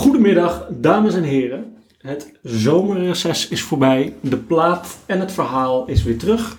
Goedemiddag, 0.00 0.66
dames 0.70 1.14
en 1.14 1.22
heren. 1.22 1.64
Het 1.98 2.32
zomerreces 2.42 3.48
is 3.48 3.62
voorbij. 3.62 4.14
De 4.20 4.36
plaat 4.36 4.98
en 5.06 5.20
het 5.20 5.32
verhaal 5.32 5.86
is 5.86 6.02
weer 6.02 6.18
terug. 6.18 6.56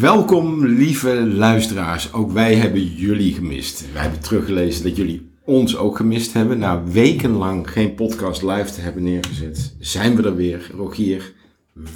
Welkom, 0.00 0.66
lieve 0.66 1.26
luisteraars. 1.26 2.12
Ook 2.12 2.32
wij 2.32 2.54
hebben 2.54 2.84
jullie 2.84 3.34
gemist. 3.34 3.92
Wij 3.92 4.02
hebben 4.02 4.20
teruggelezen 4.20 4.82
dat 4.82 4.96
jullie 4.96 5.30
ons 5.44 5.76
ook 5.76 5.96
gemist 5.96 6.32
hebben. 6.32 6.58
Na 6.58 6.82
wekenlang 6.84 7.70
geen 7.70 7.94
podcast 7.94 8.42
live 8.42 8.72
te 8.72 8.80
hebben 8.80 9.02
neergezet, 9.02 9.74
zijn 9.78 10.16
we 10.16 10.22
er 10.22 10.36
weer. 10.36 10.70
Rogier, 10.76 11.32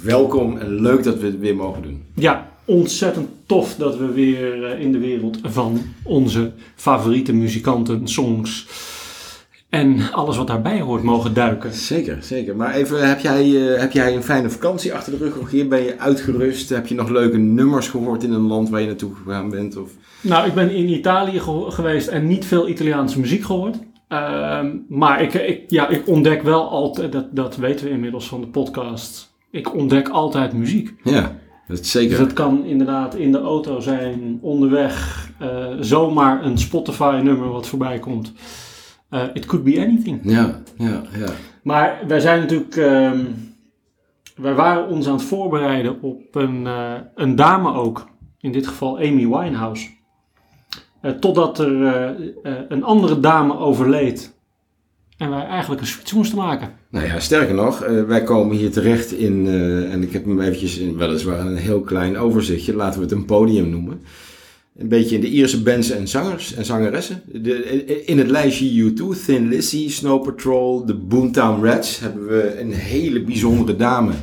welkom 0.03 0.57
en 0.57 0.81
leuk 0.81 1.03
dat 1.03 1.19
we 1.19 1.25
het 1.25 1.39
weer 1.39 1.55
mogen 1.55 1.81
doen. 1.81 2.03
Ja, 2.15 2.51
ontzettend 2.65 3.29
tof 3.45 3.75
dat 3.75 3.97
we 3.97 4.11
weer 4.11 4.65
eh, 4.65 4.79
in 4.79 4.91
de 4.91 4.99
wereld 4.99 5.39
van 5.43 5.81
onze 6.03 6.51
favoriete 6.75 7.33
muzikanten, 7.33 8.07
songs 8.07 8.67
en 9.75 10.11
alles 10.11 10.37
wat 10.37 10.47
daarbij 10.47 10.81
hoort 10.81 11.03
mogen 11.03 11.33
duiken. 11.33 11.73
Zeker, 11.73 12.17
zeker. 12.21 12.55
Maar 12.55 12.73
even, 12.73 13.07
heb 13.09 13.19
jij, 13.19 13.73
eh, 13.73 13.79
heb 13.79 13.91
jij 13.91 14.15
een 14.15 14.23
fijne 14.23 14.49
vakantie 14.49 14.93
achter 14.93 15.11
de 15.11 15.17
rug, 15.17 15.35
Rogier? 15.35 15.67
Ben 15.67 15.83
je 15.83 15.99
uitgerust? 15.99 16.69
Heb 16.69 16.87
je 16.87 16.95
nog 16.95 17.09
leuke 17.09 17.37
nummers 17.37 17.87
gehoord 17.87 18.23
in 18.23 18.31
een 18.31 18.47
land 18.47 18.69
waar 18.69 18.79
je 18.81 18.87
naartoe 18.87 19.11
gegaan 19.15 19.49
bent? 19.49 19.77
Of... 19.77 19.89
Nou, 20.21 20.47
ik 20.47 20.53
ben 20.53 20.71
in 20.71 20.89
Italië 20.89 21.39
ge- 21.39 21.65
geweest 21.69 22.07
en 22.07 22.27
niet 22.27 22.45
veel 22.45 22.67
Italiaanse 22.69 23.19
muziek 23.19 23.43
gehoord. 23.43 23.75
Ehm, 24.07 24.67
maar 24.87 25.21
ik, 25.21 25.33
ik, 25.33 25.61
ja, 25.67 25.87
ik 25.87 26.07
ontdek 26.07 26.41
wel 26.43 26.69
altijd, 26.69 27.11
dat, 27.11 27.25
dat 27.31 27.55
weten 27.55 27.85
we 27.85 27.91
inmiddels 27.91 28.27
van 28.27 28.41
de 28.41 28.47
podcast, 28.47 29.33
ik 29.51 29.73
ontdek 29.75 30.09
altijd 30.09 30.53
muziek. 30.53 30.93
Ja, 31.03 31.35
dat 31.67 31.79
is 31.79 31.91
zeker. 31.91 32.09
Dus 32.09 32.19
dat 32.19 32.33
kan 32.33 32.65
inderdaad 32.65 33.15
in 33.15 33.31
de 33.31 33.41
auto 33.41 33.79
zijn, 33.79 34.37
onderweg, 34.41 35.29
eh, 35.39 35.47
zomaar 35.79 36.45
een 36.45 36.57
Spotify-nummer 36.57 37.49
wat 37.51 37.67
voorbij 37.67 37.99
komt. 37.99 38.33
Eh, 39.09 39.23
it 39.33 39.45
could 39.45 39.63
be 39.63 39.81
anything. 39.81 40.19
Ja, 40.23 40.61
ja, 40.77 41.01
ja. 41.17 41.27
Maar 41.63 41.99
wij 42.07 42.19
zijn 42.19 42.39
natuurlijk, 42.39 42.75
ehm, 42.75 43.19
wij 44.35 44.53
waren 44.53 44.87
ons 44.87 45.07
aan 45.07 45.13
het 45.13 45.23
voorbereiden 45.23 46.01
op 46.01 46.35
een, 46.35 46.67
eh, 46.67 46.93
een 47.15 47.35
dame 47.35 47.73
ook. 47.73 48.07
In 48.39 48.51
dit 48.51 48.67
geval 48.67 48.97
Amy 48.97 49.27
Winehouse. 49.27 49.89
Eh, 51.01 51.11
totdat 51.11 51.59
er 51.59 51.81
een 52.69 52.83
andere 52.83 53.19
dame 53.19 53.57
overleed. 53.57 54.33
En 55.17 55.29
wij 55.29 55.45
eigenlijk 55.45 55.81
een 55.81 55.87
switch 55.87 56.13
moesten 56.13 56.37
maken. 56.37 56.69
Nou 56.89 57.05
ja, 57.05 57.19
sterker 57.19 57.55
nog, 57.55 57.79
wij 58.07 58.23
komen 58.23 58.55
hier 58.55 58.71
terecht 58.71 59.11
in, 59.11 59.47
en 59.91 60.03
ik 60.03 60.13
heb 60.13 60.25
hem 60.25 60.41
eventjes 60.41 60.77
in 60.77 60.97
weliswaar 60.97 61.39
een 61.39 61.55
heel 61.55 61.81
klein 61.81 62.17
overzichtje, 62.17 62.75
laten 62.75 62.99
we 62.99 63.05
het 63.05 63.15
een 63.15 63.25
podium 63.25 63.69
noemen. 63.69 64.01
Een 64.77 64.87
beetje 64.87 65.15
in 65.15 65.21
de 65.21 65.29
Ierse 65.29 65.63
bands 65.63 65.89
en 65.89 66.07
zangers 66.07 66.53
en 66.53 66.65
zangeressen. 66.65 67.21
De, 67.25 68.05
in 68.05 68.17
het 68.17 68.29
lijstje 68.29 68.91
U2, 68.91 69.23
Thin 69.25 69.47
Lizzy, 69.47 69.89
Snow 69.89 70.23
Patrol, 70.23 70.85
de 70.85 70.93
Boomtown 70.93 71.65
Rats 71.65 71.99
hebben 71.99 72.27
we 72.27 72.59
een 72.59 72.73
hele 72.73 73.21
bijzondere 73.21 73.77
dame. 73.77 74.13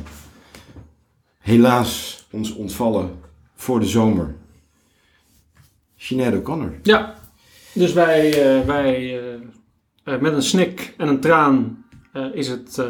Helaas 1.39 2.23
ons 2.31 2.53
ontvallen 2.55 3.09
voor 3.55 3.79
de 3.79 3.85
zomer. 3.85 4.35
Sinead 5.95 6.35
O'Connor. 6.35 6.73
Ja, 6.83 7.15
dus 7.73 7.93
wij, 7.93 8.29
eh, 8.29 8.65
wij 8.65 9.19
eh, 9.19 9.33
eh, 10.03 10.21
met 10.21 10.33
een 10.33 10.43
snik 10.43 10.93
en 10.97 11.07
een 11.07 11.19
traan 11.19 11.85
is 12.33 12.47
het 12.47 12.81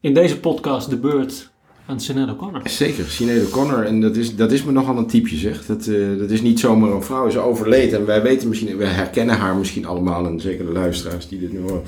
in 0.00 0.14
deze 0.14 0.40
podcast 0.40 0.90
de 0.90 0.96
beurt 0.96 1.49
aan 1.90 2.00
Sinead 2.00 2.30
O'Connor. 2.30 2.60
Zeker, 2.64 3.04
Sinead 3.04 3.46
O'Connor. 3.46 3.84
En 3.84 4.00
dat 4.00 4.16
is, 4.16 4.36
dat 4.36 4.52
is 4.52 4.64
me 4.64 4.72
nogal 4.72 4.96
een 4.96 5.06
typeje, 5.06 5.36
zeg. 5.36 5.66
Dat, 5.66 5.86
eh, 5.86 6.18
dat 6.18 6.30
is 6.30 6.42
niet 6.42 6.60
zomaar 6.60 6.90
een 6.90 7.02
vrouw. 7.02 7.30
Ze 7.30 7.38
overleed. 7.38 7.92
En 7.92 8.06
wij 8.06 8.22
weten 8.22 8.48
misschien, 8.48 8.76
wij 8.76 8.88
herkennen 8.88 9.36
haar 9.36 9.56
misschien 9.56 9.86
allemaal. 9.86 10.26
En 10.26 10.40
zeker 10.40 10.66
de 10.66 10.72
luisteraars 10.72 11.28
die 11.28 11.38
dit 11.38 11.52
nu 11.52 11.60
horen. 11.60 11.82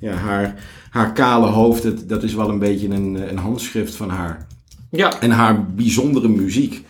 Ja, 0.00 0.12
haar, 0.12 0.64
haar 0.90 1.12
kale 1.12 1.46
hoofd, 1.46 1.82
dat, 1.82 2.08
dat 2.08 2.22
is 2.22 2.34
wel 2.34 2.48
een 2.48 2.58
beetje 2.58 2.88
een, 2.88 3.28
een 3.30 3.38
handschrift 3.38 3.94
van 3.94 4.08
haar. 4.08 4.46
Ja, 4.90 5.20
En 5.20 5.30
haar 5.30 5.66
bijzondere 5.66 6.28
muziek. 6.28 6.84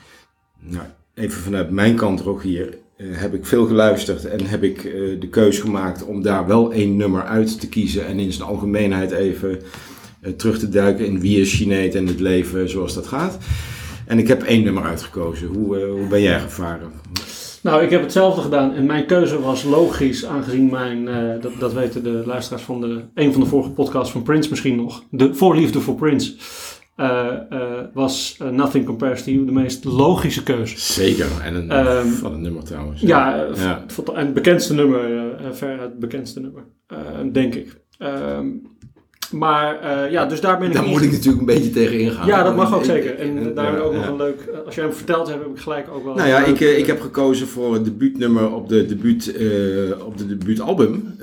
Nou, 0.60 0.84
even 1.14 1.42
vanuit 1.42 1.70
mijn 1.70 1.96
kant, 1.96 2.20
Rogier, 2.20 2.78
eh 2.96 3.06
heb 3.10 3.34
ik 3.34 3.46
veel 3.46 3.66
geluisterd. 3.66 4.24
En 4.24 4.46
heb 4.46 4.62
ik 4.62 4.84
eh, 4.84 5.20
de 5.20 5.28
keus 5.30 5.58
gemaakt 5.58 6.04
om 6.04 6.22
daar 6.22 6.46
wel 6.46 6.72
één 6.72 6.96
nummer 6.96 7.22
uit 7.22 7.60
te 7.60 7.68
kiezen. 7.68 8.06
En 8.06 8.18
in 8.18 8.32
zijn 8.32 8.48
algemeenheid 8.48 9.10
even 9.10 9.60
terug 10.36 10.58
te 10.58 10.68
duiken 10.68 11.06
in 11.06 11.20
wie 11.20 11.40
is 11.40 11.56
Sinead 11.56 11.94
en 11.94 12.06
het 12.06 12.20
leven 12.20 12.68
zoals 12.68 12.94
dat 12.94 13.06
gaat. 13.06 13.38
En 14.06 14.18
ik 14.18 14.28
heb 14.28 14.42
één 14.42 14.64
nummer 14.64 14.82
uitgekozen. 14.84 15.46
Hoe, 15.48 15.78
eh, 15.78 15.90
hoe 15.90 16.06
ben 16.08 16.22
jij 16.22 16.40
gevaren? 16.40 16.90
nou 17.62 17.82
ik 17.82 17.90
heb 17.90 18.02
hetzelfde 18.02 18.40
gedaan 18.40 18.74
en 18.74 18.86
mijn 18.86 19.06
keuze 19.06 19.40
was 19.40 19.64
logisch 19.64 20.26
aangezien 20.26 20.70
mijn, 20.70 21.08
eh, 21.08 21.42
dat, 21.42 21.52
dat 21.58 21.72
weten 21.72 22.02
de 22.02 22.22
luisteraars 22.26 22.62
van 22.62 22.80
de, 22.80 23.02
een 23.14 23.32
van 23.32 23.40
de 23.40 23.46
vorige 23.46 23.70
podcasts 23.70 24.12
van 24.12 24.22
Prince 24.22 24.50
misschien 24.50 24.76
nog, 24.76 25.02
de 25.10 25.34
voorliefde 25.34 25.80
voor 25.80 25.94
Prince, 25.94 26.34
eh, 26.96 27.28
eh, 27.50 27.84
was 27.92 28.36
eh, 28.38 28.48
Nothing 28.48 28.84
Compares 28.86 29.22
to 29.22 29.30
You 29.30 29.44
de 29.44 29.52
meest 29.52 29.84
logische 29.84 30.42
keuze. 30.42 30.80
Zeker. 30.80 31.26
En 31.42 31.54
een, 31.54 31.70
Ehm, 31.70 32.06
van 32.06 32.32
een 32.32 32.40
nummer 32.40 32.64
trouwens. 32.64 33.00
Ja, 33.00 33.44
eh, 33.46 33.70
en 34.14 34.24
het 34.24 34.34
bekendste 34.34 34.74
nummer, 34.74 35.34
eh, 35.36 35.52
ver 35.52 35.80
het 35.80 35.98
bekendste 35.98 36.40
nummer, 36.40 36.64
eh, 36.86 36.98
denk 37.32 37.54
ik. 37.54 37.80
Ehm, 37.98 38.46
maar 39.30 39.80
eh, 39.80 40.10
ja, 40.10 40.26
dus 40.26 40.40
daar 40.40 40.58
ben 40.58 40.68
ik 40.68 40.74
Daar 40.74 40.86
moet 40.86 41.02
ik 41.02 41.10
natuurlijk 41.10 41.38
een 41.38 41.54
beetje 41.54 41.70
tegen 41.70 41.98
ingaan. 41.98 42.26
Ja, 42.26 42.42
dat 42.42 42.56
mag 42.56 42.74
ook 42.74 42.84
zeker. 42.84 43.18
En 43.18 43.42
ja, 43.42 43.50
daar 43.50 43.80
ook 43.80 43.92
ja. 43.92 43.98
nog 43.98 44.08
een 44.08 44.16
leuk... 44.16 44.40
eh, 44.40 44.58
Als 44.66 44.74
jij 44.74 44.84
hem 44.84 44.92
verteld 44.92 45.28
hebt, 45.28 45.42
heb 45.42 45.54
ik 45.54 45.60
gelijk 45.60 45.86
ook 45.92 46.04
wel... 46.04 46.14
Nou 46.14 46.28
ja, 46.28 46.44
ik, 46.44 46.60
eh, 46.60 46.78
ik 46.78 46.86
heb 46.86 47.00
gekozen 47.00 47.46
voor 47.46 47.74
het 47.74 47.84
debuutnummer 47.84 48.54
op 48.54 48.68
de, 48.68 48.86
debuut, 48.86 49.32
op 50.04 50.18
de 50.18 50.26
debuutalbum. 50.26 51.14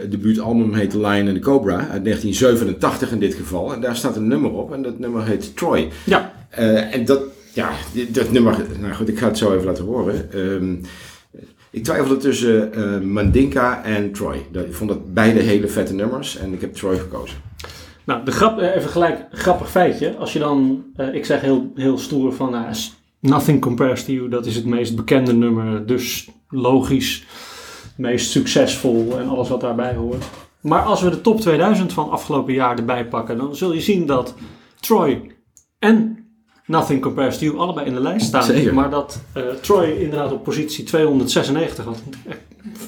Het 0.00 0.10
debuutalbum 0.10 0.74
heet 0.74 0.90
The 0.90 1.00
Lion 1.00 1.26
and 1.26 1.34
the 1.34 1.42
Cobra 1.42 1.76
uit 1.76 2.04
1987 2.04 3.12
in 3.12 3.18
dit 3.18 3.34
geval. 3.34 3.72
En 3.72 3.80
daar 3.80 3.96
staat 3.96 4.16
een 4.16 4.28
nummer 4.28 4.50
op 4.50 4.72
en 4.72 4.82
dat 4.82 4.98
nummer 4.98 5.26
heet 5.26 5.56
Troy. 5.56 5.88
Ja, 6.04 6.32
en 6.90 7.04
dat, 7.04 7.20
ja, 7.52 7.70
dat 8.08 8.32
nummer, 8.32 8.56
nou 8.80 8.94
goed, 8.94 9.08
ik 9.08 9.18
ga 9.18 9.26
het 9.26 9.38
zo 9.38 9.52
even 9.52 9.66
laten 9.66 9.84
horen. 9.84 10.32
Ehm, 10.32 10.74
ik 11.78 11.84
twijfelde 11.84 12.16
tussen 12.16 12.72
eh, 12.72 13.00
Mandinka 13.00 13.84
en 13.84 14.12
Troy. 14.12 14.36
Ik 14.52 14.74
vond 14.74 14.90
dat 14.90 15.14
beide 15.14 15.40
hele 15.40 15.68
vette 15.68 15.94
nummers 15.94 16.36
en 16.36 16.52
ik 16.52 16.60
heb 16.60 16.74
Troy 16.74 16.98
gekozen. 16.98 17.36
nou, 18.04 18.24
de 18.24 18.30
grap, 18.30 18.58
eh, 18.58 18.76
even 18.76 18.90
gelijk, 18.90 19.26
grappig 19.30 19.70
feitje. 19.70 20.16
Als 20.16 20.32
je 20.32 20.38
dan, 20.38 20.84
eh, 20.96 21.14
ik 21.14 21.24
zeg 21.24 21.40
heel, 21.40 21.72
heel 21.74 21.98
stoer 21.98 22.32
van, 22.32 22.50
nou, 22.50 22.74
Nothing 23.20 23.60
Compares 23.60 24.04
to 24.04 24.12
You, 24.12 24.28
dat 24.28 24.46
is 24.46 24.54
het 24.54 24.64
meest 24.64 24.96
bekende 24.96 25.32
nummer. 25.32 25.86
Dus 25.86 26.28
logisch, 26.48 27.26
meest 27.96 28.30
succesvol 28.30 29.18
en 29.18 29.28
alles 29.28 29.48
wat 29.48 29.60
daarbij 29.60 29.94
hoort. 29.94 30.24
Maar 30.60 30.82
als 30.82 31.02
we 31.02 31.10
de 31.10 31.20
top 31.20 31.40
2000 31.40 31.92
van 31.92 32.10
afgelopen 32.10 32.54
jaar 32.54 32.78
erbij 32.78 33.08
pakken, 33.08 33.36
dan 33.36 33.56
zul 33.56 33.72
je 33.72 33.80
zien 33.80 34.06
dat 34.06 34.34
Troy 34.80 35.30
en 35.78 36.17
Nothing 36.68 37.00
Compares 37.00 37.38
to 37.38 37.44
You 37.44 37.58
allebei 37.58 37.86
in 37.86 37.94
de 37.94 38.00
lijst 38.00 38.26
staan. 38.26 38.42
Zeker. 38.42 38.74
Maar 38.74 38.90
dat 38.90 39.20
eh, 39.32 39.42
Troy 39.60 39.90
inderdaad 39.90 40.32
op 40.32 40.44
positie 40.44 40.84
296, 40.84 41.84
wat 41.84 42.02
echt 42.28 42.38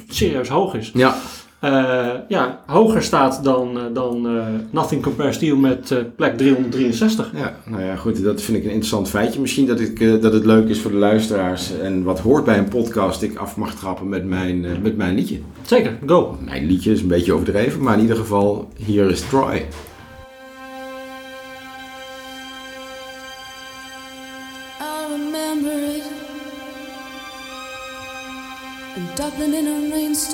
serieus 0.08 0.48
hoog 0.48 0.74
is. 0.74 0.90
Ja, 0.94 1.16
Eh, 1.60 2.08
ja, 2.28 2.60
hoger 2.66 3.02
staat 3.02 3.44
dan, 3.44 3.78
eh, 3.78 3.84
dan 3.92 4.28
Nothing 4.70 5.02
Compares 5.02 5.38
to 5.38 5.46
You 5.46 5.58
met 5.58 5.94
plek 6.16 6.36
363. 6.36 7.30
Ja, 7.34 7.56
nou 7.64 7.82
ja, 7.82 7.96
goed, 7.96 8.22
dat 8.24 8.42
vind 8.42 8.56
ik 8.58 8.64
een 8.64 8.70
interessant 8.70 9.08
feitje. 9.08 9.40
Misschien 9.40 9.66
dat, 9.66 9.80
ik, 9.80 10.22
dat 10.22 10.32
het 10.32 10.44
leuk 10.44 10.68
is 10.68 10.80
voor 10.80 10.90
de 10.90 10.96
luisteraars 10.96 11.78
en 11.82 12.02
wat 12.02 12.20
hoort 12.20 12.44
bij 12.44 12.58
een 12.58 12.68
podcast, 12.68 13.22
ik 13.22 13.38
af 13.38 13.56
mag 13.56 13.74
trappen 13.74 14.08
met 14.08 14.24
mijn, 14.24 14.66
met 14.82 14.96
mijn 14.96 15.14
liedje. 15.14 15.38
Zeker, 15.62 15.98
go. 16.06 16.38
Mijn 16.44 16.66
liedje 16.66 16.92
is 16.92 17.00
een 17.00 17.08
beetje 17.08 17.32
overdreven, 17.32 17.82
maar 17.82 17.94
in 17.94 18.00
ieder 18.00 18.16
geval, 18.16 18.68
hier 18.76 19.10
is 19.10 19.20
Troy. 19.20 19.66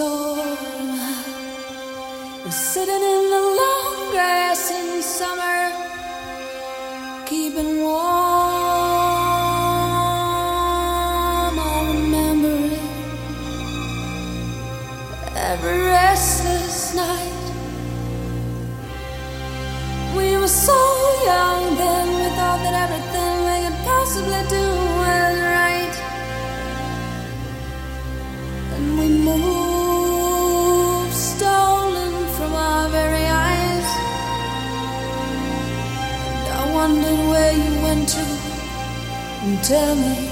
A 0.00 0.02
rainstorm. 0.02 1.00
Sitting 2.50 2.94
in 2.94 3.30
the 3.30 3.42
long 3.60 4.10
grass 4.10 4.70
in 4.70 5.02
summer. 5.02 5.72
Keeping 7.26 7.82
warm. 7.82 7.96
I 11.58 11.92
remember 11.92 12.56
it. 12.74 12.80
Every 15.36 15.78
restless 15.80 16.94
night. 16.94 17.32
We 20.16 20.36
were 20.36 20.48
so 20.48 20.78
young 21.24 21.76
then, 21.76 22.08
we 22.08 22.28
thought 22.36 22.60
that 22.62 22.74
everything 22.84 23.44
we 23.46 23.56
could 23.64 23.78
possibly 23.84 24.42
do 24.48 24.85
And 39.56 39.64
tell 39.64 39.96
me, 39.96 40.28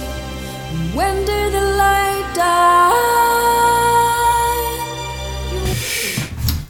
when 0.94 1.16
did 1.24 1.52
the 1.52 1.74
light 1.76 2.34
die? 2.34 2.92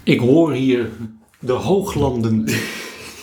Ik 0.03 0.21
hoor 0.21 0.53
hier 0.53 0.89
De 1.39 1.53
hooglanden. 1.53 2.49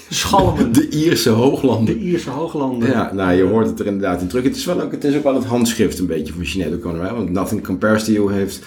Schalmen. 0.10 0.72
De 0.72 0.90
Ierse 0.90 1.30
hooglanden. 1.30 1.86
De 1.86 2.02
Ierse 2.02 2.30
hooglanden. 2.30 2.90
Ja, 2.90 3.14
nou, 3.14 3.34
je 3.34 3.44
hoort 3.44 3.68
het 3.68 3.80
er 3.80 3.86
inderdaad 3.86 4.22
in 4.22 4.28
terug. 4.28 4.44
Het 4.44 4.56
is, 4.56 4.66
wel 4.66 4.82
ook, 4.82 4.92
het 4.92 5.04
is 5.04 5.16
ook 5.16 5.24
wel 5.24 5.36
het 5.36 5.46
handschrift 5.46 6.00
een 6.00 6.08
beetje 6.08 6.34
van 6.34 6.46
Sinead 6.46 6.74
O'Connor. 6.74 7.14
Want 7.16 7.30
Nothing 7.30 7.64
Compares 7.64 8.04
to 8.04 8.12
You 8.12 8.34
heeft 8.34 8.60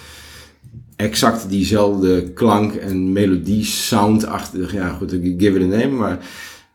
exact 0.97 1.49
diezelfde 1.49 2.33
klank 2.33 2.75
en 2.75 3.13
melodie, 3.13 3.65
sound-achtig. 3.65 4.73
Ja, 4.73 4.89
goed, 4.89 5.13
ik 5.13 5.35
give 5.39 5.59
it 5.59 5.73
a 5.73 5.77
name. 5.77 5.97
Maar 5.97 6.19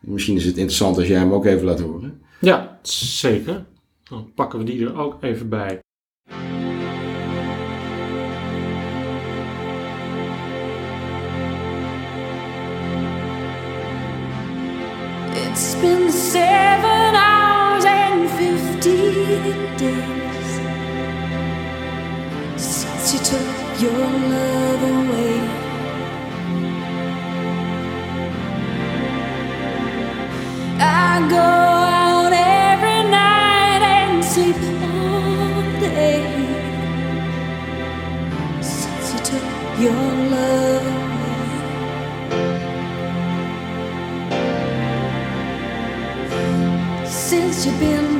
misschien 0.00 0.36
is 0.36 0.44
het 0.44 0.56
interessant 0.56 0.96
als 0.96 1.06
jij 1.06 1.18
hem 1.18 1.32
ook 1.32 1.46
even 1.46 1.64
laat 1.64 1.80
horen. 1.80 2.20
Ja, 2.40 2.78
zeker. 2.82 3.64
Dan 4.10 4.32
pakken 4.34 4.58
we 4.58 4.64
die 4.64 4.86
er 4.86 4.98
ook 4.98 5.22
even 5.22 5.48
bij. 5.48 5.80
It's 15.32 15.80
been 15.80 16.10
seven 16.12 17.14
hours 17.14 17.84
and 17.84 18.30
fifteen 18.30 19.76
days 19.76 20.60
since 22.56 23.12
you 23.12 23.22
took 23.24 23.80
your 23.80 24.10
love 24.28 24.82
away. 24.82 25.40
I 30.80 31.28
go 31.28 31.69
Your 39.80 39.92
love. 39.92 40.84
Since 47.06 47.64
you've 47.64 47.80
been 47.80 48.19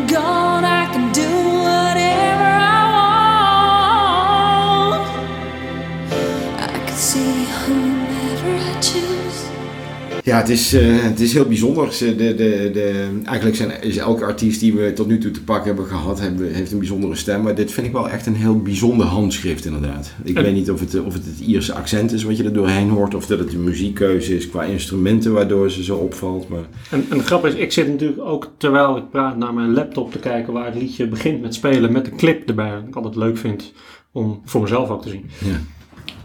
Ja, 10.31 10.37
het 10.37 10.49
is, 10.49 10.73
eh, 10.73 11.03
het 11.03 11.21
is 11.21 11.33
heel 11.33 11.45
bijzonder. 11.47 11.97
De, 11.99 12.15
de, 12.17 12.35
de, 12.73 13.09
eigenlijk 13.25 13.57
zijn, 13.57 13.83
is 13.83 13.97
elke 13.97 14.25
artiest 14.25 14.61
die 14.61 14.75
we 14.75 14.93
tot 14.93 15.07
nu 15.07 15.19
toe 15.19 15.31
te 15.31 15.43
pakken 15.43 15.67
hebben 15.67 15.85
gehad, 15.87 16.21
hebben, 16.21 16.53
heeft 16.53 16.73
een 16.73 16.79
bijzondere 16.79 17.15
stem. 17.15 17.43
Maar 17.43 17.55
dit 17.55 17.73
vind 17.73 17.87
ik 17.87 17.93
wel 17.93 18.09
echt 18.11 18.27
een 18.27 18.35
heel 18.35 18.59
bijzonder 18.63 19.07
handschrift 19.07 19.65
inderdaad. 19.65 20.13
Ik 20.25 20.37
En- 20.37 20.43
weet 20.43 20.55
niet 20.55 20.71
of 20.71 20.81
het, 20.81 21.01
of 21.05 21.13
het 21.13 21.25
het 21.25 21.41
Ierse 21.41 21.75
accent 21.75 22.13
is 22.13 22.23
wat 22.23 22.37
je 22.37 22.45
er 22.45 22.53
doorheen 22.53 22.89
hoort, 22.89 23.15
of 23.15 23.27
dat 23.27 23.39
het 23.39 23.51
de 23.51 23.59
muziekkeuze 23.59 24.37
is 24.37 24.49
qua 24.51 24.63
instrumenten 24.63 25.33
waardoor 25.33 25.71
ze 25.71 25.85
zo 25.85 25.97
opvalt. 25.97 26.49
Maar 26.49 26.65
En, 26.91 27.05
en 27.11 27.19
de 27.19 27.25
grap 27.25 27.47
is, 27.47 27.55
ik 27.55 27.73
zit 27.73 27.89
natuurlijk 27.89 28.21
ook 28.21 28.51
terwijl 28.57 28.97
ik 28.97 29.11
praat 29.11 29.37
naar 29.37 29.55
mijn 29.55 29.73
laptop 29.73 30.13
te 30.13 30.19
kijken 30.19 30.53
waar 30.53 30.67
het 30.67 30.75
liedje 30.75 31.09
begint 31.09 31.41
met 31.41 31.55
spelen 31.55 31.93
met 31.93 32.07
een 32.07 32.17
clip 32.17 32.49
erbij. 32.49 32.71
Wat 32.75 32.83
ik 32.89 32.97
altijd 32.97 33.17
leuk 33.17 33.39
vind 33.39 33.73
om 34.13 34.41
voor 34.45 34.61
mezelf 34.61 34.89
ook 34.91 35.03
te 35.03 35.09
zien. 35.09 35.25
ja. 35.39 35.61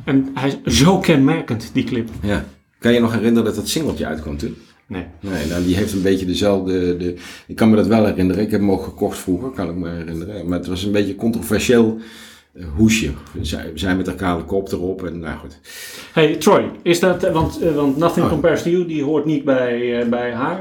En 0.06 0.28
hij 0.34 0.54
is 0.64 0.78
zo 0.80 0.98
kenmerkend, 1.00 1.70
die 1.74 1.84
clip. 1.84 2.10
ja. 2.22 2.46
Kan 2.86 2.94
je 2.94 3.00
nog 3.00 3.14
herinneren 3.14 3.46
dat 3.46 3.56
dat 3.56 3.68
singeltje 3.68 4.06
uitkwam 4.06 4.38
toen? 4.38 4.56
Nee. 4.88 5.06
Nee, 5.20 5.48
nou, 5.48 5.64
die 5.64 5.76
heeft 5.76 5.94
een 5.94 6.02
beetje 6.02 6.26
dezelfde. 6.26 6.98
De, 6.98 7.16
ik 7.48 7.56
kan 7.56 7.70
me 7.70 7.76
dat 7.76 7.88
wel 7.88 8.06
herinneren. 8.06 8.44
Ik 8.44 8.52
heb 8.52 8.60
hem 8.60 8.72
ook 8.72 8.84
gekocht 8.84 9.18
vroeger, 9.18 9.50
kan 9.50 9.70
ik 9.70 9.76
me 9.76 9.90
herinneren. 9.90 10.48
Maar 10.48 10.58
het 10.58 10.68
was 10.68 10.84
een 10.84 10.92
beetje 10.92 11.12
een 11.12 11.18
controversieel 11.18 11.98
eh, 12.54 12.66
hoesje. 12.76 13.12
Zij, 13.42 13.72
zij 13.74 13.96
met 13.96 14.06
haar 14.06 14.16
kale 14.16 14.44
kop 14.44 14.72
erop. 14.72 15.06
En 15.06 15.20
nou 15.20 15.38
goed. 15.38 15.60
Hey 16.14 16.36
Troy, 16.36 16.72
is 16.82 17.00
dat, 17.00 17.24
eh, 17.24 17.34
want, 17.34 17.62
eh, 17.62 17.76
want 17.76 17.98
Nothing 17.98 18.26
Oh. 18.26 18.32
Compares 18.32 18.64
to 18.64 18.70
You, 18.70 18.86
die 18.86 19.04
hoort 19.04 19.26
niet 19.26 19.44
bij, 19.44 20.06
bij 20.10 20.32
haar 20.32 20.60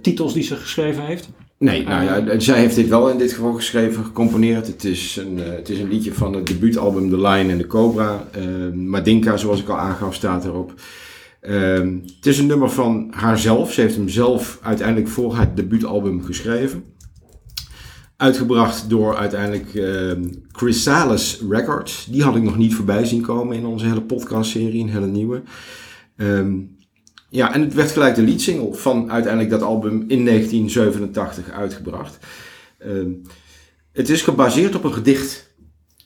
titels 0.00 0.32
die 0.32 0.42
ze 0.42 0.56
geschreven 0.56 1.04
heeft. 1.04 1.28
Nee, 1.58 1.84
nou 1.84 2.04
ja, 2.04 2.38
zij 2.38 2.58
heeft 2.58 2.74
dit 2.74 2.88
wel 2.88 3.10
in 3.10 3.18
dit 3.18 3.32
geval 3.32 3.52
geschreven, 3.52 4.04
gecomponeerd. 4.04 4.66
Het 4.66 4.84
is 4.84 5.16
een, 5.16 5.38
het 5.38 5.68
is 5.68 5.78
een 5.78 5.88
liedje 5.88 6.14
van 6.14 6.34
het 6.34 6.46
debuutalbum 6.46 7.10
The 7.10 7.20
Lion 7.20 7.50
and 7.50 7.60
the 7.60 7.66
Cobra. 7.66 8.24
Madinka, 8.74 9.36
zoals 9.36 9.60
ik 9.60 9.68
al 9.68 9.78
aangaf, 9.78 10.14
staat 10.14 10.44
erop. 10.44 10.72
Ehm, 11.40 11.98
het 12.16 12.26
is 12.26 12.38
een 12.38 12.46
nummer 12.46 12.70
van 12.70 13.08
haarzelf. 13.10 13.72
Ze 13.72 13.80
heeft 13.80 13.96
hem 13.96 14.08
zelf 14.08 14.58
uiteindelijk 14.62 15.08
voor 15.08 15.34
haar 15.34 15.54
debuutalbum 15.54 16.24
geschreven. 16.24 16.84
Uitgebracht 18.16 18.90
door 18.90 19.16
uiteindelijk 19.16 19.74
ehm, 19.74 20.24
Chrysalis 20.52 21.42
Records. 21.48 22.06
Die 22.10 22.22
had 22.22 22.36
ik 22.36 22.42
nog 22.42 22.56
niet 22.56 22.74
voorbij 22.74 23.04
zien 23.04 23.22
komen 23.22 23.56
in 23.56 23.66
onze 23.66 23.86
hele 23.86 24.02
podcastserie, 24.02 24.82
een 24.82 24.90
hele 24.90 25.06
nieuwe. 25.06 25.42
Ehm, 26.16 26.52
ja, 27.28 27.54
en 27.54 27.60
het 27.60 27.74
werd 27.74 27.90
gelijk 27.90 28.14
de 28.14 28.22
leadsingle 28.22 28.74
van 28.74 29.10
uiteindelijk 29.10 29.50
dat 29.52 29.62
album 29.62 30.04
in 30.08 30.24
1987 30.24 31.50
uitgebracht. 31.50 32.18
Het 33.92 34.08
is 34.08 34.22
gebaseerd 34.22 34.74
op 34.74 34.84
een 34.84 34.92
gedicht. 34.92 35.49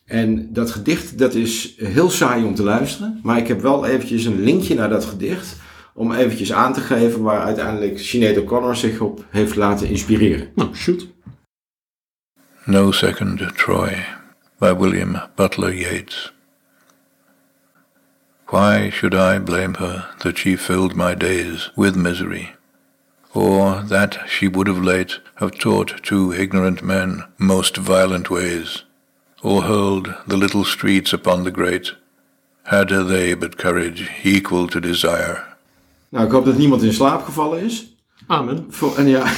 En 0.05 0.53
dat 0.53 0.71
gedicht 0.71 1.19
dat 1.19 1.35
is 1.35 1.75
heel 1.77 2.11
saai 2.11 2.45
om 2.45 2.55
te 2.55 2.63
luisteren. 2.63 3.21
Maar 3.23 3.39
ik 3.39 3.49
heb 3.49 3.61
wel 3.61 3.87
eventjes 3.87 4.25
een 4.25 4.41
linkje 4.41 4.75
naar 4.75 4.89
dat 4.89 5.05
gedicht. 5.05 5.57
Om 5.95 6.13
eventjes 6.13 6.53
aan 6.53 6.73
te 6.73 6.81
geven 6.81 7.23
waar 7.23 7.41
uiteindelijk 7.41 7.99
Sinead 7.99 8.39
O'Connor 8.39 8.77
zich 8.77 9.01
op 9.01 9.25
heeft 9.31 9.57
laten 9.57 9.89
inspireren. 9.89 10.49
Nou, 10.55 10.75
shoot. 10.75 11.07
No 12.65 12.91
Second 12.91 13.57
Troy 13.57 14.05
by 14.59 14.75
William 14.75 15.23
Butler 15.35 15.75
Yeats. 15.75 16.33
Why 18.47 18.91
should 18.91 19.15
I 19.15 19.39
blame 19.39 19.75
her 19.79 20.15
that 20.19 20.39
she 20.39 20.57
filled 20.57 20.95
my 20.95 21.15
days 21.15 21.73
with 21.75 21.97
misery? 21.97 22.55
Or 23.33 23.83
that 23.89 24.19
she 24.27 24.49
would 24.49 24.69
of 24.69 24.79
late 24.79 25.21
have 25.35 25.59
taught 25.59 26.03
two 26.03 26.33
ignorant 26.33 26.83
men 26.83 27.25
most 27.37 27.77
violent 27.77 28.31
ways, 28.31 28.85
or 29.45 29.63
hurled 29.63 30.15
the 30.27 30.37
little 30.37 30.65
streets 30.65 31.13
upon 31.13 31.45
the 31.45 31.51
great, 31.51 31.95
had 32.63 32.89
they 32.89 33.35
but 33.35 33.57
courage 33.57 34.11
equal 34.23 34.67
to 34.67 34.81
desire? 34.81 35.43
Nou, 36.09 36.27
ik 36.27 36.33
hoop 36.33 36.45
dat 36.45 36.57
niemand 36.57 36.83
in 36.83 36.93
slaap 36.93 37.23
gevallen 37.23 37.63
is. 37.63 37.97
Amen. 38.27 38.67
Voor, 38.69 38.97
en 38.97 39.09
ja. 39.09 39.27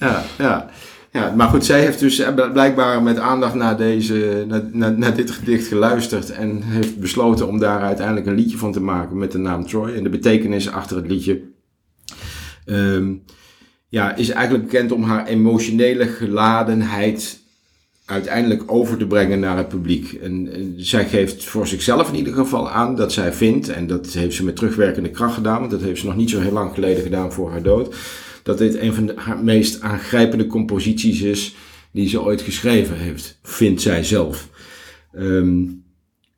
ja, 0.00 0.24
ja. 0.38 0.70
Ja, 1.12 1.34
maar 1.36 1.48
goed, 1.48 1.64
zij 1.64 1.80
heeft 1.80 2.00
dus 2.00 2.18
eh, 2.18 2.52
blijkbaar 2.52 3.02
met 3.02 3.18
aandacht 3.18 3.54
naar, 3.54 3.76
deze, 3.76 4.44
naar, 4.48 4.62
naar, 4.72 4.98
naar 4.98 5.14
dit 5.14 5.30
gedicht 5.30 5.66
geluisterd 5.66 6.30
en 6.30 6.62
heeft 6.62 6.98
besloten 6.98 7.48
om 7.48 7.58
daar 7.58 7.80
uiteindelijk 7.80 8.26
een 8.26 8.34
liedje 8.34 8.58
van 8.58 8.72
te 8.72 8.80
maken 8.80 9.18
met 9.18 9.32
de 9.32 9.38
naam 9.38 9.66
Troy. 9.66 9.94
En 9.94 10.02
de 10.02 10.08
betekenis 10.08 10.70
achter 10.70 10.96
het 10.96 11.06
liedje 11.06 11.42
ehm, 12.64 13.14
ja, 13.88 14.16
is 14.16 14.28
eigenlijk 14.28 14.64
bekend 14.64 14.92
om 14.92 15.02
haar 15.02 15.26
emotionele 15.26 16.06
geladenheid 16.06 17.40
uiteindelijk 18.04 18.62
over 18.66 18.96
te 18.96 19.06
brengen 19.06 19.40
naar 19.40 19.56
het 19.56 19.68
publiek. 19.68 20.12
En, 20.12 20.74
zij 20.76 21.08
geeft 21.08 21.44
voor 21.44 21.66
zichzelf 21.66 22.08
in 22.08 22.16
ieder 22.16 22.32
geval 22.32 22.70
aan 22.70 22.96
dat 22.96 23.12
zij 23.12 23.32
vindt, 23.32 23.68
en 23.68 23.86
dat 23.86 24.06
heeft 24.06 24.34
ze 24.34 24.44
met 24.44 24.56
terugwerkende 24.56 25.10
kracht 25.10 25.34
gedaan, 25.34 25.58
want 25.58 25.70
dat 25.70 25.82
heeft 25.82 26.00
ze 26.00 26.06
nog 26.06 26.16
niet 26.16 26.30
zo 26.30 26.40
heel 26.40 26.52
lang 26.52 26.74
geleden 26.74 27.02
gedaan 27.02 27.32
voor 27.32 27.50
haar 27.50 27.62
dood, 27.62 27.96
dat 28.42 28.58
dit 28.58 28.78
een 28.80 28.94
van 28.94 29.06
de, 29.06 29.12
haar 29.16 29.44
meest 29.44 29.80
aangrijpende 29.80 30.46
composities 30.46 31.20
is 31.20 31.54
die 31.90 32.08
ze 32.08 32.22
ooit 32.22 32.40
geschreven 32.40 32.96
heeft, 32.96 33.38
vindt 33.42 33.82
zij 33.82 34.04
zelf. 34.04 34.48
Ehm, 35.12 35.66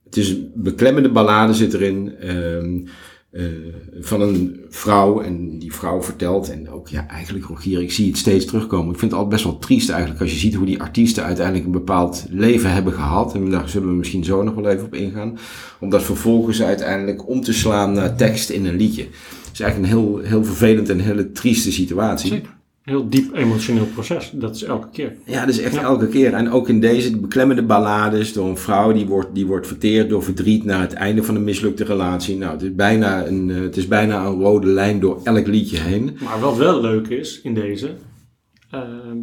het 0.05 0.17
is 0.17 0.29
een 0.29 0.51
beklemmende 0.55 1.11
ballade 1.11 1.55
zit 1.55 1.75
erin. 1.75 2.17
ehm, 2.21 2.79
eh, 3.31 3.45
van 4.01 4.21
een 4.21 4.61
vrouw. 4.69 5.21
En 5.21 5.59
die 5.59 5.75
vrouw 5.75 6.03
vertelt. 6.03 6.51
En 6.51 6.71
ook, 6.71 6.89
ja, 6.89 7.09
eigenlijk 7.09 7.47
Rogier, 7.47 7.83
ik 7.83 7.93
zie 7.93 8.07
het 8.07 8.19
steeds 8.19 8.45
terugkomen. 8.45 8.93
Ik 8.93 8.99
vind 8.99 9.11
het 9.11 9.21
altijd 9.21 9.43
best 9.43 9.45
wel 9.45 9.59
triest 9.59 9.91
eigenlijk. 9.91 10.21
Als 10.21 10.33
je 10.33 10.39
ziet 10.39 10.55
hoe 10.55 10.67
die 10.67 10.81
artiesten 10.81 11.25
uiteindelijk 11.25 11.67
een 11.67 11.73
bepaald 11.73 12.27
leven 12.29 12.73
hebben 12.73 12.93
gehad. 12.93 13.35
En 13.35 13.51
daar 13.51 13.69
zullen 13.69 13.89
we 13.89 13.95
misschien 13.95 14.25
zo 14.25 14.43
nog 14.43 14.55
wel 14.55 14.69
even 14.69 14.87
op 14.87 14.95
ingaan. 14.95 15.39
Om 15.81 15.91
dat 15.91 16.03
vervolgens 16.03 16.63
uiteindelijk 16.63 17.29
om 17.29 17.41
te 17.41 17.53
slaan 17.53 17.93
naar 17.93 18.17
tekst 18.17 18.51
in 18.51 18.67
een 18.67 18.77
liedje. 18.77 19.03
Het 19.03 19.53
is 19.53 19.61
eigenlijk 19.61 19.93
een 19.93 19.99
heel, 19.99 20.19
heel 20.19 20.45
vervelend 20.45 20.89
en 20.89 20.99
hele 20.99 21.33
trieste 21.33 21.73
situatie. 21.73 22.43
Heel 22.83 23.09
diep 23.09 23.35
emotioneel 23.35 23.87
proces. 23.87 24.31
Dat 24.35 24.55
is 24.55 24.63
elke 24.63 24.89
keer. 24.93 25.17
Ja, 25.25 25.41
dat 25.41 25.49
is 25.55 25.61
echt 25.61 25.75
Ja. 25.75 25.83
elke 25.83 26.09
keer. 26.09 26.33
En 26.35 26.51
ook 26.51 26.69
in 26.69 26.81
deze 26.81 27.17
beklemmende 27.21 27.63
ballades 27.63 28.33
door 28.33 28.49
een 28.49 28.57
vrouw 28.57 28.93
die 28.93 29.07
wordt, 29.07 29.35
die 29.35 29.47
wordt 29.47 29.67
verteerd 29.67 30.09
door 30.09 30.23
verdriet 30.23 30.65
na 30.65 30.81
het 30.81 30.93
einde 30.93 31.23
van 31.23 31.35
een 31.35 31.45
mislukte 31.45 31.85
relatie. 31.85 32.37
Nou, 32.37 32.53
het 32.53 32.63
is 32.63 32.75
bijna 32.75 33.27
een, 33.27 33.51
eh, 33.51 33.61
het 33.61 33.77
is 33.77 33.87
bijna 33.89 34.25
een 34.27 34.41
rode 34.41 34.67
lijn 34.67 35.01
door 35.01 35.21
elk 35.25 35.47
liedje 35.47 35.79
heen. 35.79 36.17
Maar 36.25 36.41
wat 36.41 36.57
wel 36.57 36.81
leuk 36.81 37.09
is 37.09 37.41
in 37.41 37.55
deze, 37.55 37.91
ehm, 38.71 39.17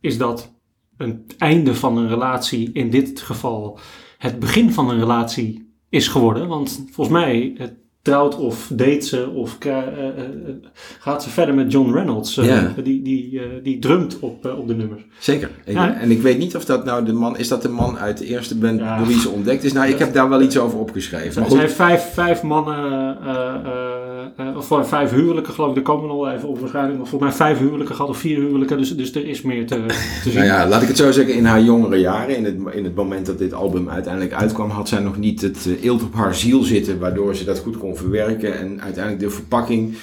is 0.00 0.18
dat 0.18 0.54
een 0.96 1.24
einde 1.38 1.74
van 1.74 1.96
een 1.98 2.08
relatie, 2.08 2.70
in 2.72 2.90
dit 2.90 3.20
geval 3.20 3.78
het 4.18 4.38
begin 4.38 4.72
van 4.72 4.90
een 4.90 4.98
relatie 4.98 5.72
is 5.88 6.08
geworden. 6.08 6.48
Want 6.48 6.84
volgens 6.90 7.16
mij 7.18 7.54
eh, 7.58 7.66
trouwt 8.08 8.36
of 8.36 8.70
date 8.72 9.00
ze 9.06 9.28
of 9.34 9.56
eh, 9.60 9.76
eh, 9.78 9.86
eh, 10.06 10.14
gaat 10.98 11.22
ze 11.22 11.30
verder 11.30 11.54
met 11.54 11.72
John 11.72 11.92
Reynolds. 11.92 12.34
Ja. 12.34 12.72
Die, 12.82 13.02
die, 13.02 13.38
eh, 13.40 13.44
die 13.62 13.78
drumt 13.78 14.18
op, 14.20 14.54
op 14.58 14.68
de 14.68 14.74
nummers. 14.74 15.02
Zeker. 15.18 15.50
Ik- 15.64 15.74
Ja. 15.74 15.94
En 16.00 16.10
ik 16.10 16.22
weet 16.22 16.38
niet 16.38 16.56
of 16.56 16.64
dat 16.64 16.84
nou 16.84 17.04
de 17.04 17.12
man 17.12 17.38
is 17.38 17.48
dat 17.48 17.62
de 17.62 17.68
man 17.68 17.98
uit 17.98 18.18
de 18.18 18.26
eerste 18.26 18.58
band 18.58 18.80
Ja. 18.80 18.98
door 18.98 19.06
wie 19.06 19.20
ze 19.20 19.28
ontdekt 19.28 19.64
is. 19.64 19.72
Nou, 19.72 19.88
ik 19.88 19.98
heb 19.98 20.12
daar 20.14 20.28
wel 20.28 20.42
iets 20.42 20.58
over 20.58 20.78
opgeschreven. 20.78 21.44
Goed, 21.44 21.58
heeft 21.58 21.74
vijf, 21.74 22.02
vijf 22.12 22.42
mannen, 22.42 22.76
eh, 23.22 23.34
eh, 23.34 23.54
eh, 23.64 23.97
of 24.56 24.70
eh, 24.70 24.84
vijf 24.84 25.10
huwelijken 25.10 25.54
geloof 25.54 25.68
ik, 25.68 25.74
daar 25.74 25.94
komen 25.94 26.20
we 26.20 26.32
even 26.32 26.48
op 26.48 26.58
waarschijnlijk. 26.58 26.98
Maar 26.98 27.06
volgens 27.06 27.30
mij 27.30 27.46
vijf 27.46 27.58
huwelijken 27.58 27.94
gehad 27.94 28.10
of 28.10 28.18
vier 28.18 28.38
huwelijken, 28.38 28.78
dus, 28.78 28.96
dus 28.96 29.14
er 29.14 29.26
is 29.26 29.42
meer 29.42 29.66
te, 29.66 29.84
te 30.22 30.30
zien. 30.30 30.34
nou 30.34 30.46
ja, 30.46 30.68
laat 30.68 30.82
ik 30.82 30.88
het 30.88 30.96
zo 30.96 31.12
zeggen, 31.12 31.34
in 31.34 31.44
haar 31.44 31.62
jongere 31.62 31.96
jaren, 31.96 32.36
in 32.36 32.44
het, 32.44 32.56
in 32.74 32.84
het 32.84 32.94
moment 32.94 33.26
dat 33.26 33.38
dit 33.38 33.52
album 33.52 33.88
uiteindelijk 33.88 34.34
uitkwam, 34.34 34.70
had 34.70 34.88
zij 34.88 35.00
nog 35.00 35.16
niet 35.16 35.40
het 35.40 35.66
eh, 35.66 35.84
eelt 35.84 36.02
op 36.02 36.14
haar 36.14 36.34
ziel 36.34 36.62
zitten, 36.62 36.98
waardoor 36.98 37.34
ze 37.34 37.44
dat 37.44 37.58
goed 37.58 37.78
kon 37.78 37.96
verwerken. 37.96 38.58
En 38.58 38.80
uiteindelijk 38.82 39.24
de 39.24 39.30
verpakking 39.30 39.96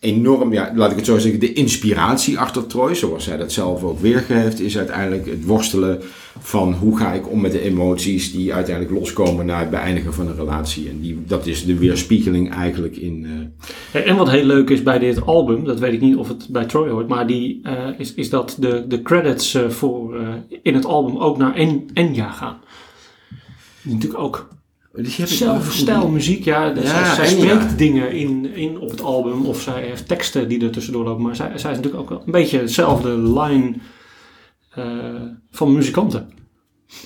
enorm, 0.00 0.52
ja, 0.52 0.72
laat 0.74 0.90
ik 0.90 0.96
het 0.96 1.06
zo 1.06 1.18
zeggen, 1.18 1.40
de 1.40 1.52
inspiratie 1.52 2.38
achter 2.38 2.66
Troy, 2.66 2.94
zoals 2.94 3.24
zij 3.24 3.36
dat 3.36 3.52
zelf 3.52 3.84
ook 3.84 4.00
weergeeft, 4.00 4.60
is 4.60 4.78
uiteindelijk 4.78 5.26
het 5.26 5.44
worstelen 5.44 6.02
van 6.38 6.72
hoe 6.72 6.98
ga 6.98 7.12
ik 7.12 7.30
om 7.30 7.40
met 7.40 7.52
de 7.52 7.60
emoties 7.60 8.32
die 8.32 8.54
uiteindelijk 8.54 8.98
loskomen 8.98 9.46
na 9.46 9.58
het 9.58 9.70
beëindigen 9.70 10.14
van 10.14 10.28
een 10.28 10.36
relatie. 10.36 10.88
En 10.88 11.00
die, 11.00 11.22
dat 11.26 11.46
is 11.46 11.64
de 11.64 11.78
weerspiegeling 11.78 12.52
eigenlijk 12.54 12.96
in... 12.96 13.26
eh, 13.92 14.08
En 14.08 14.16
wat 14.16 14.30
heel 14.30 14.44
leuk 14.44 14.70
is 14.70 14.82
bij 14.82 14.98
dit 14.98 15.26
album, 15.26 15.64
dat 15.64 15.78
weet 15.78 15.92
ik 15.92 16.00
niet 16.00 16.16
of 16.16 16.28
het 16.28 16.46
bij 16.50 16.64
Troy 16.64 16.88
hoort, 16.88 17.08
maar 17.08 17.26
die, 17.26 17.60
eh, 17.62 17.88
is, 17.98 18.14
is 18.14 18.30
dat 18.30 18.56
de, 18.58 18.84
de 18.88 19.02
credits 19.02 19.54
eh, 19.54 19.68
voor, 19.68 20.16
in 20.62 20.74
het 20.74 20.84
album 20.84 21.16
ook 21.18 21.38
naar 21.38 21.54
en, 21.54 21.86
Enya 21.92 22.30
gaan. 22.30 22.58
Natuurlijk 23.82 24.20
ook 24.20 24.48
die 24.92 25.14
heb 25.16 25.28
zelf 25.28 25.72
stijl 25.72 26.08
muziek, 26.08 26.44
ja. 26.44 26.70
dus 26.70 26.84
Ja, 26.84 27.14
zij, 27.14 27.26
spreekt 27.26 27.78
dingen 27.78 28.12
in, 28.12 28.54
in 28.54 28.78
op 28.78 28.90
het 28.90 29.02
album 29.02 29.46
of 29.46 29.60
zij 29.60 29.82
heeft 29.82 30.08
teksten 30.08 30.48
die 30.48 30.64
er 30.64 30.70
tussendoor 30.70 31.04
lopen, 31.04 31.22
maar 31.22 31.36
zij, 31.36 31.58
zij 31.58 31.70
is 31.70 31.76
natuurlijk 31.76 32.02
ook 32.02 32.08
wel 32.08 32.22
een 32.26 32.32
beetje 32.32 32.58
hetzelfde 32.58 33.18
line 33.18 33.74
eh, 34.70 34.84
van 35.50 35.72
muzikanten. 35.72 36.39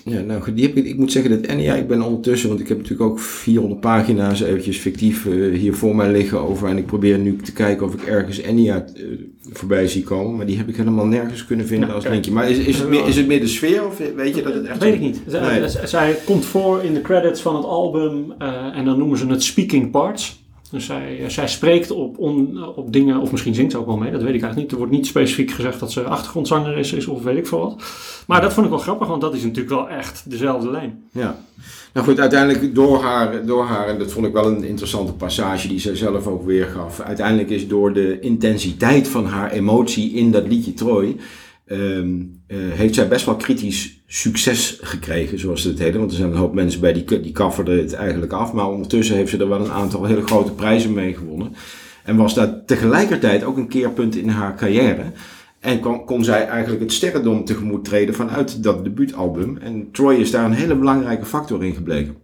Ja, 0.05 0.21
nou 0.21 0.43
goed, 0.43 0.57
die 0.57 0.67
heb 0.67 0.77
ik, 0.77 0.85
ik 0.87 0.97
moet 0.97 1.13
zeggen 1.13 1.31
dat 1.31 1.51
Enya, 1.51 1.75
ik 1.75 1.89
ben 1.89 2.03
ondertussen, 2.03 2.49
want 2.49 2.61
ik 2.61 2.69
heb 2.69 2.77
natuurlijk 2.77 3.11
ook 3.11 3.21
400 3.21 3.81
pagina's 3.81 4.41
eventjes 4.41 4.77
fictief 4.79 5.27
eh, 5.27 5.59
hier 5.59 5.75
voor 5.75 5.97
mij 5.97 6.13
liggen 6.13 6.39
over. 6.41 6.69
En 6.69 6.77
ik 6.77 6.87
probeer 6.87 7.19
nu 7.19 7.37
te 7.37 7.53
kijken 7.53 7.87
of 7.87 7.95
ik 7.95 8.03
ergens 8.03 8.39
Enya 8.41 8.85
eh, 8.95 9.03
voorbij 9.53 9.87
zie 9.89 10.03
komen. 10.03 10.37
Maar 10.37 10.47
die 10.47 10.57
heb 10.57 10.69
ik 10.69 10.77
helemaal 10.77 11.07
nergens 11.07 11.45
kunnen 11.47 11.67
vinden 11.67 11.89
Ja, 11.89 11.95
als 11.95 12.03
kijk. 12.03 12.15
linkje. 12.15 12.33
Maar 12.33 12.51
is, 12.51 12.59
is, 12.59 12.79
het 12.79 12.89
meer, 12.89 13.07
is 13.07 13.17
het 13.17 13.27
meer 13.27 13.41
de 13.41 13.47
sfeer 13.47 13.87
of 13.87 14.01
weet 14.17 14.35
je 14.37 14.43
dat 14.43 14.55
het 14.55 14.63
echt... 14.65 14.73
Dat 14.75 14.83
weet 14.83 14.95
ik 14.95 15.01
niet. 15.01 15.21
Zij, 15.27 15.59
Nee. 15.59 15.69
z- 15.69 15.83
zij 15.85 16.17
komt 16.25 16.45
voor 16.45 16.83
in 16.83 16.95
de 16.95 17.01
credits 17.01 17.41
van 17.41 17.57
het 17.57 17.65
album 17.65 18.33
eh, 18.39 18.77
en 18.77 18.85
dan 18.85 18.99
noemen 18.99 19.19
ze 19.19 19.27
het 19.27 19.43
speaking 19.43 19.91
parts. 19.91 20.43
Dus 20.75 20.87
zij, 20.87 21.21
eh, 21.21 21.29
zij 21.29 21.49
spreekt 21.49 21.91
op, 21.91 22.19
on, 22.19 22.65
op 22.77 22.93
dingen, 22.93 23.21
of 23.21 23.31
misschien 23.31 23.55
zingt 23.55 23.73
ze 23.73 23.79
ook 23.79 23.87
wel 23.87 23.97
mee, 23.97 24.11
dat 24.11 24.23
weet 24.23 24.35
ik 24.35 24.43
eigenlijk 24.43 24.61
niet. 24.61 24.71
Er 24.71 24.77
wordt 24.77 24.93
niet 24.93 25.07
specifiek 25.07 25.51
gezegd 25.51 25.81
dat 25.81 25.93
ze 25.93 26.03
achtergrondzanger 26.03 26.79
is, 26.79 26.93
is 26.93 27.07
of 27.07 27.23
weet 27.23 27.37
ik 27.37 27.47
veel 27.47 27.59
wat. 27.59 27.83
Maar 28.27 28.41
dat 28.41 28.53
vond 28.53 28.67
ik 28.67 28.73
wel 28.73 28.81
grappig, 28.81 29.09
want 29.09 29.21
dat 29.21 29.35
is 29.35 29.43
natuurlijk 29.43 29.69
wel 29.69 29.89
echt 29.89 30.31
dezelfde 30.31 30.71
lijn. 30.71 31.05
Ja. 31.13 31.37
Nou 31.93 32.07
goed, 32.07 32.21
uiteindelijk 32.21 32.75
door 32.75 33.03
haar, 33.03 33.47
door 33.47 33.65
haar, 33.65 33.89
en 33.89 33.99
dat 33.99 34.13
vond 34.13 34.27
ik 34.27 34.33
wel 34.33 34.47
een 34.47 34.65
interessante 34.65 35.13
passage 35.13 35.69
die 35.69 35.81
zij 35.81 35.97
zelf 35.97 36.27
ook 36.27 36.45
weergaf. 36.45 37.01
Uiteindelijk 37.01 37.51
is 37.51 37.69
door 37.69 37.93
de 37.93 38.21
intensiteit 38.21 39.09
van 39.09 39.27
haar 39.27 39.51
emotie 39.51 40.13
in 40.13 40.31
dat 40.31 40.49
liedje 40.49 40.75
Troy, 40.75 41.17
ehm, 41.67 42.23
eh, 42.47 42.57
heeft 42.59 42.95
zij 42.95 43.09
best 43.09 43.27
wel 43.27 43.37
kritisch 43.37 44.03
succes 44.07 44.79
gekregen, 44.81 45.39
zoals 45.39 45.63
ze 45.63 45.69
het 45.69 45.79
heette. 45.79 45.99
Want 45.99 46.11
er 46.11 46.17
zijn 46.17 46.31
een 46.31 46.37
hoop 46.37 46.55
mensen 46.55 46.81
bij 46.81 46.93
die, 46.93 47.21
die 47.21 47.33
kafferden 47.33 47.79
het 47.79 47.93
eigenlijk 47.93 48.33
af. 48.33 48.53
Maar 48.53 48.69
ondertussen 48.69 49.17
heeft 49.17 49.31
ze 49.31 49.39
er 49.39 49.49
wel 49.49 49.61
een 49.61 49.73
aantal 49.73 50.05
hele 50.05 50.23
grote 50.23 50.53
prijzen 50.53 50.93
mee 50.93 51.15
gewonnen. 51.15 51.55
En 52.05 52.17
was 52.17 52.35
dat 52.35 52.67
tegelijkertijd 52.67 53.45
ook 53.45 53.57
een 53.57 53.69
keerpunt 53.69 54.17
in 54.17 54.29
haar 54.29 54.57
carrière. 54.57 55.13
En 55.61 55.81
kon, 55.81 56.05
kon 56.05 56.25
zij 56.25 56.47
eigenlijk 56.47 56.83
het 56.83 56.93
sterrendom 56.93 57.45
tegemoet 57.45 57.85
treden 57.85 58.15
vanuit 58.15 58.63
dat 58.63 58.85
debuutalbum. 58.85 59.57
En 59.57 59.89
Troy 59.93 60.15
is 60.15 60.31
daar 60.31 60.45
een 60.45 60.53
hele 60.53 60.77
belangrijke 60.77 61.27
factor 61.27 61.65
in 61.65 61.75
gebleken. 61.75 62.17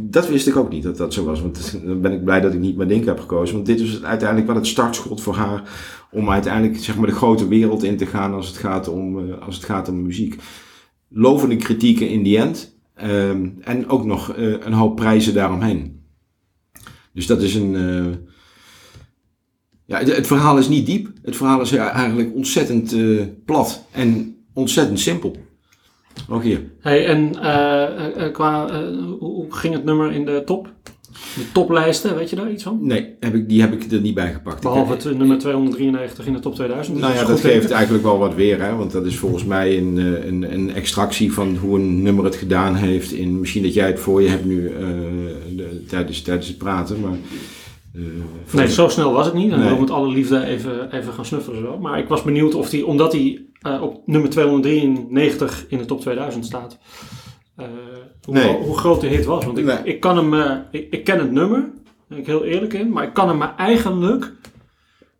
Dat 0.00 0.28
wist 0.28 0.46
ik 0.46 0.56
ook 0.56 0.70
niet 0.70 0.82
dat 0.82 0.96
dat 0.96 1.14
zo 1.14 1.24
was. 1.24 1.40
Want 1.40 1.78
dan 1.84 2.00
ben 2.00 2.12
ik 2.12 2.24
blij 2.24 2.40
dat 2.40 2.52
ik 2.52 2.60
niet 2.60 2.76
mijn 2.76 2.88
Dink 2.88 3.04
heb 3.04 3.20
gekozen. 3.20 3.54
Want 3.54 3.66
dit 3.66 3.80
is 3.80 4.02
uiteindelijk 4.02 4.48
wel 4.48 4.56
het 4.56 4.66
startschot 4.66 5.20
voor 5.20 5.34
haar. 5.34 5.62
Om 6.10 6.30
uiteindelijk 6.30 6.78
zeg 6.78 6.96
maar, 6.96 7.06
de 7.06 7.14
grote 7.14 7.48
wereld 7.48 7.82
in 7.82 7.96
te 7.96 8.06
gaan 8.06 8.34
als 8.34 8.46
het 8.46 8.56
gaat 8.56 8.88
om, 8.88 9.18
eh, 9.18 9.38
als 9.46 9.56
het 9.56 9.64
gaat 9.64 9.88
om 9.88 10.02
muziek. 10.02 10.40
Lovende 11.08 11.56
kritieken 11.56 12.08
in 12.08 12.22
die 12.22 12.38
end. 12.38 12.76
Ehm, 12.94 13.48
en 13.60 13.88
ook 13.88 14.04
nog 14.04 14.32
eh, 14.34 14.60
een 14.60 14.72
hoop 14.72 14.96
prijzen 14.96 15.34
daaromheen. 15.34 16.02
Dus 17.12 17.26
dat 17.26 17.42
is 17.42 17.54
een. 17.54 17.74
eh, 17.76 18.16
ja, 19.84 19.98
het, 19.98 20.26
verhaal 20.26 20.58
is 20.58 20.68
niet 20.68 20.86
diep. 20.86 21.08
Het 21.22 21.36
verhaal 21.36 21.60
is 21.60 21.72
eigenlijk 21.72 22.34
ontzettend 22.34 22.96
plat 23.44 23.84
en 23.90 24.36
ontzettend 24.52 25.00
simpel. 25.00 25.36
Ook 26.28 26.42
hier. 26.42 26.62
Hey, 26.80 27.06
en 27.06 27.42
eh, 27.42 27.82
eh, 27.82 28.24
eh, 28.24 28.32
qua, 28.32 28.82
hoe, 29.18 29.46
ging 29.48 29.74
het 29.74 29.84
nummer 29.84 30.12
in 30.12 30.24
de 30.24 30.42
top? 30.44 30.72
De 31.34 31.52
toplijsten, 31.52 32.16
weet 32.16 32.30
je 32.30 32.36
daar 32.36 32.50
iets 32.50 32.62
van? 32.62 32.78
Nee, 32.82 33.14
heb 33.20 33.34
ik, 33.34 33.48
die 33.48 33.60
heb 33.60 33.72
ik 33.72 33.92
er 33.92 34.00
niet 34.00 34.14
bij 34.14 34.32
gepakt. 34.32 34.62
Behalve 34.62 34.92
het 34.92 35.18
nummer 35.18 35.38
293 35.38 36.26
in 36.26 36.32
de 36.32 36.38
top 36.38 36.54
2000. 36.54 36.96
dus 36.96 37.04
Nou 37.04 37.16
ja, 37.16 37.24
dat 37.24 37.40
geeft 37.40 37.70
eigenlijk 37.70 38.04
wel 38.04 38.18
wat 38.18 38.34
weer, 38.34 38.62
hè? 38.62 38.76
want 38.76 38.92
dat 38.92 39.06
is 39.06 39.16
volgens 39.16 39.44
mij 39.44 39.78
een, 39.78 39.96
een, 40.28 40.52
een 40.52 40.74
extractie 40.74 41.32
van 41.32 41.56
hoe 41.56 41.78
een 41.78 42.02
nummer 42.02 42.24
het 42.24 42.36
gedaan 42.36 42.74
heeft. 42.74 43.12
In, 43.12 43.40
misschien 43.40 43.62
dat 43.62 43.74
jij 43.74 43.86
het 43.86 44.00
voor 44.00 44.22
je 44.22 44.28
hebt 44.28 44.44
nu 44.44 44.72
de, 45.56 45.84
tijdens, 45.88 46.22
tijdens 46.22 46.48
het 46.48 46.58
praten, 46.58 47.00
maar... 47.00 47.16
Nee, 48.50 48.68
zo 48.68 48.88
snel 48.88 49.12
was 49.12 49.26
het 49.26 49.34
niet. 49.34 49.52
En 49.52 49.58
Nee. 49.58 49.68
wil 49.68 49.78
met 49.78 49.90
alle 49.90 50.08
liefde 50.08 50.44
even, 50.44 50.92
even 50.92 51.12
gaan 51.12 51.24
snuffelen 51.24 51.60
zo. 51.60 51.78
Maar 51.78 51.98
ik 51.98 52.08
was 52.08 52.22
benieuwd 52.22 52.54
of 52.54 52.70
hij, 52.70 52.82
omdat 52.82 53.12
hij 53.12 53.47
eh, 53.62 53.82
op 53.82 54.02
nummer 54.06 54.30
293 54.30 55.66
in 55.68 55.78
de 55.78 55.84
top 55.84 56.00
2000 56.00 56.44
staat, 56.44 56.78
eh, 57.56 57.66
hoe, 58.24 58.34
Nee. 58.34 58.56
hoe 58.56 58.78
groot 58.78 59.00
de 59.00 59.06
hit 59.06 59.24
was. 59.24 59.44
Want 59.44 59.58
ik, 59.58 59.64
Nee. 59.64 59.78
ik 59.84 60.00
kan 60.00 60.16
hem, 60.16 60.34
eh, 60.34 60.56
ik, 60.70 60.86
ik 60.90 61.04
ken 61.04 61.18
het 61.18 61.30
nummer, 61.32 61.60
daar 61.60 61.70
ben 62.08 62.18
ik 62.18 62.26
heel 62.26 62.44
eerlijk 62.44 62.72
in, 62.72 62.90
maar 62.90 63.04
ik 63.04 63.12
kan 63.14 63.28
hem 63.28 63.42
eigenlijk 63.56 64.32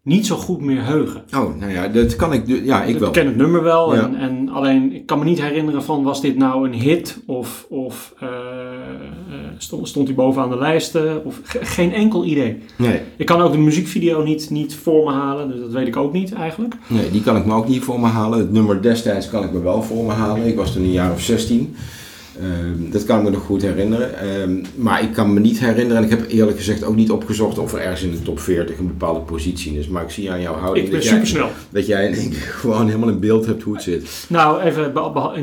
niet 0.02 0.26
zo 0.26 0.36
goed 0.36 0.60
meer 0.60 0.84
heugen. 0.84 1.24
Oh, 1.36 1.54
nou 1.56 1.72
ja, 1.72 1.88
dat 1.88 2.16
kan 2.16 2.32
ik... 2.32 2.46
Ja, 2.46 2.82
ik 2.82 2.98
wel. 2.98 3.10
ken 3.10 3.26
het 3.26 3.36
nummer 3.36 3.62
wel, 3.62 3.94
Ja. 3.94 4.02
en, 4.02 4.14
en 4.14 4.48
alleen 4.48 4.92
ik 4.92 5.06
kan 5.06 5.18
me 5.18 5.24
niet 5.24 5.40
herinneren 5.42 5.82
van 5.82 6.02
was 6.02 6.20
dit 6.20 6.36
nou 6.36 6.66
een 6.68 6.74
hit 6.74 7.22
of, 7.26 7.66
of 7.68 8.14
stond, 9.58 9.88
stond 9.88 10.06
hij 10.06 10.16
bovenaan 10.16 10.50
de 10.50 10.58
lijsten 10.58 11.24
of 11.24 11.40
ge- 11.42 11.64
geen 11.64 11.92
enkel 11.92 12.24
idee. 12.24 12.58
Nee, 12.76 13.00
Ik 13.16 13.26
kan 13.26 13.40
ook 13.40 13.52
de 13.52 13.58
muziekvideo 13.58 14.22
niet, 14.22 14.50
niet 14.50 14.74
voor 14.74 15.04
me 15.04 15.12
halen, 15.12 15.48
dus 15.48 15.60
dat 15.60 15.72
weet 15.72 15.86
ik 15.86 15.96
ook 15.96 16.12
niet 16.12 16.32
eigenlijk. 16.32 16.74
nee, 16.86 17.10
die 17.10 17.22
kan 17.22 17.36
ik 17.36 17.44
me 17.46 17.54
ook 17.54 17.68
niet 17.68 17.82
voor 17.82 18.00
me 18.00 18.06
halen. 18.06 18.38
Het 18.38 18.52
nummer 18.52 18.82
destijds 18.82 19.30
kan 19.30 19.44
ik 19.44 19.52
me 19.52 19.60
wel 19.60 19.82
voor 19.82 20.04
me 20.04 20.12
halen. 20.12 20.46
Ik 20.46 20.56
was 20.56 20.72
toen 20.72 20.82
een 20.82 20.92
jaar 20.92 21.12
of 21.12 21.20
16. 21.20 21.74
Ehm, 22.40 22.90
dat 22.90 23.04
kan 23.04 23.18
ik 23.18 23.24
me 23.24 23.30
nog 23.30 23.42
goed 23.42 23.62
herinneren. 23.62 24.18
Ehm, 24.18 24.64
maar 24.76 25.02
ik 25.02 25.12
kan 25.12 25.32
me 25.32 25.40
niet 25.40 25.58
herinneren, 25.58 25.96
en 25.96 26.02
ik 26.04 26.10
heb 26.10 26.28
eerlijk 26.30 26.56
gezegd 26.56 26.84
ook 26.84 26.96
niet 26.96 27.10
opgezocht 27.10 27.58
of 27.58 27.72
er 27.72 27.80
ergens 27.80 28.02
in 28.02 28.10
de 28.10 28.22
top 28.22 28.40
40 28.40 28.78
een 28.78 28.86
bepaalde 28.86 29.20
positie 29.20 29.78
is. 29.78 29.88
Maar 29.88 30.02
ik 30.02 30.10
zie 30.10 30.30
aan 30.30 30.40
jouw 30.40 30.54
houding 30.54 30.84
Ik 30.86 30.92
ben 30.92 31.00
dat, 31.00 31.28
jij, 31.28 31.42
dat 31.70 31.86
jij 31.86 32.06
in 32.06 32.14
één 32.14 32.30
keer 32.30 32.38
gewoon 32.62 32.86
helemaal 32.86 33.08
in 33.08 33.20
beeld 33.20 33.46
hebt 33.46 33.62
hoe 33.62 33.74
het 33.74 33.82
zit. 33.82 34.26
Nou, 34.28 34.60
even, 34.60 34.92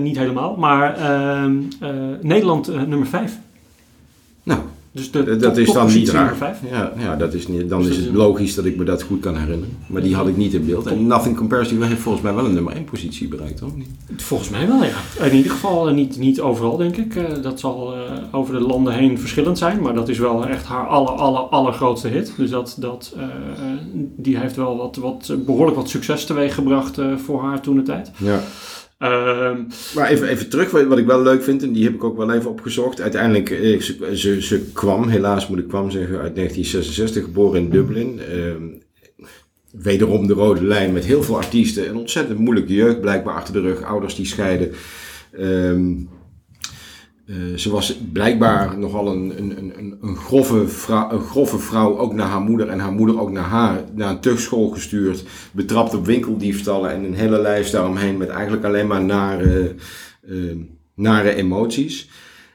niet 0.01 0.17
helemaal, 0.17 0.55
maar 0.55 0.97
ehm, 0.97 1.55
eh, 1.79 1.89
Nederland 2.21 2.67
eh, 2.67 2.81
nummer 2.81 3.07
5. 3.07 3.37
Nou, 4.45 4.59
Dus 4.91 5.11
de 5.11 5.23
dat 5.23 5.41
top- 5.41 5.57
is 5.57 5.71
dan 5.73 5.87
niet 5.87 6.09
raar. 6.09 6.21
nummer 6.21 6.37
5. 6.37 6.57
Ja, 6.71 6.93
ja 6.97 7.15
dat 7.15 7.33
is 7.33 7.47
niet, 7.47 7.69
dan 7.69 7.79
Dus 7.81 7.89
is 7.89 7.95
het 7.97 8.05
is- 8.05 8.11
logisch 8.13 8.55
dat 8.55 8.65
ik 8.65 8.77
me 8.77 8.83
dat 8.83 9.01
goed 9.03 9.19
kan 9.19 9.35
herinneren. 9.37 9.77
Maar 9.87 10.01
die 10.01 10.15
had 10.15 10.27
ik 10.27 10.37
niet 10.37 10.53
in 10.53 10.65
beeld. 10.65 10.85
En 10.85 11.07
Nothing 11.07 11.35
Compares 11.37 11.67
to 11.67 11.81
heeft 11.81 12.01
volgens 12.01 12.23
mij 12.23 12.33
wel 12.33 12.45
een 12.45 12.53
nummer 12.53 12.75
1 12.75 12.83
positie 12.83 13.27
bereikt, 13.27 13.57
toch? 13.57 13.75
Niet? 13.75 13.87
Volgens 14.17 14.49
mij 14.49 14.67
wel, 14.67 14.83
ja. 14.83 15.25
In 15.25 15.35
ieder 15.35 15.51
geval 15.51 15.87
eh, 15.87 15.93
niet, 15.95 16.17
niet 16.17 16.41
overal, 16.41 16.77
denk 16.77 16.97
ik. 16.97 17.15
Eh, 17.15 17.23
dat 17.41 17.59
zal 17.59 17.93
eh, 17.93 17.99
over 18.31 18.53
de 18.53 18.59
landen 18.61 18.93
heen 18.93 19.19
verschillend 19.19 19.57
zijn. 19.57 19.81
Maar 19.81 19.93
dat 19.93 20.09
is 20.09 20.17
wel 20.19 20.45
echt 20.47 20.65
haar 20.65 20.87
aller, 20.87 21.11
aller, 21.11 21.39
allergrootste 21.41 22.07
hit. 22.07 22.33
Dus 22.37 22.49
dat, 22.49 22.75
dat, 22.79 23.15
die 24.17 24.37
heeft 24.37 24.55
wel 24.55 24.77
wat, 24.77 24.95
wat, 24.95 25.33
behoorlijk 25.45 25.77
wat 25.77 25.89
succes 25.89 26.25
teweeggebracht 26.25 26.97
eh 26.97 27.05
voor 27.25 27.41
haar 27.41 27.61
toen 27.61 27.75
de 27.75 27.81
tijd. 27.83 28.11
Ja. 28.17 28.39
Ehm, 28.97 29.61
Maar 29.95 30.09
even, 30.09 30.27
even 30.27 30.49
terug, 30.49 30.71
wat 30.71 30.97
ik 30.97 31.05
wel 31.05 31.21
leuk 31.21 31.43
vind, 31.43 31.63
en 31.63 31.73
die 31.73 31.83
heb 31.83 31.93
ik 31.93 32.03
ook 32.03 32.17
wel 32.17 32.33
even 32.33 32.49
opgezocht. 32.49 33.01
Uiteindelijk, 33.01 33.49
eh, 33.49 33.79
ze, 33.81 34.17
ze, 34.17 34.41
ze 34.41 34.71
kwam, 34.73 35.07
helaas 35.07 35.47
moet 35.47 35.59
ik 35.59 35.67
kwam 35.67 35.91
zeggen, 35.91 36.19
uit 36.19 36.35
1966, 36.35 37.23
geboren 37.23 37.61
in 37.61 37.69
Dublin. 37.69 38.19
Ehm, 38.19 38.63
wederom 39.71 40.27
de 40.27 40.33
rode 40.33 40.63
lijn 40.63 40.93
met 40.93 41.05
heel 41.05 41.23
veel 41.23 41.35
artiesten. 41.37 41.89
Een 41.89 41.95
ontzettend 41.95 42.39
moeilijke 42.39 42.73
jeugd 42.73 43.01
blijkbaar 43.01 43.33
achter 43.33 43.53
de 43.53 43.61
rug. 43.61 43.83
Ouders 43.83 44.15
die 44.15 44.25
scheiden. 44.25 44.71
Ehm, 45.31 45.93
eh, 47.25 47.35
ze 47.55 47.69
was 47.71 47.97
blijkbaar 48.11 48.77
nogal 48.79 49.07
een, 49.11 49.33
een, 49.37 49.57
een- 49.57 49.97
een, 50.01 50.15
grove 50.15 50.67
vrouw, 50.67 51.11
een 51.11 51.19
grove 51.21 51.57
vrouw, 51.59 51.97
ook 51.97 52.13
naar 52.13 52.27
haar 52.27 52.41
moeder 52.41 52.67
en 52.69 52.79
haar 52.79 52.91
moeder 52.91 53.19
ook 53.19 53.31
naar 53.31 53.43
haar, 53.43 53.83
naar 53.95 54.09
een 54.09 54.19
tugschool 54.19 54.69
gestuurd. 54.69 55.23
Betrapt 55.51 55.93
op 55.95 56.05
winkeldiefstallen 56.05 56.91
en 56.91 57.03
een 57.03 57.13
hele 57.13 57.41
lijst 57.41 57.71
daaromheen 57.71 58.17
met 58.17 58.29
eigenlijk 58.29 58.63
alleen 58.63 58.87
maar 58.87 59.03
nare, 59.03 59.75
eh, 60.27 60.35
nare 60.95 61.35
emoties. 61.35 62.09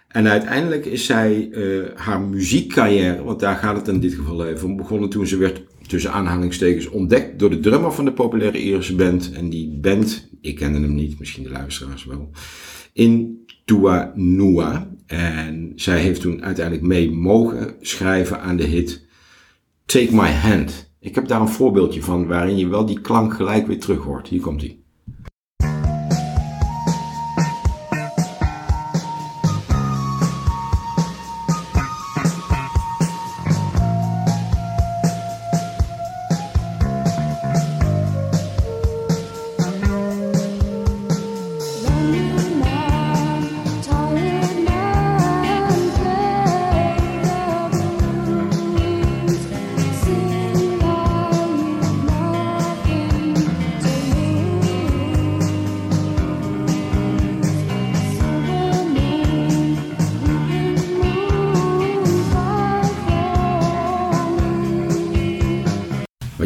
En 0.09 0.29
uiteindelijk 0.29 0.85
is 0.87 1.05
zij 1.07 1.49
eh, 1.53 1.62
haar 1.95 2.21
muziekcarrière, 2.21 3.23
want 3.25 3.41
daar 3.41 3.57
gaat 3.57 3.77
het 3.77 3.89
in 3.89 4.00
dit 4.00 4.15
geval 4.15 4.47
even 4.47 4.69
om, 4.69 4.77
begonnen 4.77 5.09
toen 5.09 5.27
ze 5.27 5.37
werd 5.37 5.62
tussen 5.87 6.12
aanhalingstekens 6.12 6.89
ontdekt 6.89 7.39
door 7.39 7.50
de 7.50 7.61
drummer 7.61 7.93
van 7.93 8.05
de 8.05 8.12
populaire 8.12 8.62
Ierse 8.62 8.95
band. 8.95 9.33
En 9.33 9.49
die 9.50 9.79
band, 9.81 10.29
ik 10.41 10.57
kende 10.57 10.81
hem 10.81 10.95
niet, 10.95 11.19
misschien 11.19 11.43
de 11.43 11.50
luisteraars 11.50 12.05
wel, 12.05 12.31
in 12.93 13.39
Tuanua. 13.71 14.89
En 15.07 15.73
zij 15.77 16.00
heeft 16.00 16.21
toen 16.21 16.43
uiteindelijk 16.43 16.87
mee 16.87 17.11
mogen 17.11 17.75
schrijven 17.81 18.41
aan 18.41 18.57
de 18.57 18.65
hit 18.65 19.07
Take 19.87 20.15
My 20.15 20.31
Hand. 20.31 20.93
Ik 21.00 21.15
heb 21.15 21.29
daar 21.29 21.41
een 21.41 21.49
voorbeeldje 21.49 22.03
van 22.03 22.27
waarin 22.27 22.57
je 22.57 22.69
wel 22.69 22.87
die 22.87 23.00
klank 23.00 23.35
gelijk 23.35 23.67
weer 23.67 23.81
terug 23.81 24.03
hoort. 24.03 24.29
Hier 24.29 24.41
komt 24.41 24.61
hij. 24.61 24.80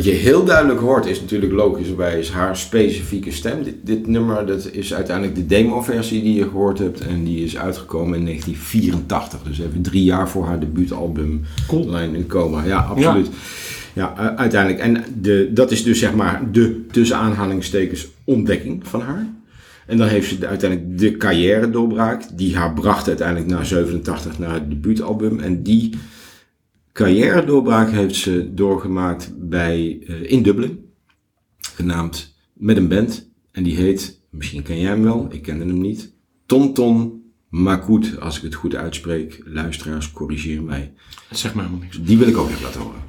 Wat 0.05 0.13
je 0.13 0.19
heel 0.19 0.45
duidelijk 0.45 0.81
hoort 0.81 1.07
is 1.07 1.21
natuurlijk 1.21 1.53
logischerwijs 1.53 2.31
haar 2.31 2.57
specifieke 2.57 3.31
stem. 3.33 3.63
Dit, 3.63 3.75
dit 3.83 4.07
nummer 4.07 4.47
dat 4.47 4.69
is 4.73 4.95
uiteindelijk 4.95 5.37
de 5.37 5.47
demo-versie 5.47 6.23
die 6.23 6.35
je 6.35 6.43
gehoord 6.43 6.79
hebt. 6.79 7.01
En 7.01 7.25
die 7.25 7.45
is 7.45 7.57
uitgekomen 7.59 8.19
in 8.19 8.25
1984. 8.25 9.43
Dus 9.43 9.59
even 9.59 9.83
drie 9.83 10.05
jaar 10.05 10.29
voor 10.29 10.45
haar 10.45 10.61
debuutalbum 10.61 11.41
Cool. 11.67 11.91
Line 11.91 12.17
in 12.17 12.27
Coma. 12.27 12.65
Ja, 12.65 12.79
absoluut. 12.79 13.29
Ja, 13.93 14.35
uiteindelijk. 14.37 14.83
En 14.83 15.05
de, 15.21 15.51
dat 15.55 15.71
is 15.71 15.83
dus 15.85 15.99
zeg 15.99 16.15
maar 16.15 16.43
de 16.53 16.87
tussen 16.91 17.17
aanhalingstekens 17.17 18.09
ontdekking 18.25 18.81
van 18.87 19.01
haar. 19.01 19.27
En 19.87 19.97
dan 19.97 20.09
heeft 20.09 20.29
ze 20.29 20.39
de- 20.39 20.47
uiteindelijk 20.47 20.99
de 20.99 21.17
carrière 21.17 21.71
doorbraak. 21.71 22.23
Die 22.37 22.57
haar 22.57 22.73
bracht 22.73 23.09
uiteindelijk 23.09 23.51
naar 23.51 23.67
87 23.67 24.39
naar 24.39 24.53
het 24.55 24.69
debuutalbum. 24.71 25.41
En 25.41 25.63
die 25.63 25.91
carrière 26.95 27.45
doorbraak 27.45 27.91
heeft 27.91 28.15
ze 28.15 28.55
doorgemaakt 28.55 29.33
bij, 29.49 30.03
eh, 30.07 30.31
in 30.31 30.43
Dublin. 30.43 30.93
Genaamd 31.59 32.37
met 32.53 32.77
een 32.77 32.89
band. 32.89 33.31
En 33.51 33.63
die 33.63 33.77
heet, 33.77 34.21
misschien 34.31 34.63
ken 34.63 34.81
jij 34.81 34.91
hem 34.91 35.03
wel, 35.03 35.27
ik 35.31 35.43
kende 35.43 35.65
hem 35.65 35.81
niet. 35.81 36.13
Tonton 36.47 37.23
Makout, 37.49 38.21
als 38.21 38.37
ik 38.37 38.43
het 38.43 38.55
goed 38.55 38.75
uitspreek. 38.75 39.41
Luisteraars, 39.45 40.11
corrigeer 40.11 40.63
mij. 40.63 40.93
Dat 41.29 41.39
zegt 41.39 41.55
mij 41.55 41.65
helemaal 41.65 41.85
niks. 41.85 42.03
Die 42.03 42.19
wil 42.19 42.29
ik 42.29 42.37
ook 42.37 42.49
even 42.49 42.63
laten 42.63 42.81
horen. 42.81 43.04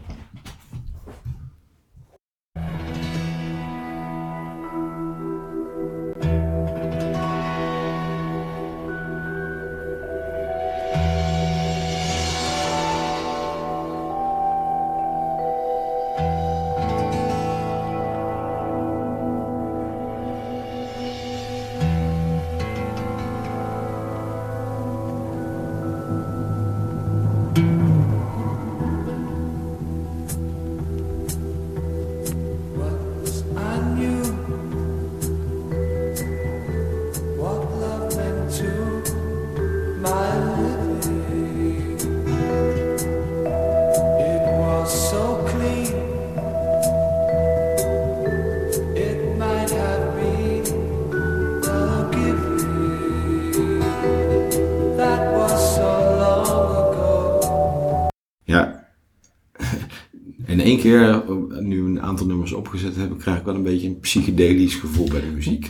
Keer, 60.89 61.09
eh, 61.09 61.57
nu 61.59 61.79
een 61.85 62.01
aantal 62.01 62.25
nummers 62.25 62.51
opgezet 62.53 62.95
heb, 62.95 63.17
krijg 63.19 63.37
ik 63.37 63.45
wel 63.45 63.55
een 63.55 63.63
beetje 63.63 63.87
een 63.87 63.99
psychedelisch 63.99 64.75
gevoel 64.75 65.07
bij 65.09 65.19
de 65.21 65.27
muziek. 65.33 65.65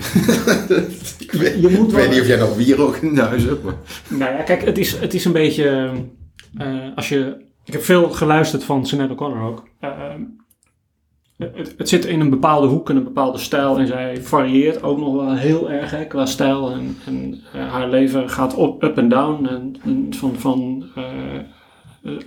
ik 1.26 1.32
weet, 1.32 1.62
Je 1.62 1.68
moet 1.70 1.72
ik 1.72 1.78
wel- 1.78 1.90
weet 1.90 2.10
niet 2.10 2.20
of 2.22 2.28
jij 2.28 2.38
nog 2.40 2.58
bier 2.58 2.82
ook 2.82 2.96
in 2.96 3.18
huis 3.18 3.44
hebt, 3.44 3.64
maar... 3.64 3.76
Nou 4.10 4.32
ja, 4.34 4.42
kijk, 4.42 4.66
het 4.66 4.78
is, 4.78 5.00
het 5.00 5.14
is 5.14 5.26
een 5.26 5.32
beetje. 5.32 5.92
eh, 6.58 6.68
als 6.96 7.10
je, 7.10 7.46
ik 7.66 7.74
heb 7.74 7.82
veel 7.84 8.10
geluisterd 8.10 8.64
van 8.64 8.86
Sinead 8.86 9.10
O'Connor 9.12 9.42
ook. 9.48 9.68
Eh, 9.80 9.90
het, 11.38 11.74
het 11.78 11.90
zit 11.90 12.06
in 12.06 12.20
een 12.20 12.30
bepaalde 12.30 12.68
hoek 12.68 12.90
en 12.90 12.96
een 12.96 13.04
bepaalde 13.04 13.38
stijl. 13.38 13.80
En 13.80 13.88
zij 13.88 14.22
varieert 14.22 14.84
ook 14.84 14.98
nog 15.00 15.14
wel 15.14 15.36
heel 15.36 15.72
erg 15.72 15.92
hè, 15.92 16.06
qua 16.06 16.26
stijl. 16.26 16.72
En, 16.72 16.98
en 17.06 17.42
haar 17.52 17.90
leven 17.90 18.30
gaat 18.30 18.54
op, 18.56 18.84
up 18.84 18.98
en 18.98 19.10
down. 19.10 19.46
En, 19.46 19.76
en 19.84 20.08
van, 20.14 20.36
van 20.36 20.86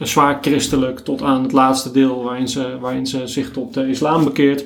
zwaar 0.00 0.38
christelijk 0.40 0.98
tot 0.98 1.22
aan 1.22 1.42
het 1.42 1.52
laatste 1.52 1.90
deel 1.90 2.22
waarin 2.22 2.48
ze, 2.48 2.78
waarin 2.80 3.06
ze 3.06 3.26
zich 3.26 3.50
tot 3.50 3.74
de 3.74 3.88
islam 3.88 4.24
bekeert. 4.24 4.64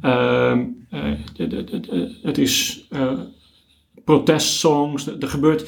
Ehm, 0.00 0.64
eh, 0.90 1.02
de- 1.36 2.18
het 2.22 2.38
is 2.38 2.86
eh, 2.90 3.12
protestsongs. 4.04 5.06
Er 5.20 5.28
gebeurt 5.28 5.66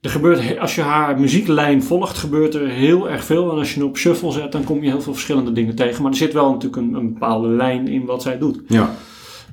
er 0.00 0.10
gebeurt, 0.10 0.58
als 0.58 0.74
je 0.74 0.80
haar 0.80 1.20
muzieklijn 1.20 1.82
volgt, 1.82 2.18
gebeurt 2.18 2.54
er 2.54 2.68
heel 2.68 3.10
erg 3.10 3.24
veel. 3.24 3.50
En 3.50 3.58
als 3.58 3.74
je 3.74 3.80
hem 3.80 3.88
op 3.88 3.96
shuffle 3.96 4.32
zet, 4.32 4.52
dan 4.52 4.64
kom 4.64 4.82
je 4.82 4.90
heel 4.90 5.00
veel 5.00 5.12
verschillende 5.12 5.52
dingen 5.52 5.74
tegen. 5.74 6.02
Maar 6.02 6.10
er 6.10 6.16
zit 6.16 6.32
wel 6.32 6.50
natuurlijk 6.50 6.76
een, 6.76 6.94
een 6.94 7.12
bepaalde 7.12 7.48
lijn 7.48 7.88
in 7.88 8.04
wat 8.04 8.22
zij 8.22 8.38
doet. 8.38 8.60
Ja. 8.68 8.94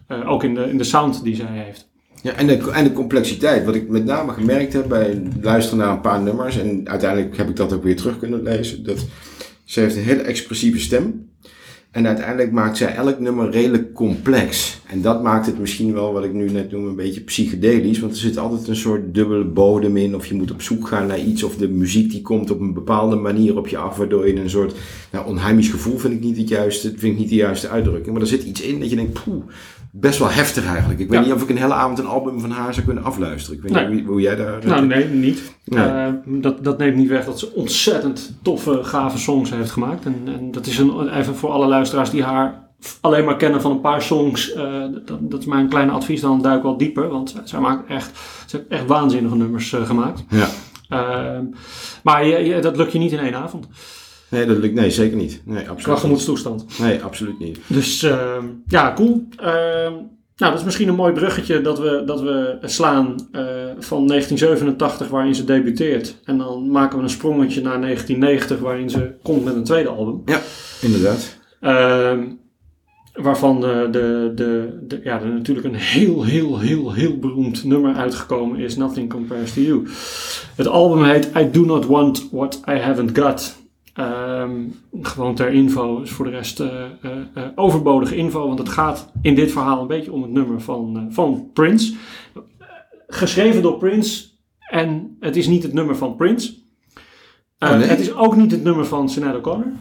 Eh, 0.07 0.29
ook 0.29 0.43
in 0.43 0.53
de, 0.53 0.69
in 0.69 0.77
de 0.77 0.83
sound 0.83 1.23
die 1.23 1.35
zij 1.35 1.45
heeft. 1.49 1.87
Ja, 2.25 2.33
en 2.33 2.47
de, 2.47 2.71
en 2.71 2.83
de 2.83 2.93
complexiteit. 2.93 3.65
Wat 3.65 3.75
ik 3.75 3.89
met 3.89 4.05
name 4.05 4.33
gemerkt 4.33 4.73
heb 4.73 4.87
bij 4.87 5.21
luisteren 5.41 5.79
naar 5.79 5.91
een 5.91 6.01
paar 6.01 6.21
nummers. 6.21 6.59
En 6.59 6.89
uiteindelijk 6.89 7.37
heb 7.37 7.49
ik 7.49 7.55
dat 7.55 7.73
ook 7.73 7.83
weer 7.83 7.95
terug 7.95 8.19
kunnen 8.19 8.43
lezen. 8.43 8.83
Dat 8.83 9.05
ze 9.63 9.79
heeft 9.79 9.95
een 9.95 10.03
hele 10.03 10.21
expressieve 10.21 10.79
stem. 10.79 11.29
En 11.91 12.07
uiteindelijk 12.07 12.51
maakt 12.51 12.77
zij 12.77 12.95
elk 12.95 13.19
nummer 13.19 13.51
redelijk 13.51 13.93
complex. 13.93 14.81
En 14.87 15.01
dat 15.01 15.23
maakt 15.23 15.45
het 15.45 15.59
misschien 15.59 15.93
wel, 15.93 16.13
wat 16.13 16.23
ik 16.23 16.33
nu 16.33 16.49
net 16.49 16.71
noem, 16.71 16.87
een 16.87 16.95
beetje 16.95 17.21
psychedelisch. 17.21 17.99
Want 17.99 18.11
er 18.11 18.19
zit 18.19 18.37
altijd 18.37 18.67
een 18.67 18.75
soort 18.75 19.13
dubbele 19.13 19.45
bodem 19.45 19.97
in. 19.97 20.15
Of 20.15 20.25
je 20.25 20.35
moet 20.35 20.51
op 20.51 20.61
zoek 20.61 20.87
gaan 20.87 21.07
naar 21.07 21.19
iets. 21.19 21.43
Of 21.43 21.55
de 21.55 21.69
muziek 21.69 22.11
die 22.11 22.21
komt 22.21 22.51
op 22.51 22.59
een 22.59 22.73
bepaalde 22.73 23.15
manier 23.15 23.57
op 23.57 23.67
je 23.67 23.77
af. 23.77 23.97
Waardoor 23.97 24.27
je 24.27 24.39
een 24.39 24.49
soort 24.49 24.75
nou, 25.11 25.27
onheimisch 25.27 25.69
gevoel 25.69 25.97
vind 25.97 26.13
ik 26.13 26.21
niet 26.21 26.37
het 26.37 26.49
juiste. 26.49 26.89
Vind 26.89 27.13
ik 27.13 27.17
niet 27.19 27.29
de 27.29 27.35
juiste 27.35 27.69
uitdrukking. 27.69 28.13
Maar 28.13 28.21
er 28.21 28.27
zit 28.27 28.43
iets 28.43 28.61
in 28.61 28.79
dat 28.79 28.89
je 28.89 28.95
denkt, 28.95 29.23
poeh, 29.23 29.43
best 29.99 30.19
wel 30.19 30.29
heftig 30.29 30.65
eigenlijk. 30.65 30.99
Ik 30.99 31.09
weet 31.09 31.19
Ja. 31.19 31.25
niet 31.25 31.33
of 31.35 31.41
ik 31.43 31.49
een 31.49 31.57
hele 31.57 31.73
avond 31.73 31.99
een 31.99 32.05
album 32.07 32.39
van 32.39 32.51
haar 32.51 32.73
zou 32.73 32.85
kunnen 32.85 33.03
afluisteren. 33.03 33.57
Ik 33.57 33.63
weet 33.63 33.71
Nee. 33.73 33.87
niet 33.87 34.05
hoe, 34.05 34.21
jij 34.21 34.35
daar... 34.35 34.65
Nou, 34.65 34.85
nee, 34.85 35.05
niet. 35.07 35.55
Nee. 35.65 35.85
Eh, 35.85 36.07
dat, 36.25 36.63
dat 36.63 36.77
neemt 36.77 36.95
niet 36.95 37.09
weg 37.09 37.25
dat 37.25 37.39
ze 37.39 37.53
ontzettend 37.53 38.37
toffe, 38.41 38.83
gave 38.83 39.17
songs 39.17 39.49
heeft 39.49 39.71
gemaakt. 39.71 40.05
En, 40.05 40.21
en 40.25 40.51
dat 40.51 40.65
is 40.65 40.77
een, 40.77 41.09
even 41.09 41.35
voor 41.35 41.49
alle 41.49 41.67
luisteraars 41.67 42.09
die 42.09 42.23
haar 42.23 42.63
alleen 43.01 43.25
maar 43.25 43.37
kennen 43.37 43.61
van 43.61 43.71
een 43.71 43.81
paar 43.81 44.01
songs. 44.01 44.53
eh, 44.53 44.81
dat, 45.05 45.17
dat 45.21 45.39
is 45.39 45.45
mijn 45.45 45.69
kleine 45.69 45.91
advies. 45.91 46.21
Dan 46.21 46.41
duik 46.41 46.63
wel 46.63 46.77
dieper. 46.77 47.07
Want 47.07 47.29
zij- 47.29 47.41
zij 47.43 47.59
maakt 47.59 47.89
echt, 47.89 48.11
ze 48.45 48.55
heeft 48.57 48.69
echt 48.69 48.85
waanzinnige 48.85 49.35
nummers 49.35 49.73
eh, 49.73 49.85
gemaakt. 49.85 50.23
Ja. 50.29 50.47
Maar 52.03 52.25
je, 52.25 52.37
je- 52.45 52.59
dat 52.59 52.77
lukt 52.77 52.91
je 52.91 52.99
niet 52.99 53.11
in 53.11 53.19
één 53.19 53.35
avond. 53.35 53.67
Nee, 54.35 54.45
dat 54.45 54.57
lukt, 54.57 54.73
nee, 54.73 54.91
zeker 54.91 55.17
niet. 55.17 55.41
Nee, 55.45 55.69
absoluut 55.69 55.99
gemoedstoestand. 55.99 56.65
Nee, 56.79 57.01
absoluut 57.03 57.39
niet. 57.39 57.59
Dus 57.67 58.03
ehm, 58.03 58.45
ja, 58.67 58.93
cool. 58.95 59.27
Ehm, 59.37 59.93
nou, 60.37 60.51
dat 60.51 60.59
is 60.59 60.63
misschien 60.65 60.87
een 60.87 60.95
mooi 60.95 61.13
bruggetje 61.13 61.61
dat 61.61 61.79
we, 61.79 62.03
dat 62.05 62.21
we 62.21 62.57
slaan 62.61 63.15
eh, 63.31 63.41
van 63.79 64.07
1987 64.07 65.07
waarin 65.07 65.35
ze 65.35 65.43
debuteert. 65.45 66.15
En 66.23 66.37
dan 66.37 66.71
maken 66.71 66.97
we 66.97 67.03
een 67.03 67.09
sprongetje 67.09 67.61
naar 67.61 67.81
1990 67.81 68.59
waarin 68.59 68.89
ze 68.89 69.11
komt 69.23 69.43
met 69.43 69.55
een 69.55 69.63
tweede 69.63 69.89
album. 69.89 70.21
Ja, 70.25 70.39
inderdaad. 70.81 71.37
Ehm, 71.59 72.23
waarvan 73.13 73.61
de, 73.61 73.87
de, 73.91 74.31
de, 74.35 74.77
de- 74.87 74.99
ja, 75.03 75.21
er 75.21 75.27
natuurlijk 75.27 75.67
een 75.67 75.75
heel, 75.75 76.23
heel, 76.23 76.59
heel, 76.59 76.93
heel 76.93 77.17
beroemd 77.19 77.63
nummer 77.63 77.95
uitgekomen 77.95 78.59
is, 78.59 78.75
Nothing 78.77 79.09
Compares 79.09 79.53
to 79.53 79.61
You. 79.61 79.87
Het 80.55 80.67
album 80.67 81.03
heet 81.03 81.29
I 81.37 81.49
Do 81.51 81.61
Not 81.65 81.85
Want 81.85 82.27
What 82.31 82.61
I 82.69 82.73
Haven't 82.73 83.17
Got. 83.19 83.63
Ehm, 84.45 85.03
gewoon 85.05 85.35
ter 85.35 85.53
info, 85.53 86.01
is 86.01 86.11
voor 86.11 86.25
de 86.25 86.31
rest 86.31 86.59
eh, 86.59 86.67
eh, 87.01 87.11
eh, 87.33 87.43
overbodige 87.55 88.15
info, 88.15 88.47
want 88.47 88.59
het 88.59 88.69
gaat 88.69 89.11
in 89.21 89.35
dit 89.35 89.51
verhaal 89.51 89.81
een 89.81 89.87
beetje 89.87 90.11
om 90.11 90.21
het 90.21 90.31
nummer 90.31 90.61
van, 90.61 91.07
van 91.09 91.49
Prince. 91.53 91.93
Geschreven 93.07 93.61
door 93.61 93.77
Prince 93.77 94.25
en 94.69 95.17
het 95.19 95.35
is 95.35 95.47
niet 95.47 95.63
het 95.63 95.73
nummer 95.73 95.95
van 95.97 96.15
Prince. 96.15 96.53
Oh, 97.59 97.77
nee? 97.77 97.87
Het 97.87 97.99
is 97.99 98.13
ook 98.15 98.35
niet 98.35 98.51
het 98.51 98.63
nummer 98.63 98.85
van 98.85 99.09
Sinead 99.09 99.35
O'Connor. 99.35 99.71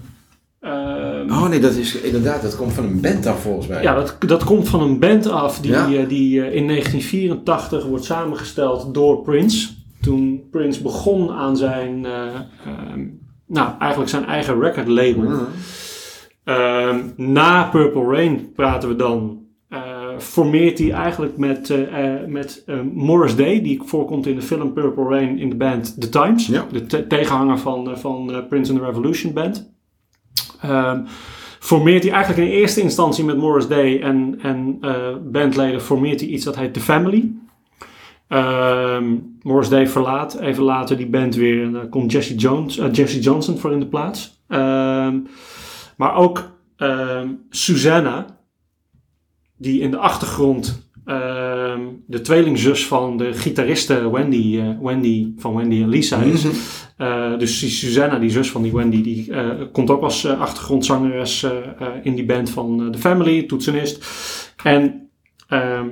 Ehm, 0.61 1.31
Oh 1.31 1.48
nee, 1.48 1.61
dat 1.61 1.74
is 1.74 2.00
inderdaad, 2.00 2.42
dat 2.42 2.57
komt 2.57 2.72
van 2.72 2.85
een 2.85 3.00
band 3.00 3.27
af 3.27 3.40
volgens 3.42 3.66
mij. 3.66 3.83
ja, 3.83 3.94
dat, 3.94 4.16
dat 4.27 4.44
komt 4.44 4.68
van 4.68 4.83
een 4.83 4.98
band 4.98 5.27
af 5.27 5.61
die, 5.61 5.70
Ja? 5.70 5.87
die 5.87 6.53
in 6.53 6.66
1984 6.66 7.87
wordt 7.87 8.05
samengesteld 8.05 8.94
door 8.94 9.22
Prince. 9.22 9.68
Toen 10.00 10.48
Prince 10.50 10.83
begon 10.83 11.31
aan 11.31 11.57
zijn, 11.57 12.05
eh, 12.07 12.35
ehm, 12.66 13.00
nou 13.46 13.68
eigenlijk 13.78 14.11
zijn 14.11 14.24
eigen 14.26 14.61
record 14.61 14.88
label. 14.88 15.30
Ehm, 16.44 16.98
na 17.16 17.62
Purple 17.68 18.04
Rain 18.04 18.52
praten 18.54 18.88
we 18.88 18.96
dan. 18.96 19.42
eh, 19.68 19.80
formeert 20.18 20.78
hij 20.78 20.90
eigenlijk 20.92 21.37
met, 21.37 21.70
eh, 21.70 22.14
eh, 22.14 22.26
met 22.26 22.64
Morris 22.94 23.37
Day, 23.37 23.62
die 23.62 23.80
voorkomt 23.85 24.26
in 24.26 24.35
de 24.35 24.42
film 24.42 24.72
Purple 24.72 25.04
Rain 25.09 25.38
in 25.38 25.48
de 25.50 25.57
band 25.57 26.00
The 26.00 26.09
Times. 26.09 26.46
Ja. 26.46 26.66
De 26.72 26.87
te- 26.87 27.07
tegenhanger 27.07 27.59
van, 27.59 27.98
van 27.98 28.44
Prince 28.48 28.72
and 28.72 28.80
the 28.80 28.87
Revolution 28.87 29.33
Band. 29.33 29.72
Ehm, 30.61 31.00
formeert 31.59 32.02
hij 32.02 32.12
eigenlijk 32.12 32.48
in 32.48 32.54
eerste 32.57 32.80
instantie 32.80 33.24
met 33.24 33.37
Morris 33.37 33.68
Day 33.68 34.00
en, 34.00 34.38
en 34.42 34.78
eh, 34.80 34.92
bandleden 35.24 35.80
formeert 35.83 36.20
hij 36.20 36.28
iets 36.28 36.44
dat 36.44 36.57
heet 36.57 36.74
The 36.74 36.80
Family. 36.80 37.33
Ehm, 38.28 39.16
Morris 39.42 39.68
Day 39.68 39.88
verlaat 39.88 40.40
even 40.40 40.62
later 40.62 40.96
die 40.96 41.06
band 41.06 41.34
weer 41.34 41.62
en 41.62 41.72
daar 41.72 41.88
komt 41.88 42.12
Jesse, 42.12 42.34
Jones, 42.34 42.78
eh, 42.78 42.92
Jesse 42.92 43.20
Johnson 43.20 43.58
voor 43.58 43.72
in 43.72 43.80
de 43.80 43.87
plaats. 43.87 44.42
Ehm, 44.48 45.18
maar 45.96 46.14
ook 46.14 46.52
ehm, 46.76 47.28
Susanna, 47.50 48.26
die 49.56 49.80
in 49.80 49.90
de 49.90 49.96
achtergrond 49.96 50.82
de 52.06 52.20
tweelingzus 52.22 52.87
van 52.87 53.16
de 53.16 53.32
gitariste 53.32 54.10
Wendy, 54.10 54.58
eh, 54.58 54.68
Wendy 54.80 55.32
van 55.37 55.54
Wendy 55.54 55.82
en 55.82 55.88
Lisa 55.88 56.18
is. 56.18 56.46
Eh, 56.96 57.38
dus 57.38 57.60
die 57.60 57.70
Susanna, 57.70 58.18
die 58.18 58.30
zus 58.30 58.50
van 58.50 58.62
die 58.62 58.72
Wendy, 58.72 59.02
die 59.02 59.32
komt 59.72 59.90
ook 59.90 60.02
als 60.02 60.26
achtergrondzangeres 60.26 61.46
in 62.02 62.14
die 62.14 62.24
band 62.24 62.50
van 62.50 62.88
The 62.92 62.98
Family, 62.98 63.42
toetsenist. 63.42 64.04
En 64.62 65.08
ehm, 65.48 65.88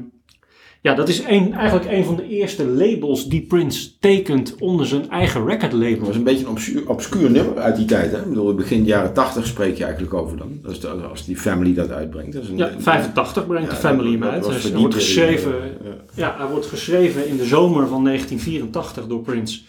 ja, 0.83 0.95
dat 0.95 1.09
is 1.09 1.23
een, 1.25 1.53
eigenlijk 1.55 1.90
een 1.90 2.05
van 2.05 2.16
de 2.16 2.29
eerste 2.29 2.66
labels 2.66 3.29
die 3.29 3.40
Prince 3.42 3.99
tekent 3.99 4.55
onder 4.59 4.87
zijn 4.87 5.11
eigen 5.11 5.47
record 5.47 5.71
Dat 5.71 5.81
label. 5.81 6.07
was 6.07 6.16
een 6.16 6.25
beetje 6.25 6.45
een 6.45 6.51
obscuur, 6.51 6.88
obscuur 6.88 7.31
nummer 7.31 7.59
uit 7.59 7.77
die 7.77 7.85
tijd. 7.85 8.12
Hè? 8.12 8.18
Ik 8.18 8.29
bedoel, 8.29 8.55
begin 8.55 8.85
jaren 8.85 9.12
80 9.14 9.47
spreek 9.47 9.77
je 9.77 9.83
eigenlijk 9.85 10.14
over 10.14 10.37
dan. 10.37 10.59
Dat 10.62 10.81
de- 10.81 10.88
als 10.88 11.25
die 11.25 11.37
family 11.37 11.75
dat 11.75 11.90
uitbrengt. 11.90 12.33
Dat 12.33 12.42
is 12.42 12.49
een, 12.49 12.57
Ja, 12.57 12.71
85 12.79 13.47
brengt 13.47 13.68
Ja, 13.68 13.75
de 13.75 13.81
Family 13.81 14.03
dat- 14.03 14.11
hem 14.12 14.21
dat 14.21 14.31
uit. 14.51 14.62
Dus 14.62 14.71
hij 14.71 14.81
wordt 14.81 14.95
geschreven 14.95 15.55
ja. 15.85 15.90
Ja, 16.14 16.35
hij 16.38 16.47
wordt 16.47 16.66
geschreven 16.66 17.29
in 17.29 17.37
de 17.37 17.45
zomer 17.45 17.87
van 17.88 18.03
1984 18.05 19.07
door 19.07 19.21
Prince. 19.21 19.61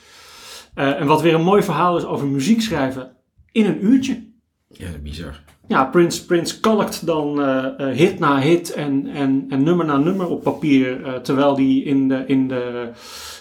Eh, 0.73 0.99
en 1.01 1.07
wat 1.07 1.21
weer 1.21 1.33
een 1.33 1.43
mooi 1.43 1.63
verhaal 1.63 1.97
is 1.97 2.05
over 2.05 2.27
muziek 2.27 2.61
schrijven 2.61 3.11
in 3.51 3.65
een 3.65 3.85
uurtje. 3.85 4.23
Ja, 4.67 4.85
dat 4.85 4.95
is 4.95 5.01
bizar. 5.01 5.43
Ja, 5.67 5.85
Prince, 5.85 6.25
Prince 6.25 6.59
kalkt 6.59 7.05
dan 7.05 7.41
eh, 7.41 7.65
eh, 7.89 7.95
hit 7.97 8.19
na 8.19 8.39
hit 8.39 8.73
en, 8.73 9.07
en, 9.07 9.45
en 9.49 9.63
nummer 9.63 9.85
na 9.85 9.97
nummer 9.97 10.27
op 10.27 10.43
papier. 10.43 11.03
eh, 11.03 11.13
terwijl 11.13 11.55
hij 11.55 11.75
in 11.77 12.07
de, 12.07 12.23
in 12.27 12.47
de. 12.47 12.89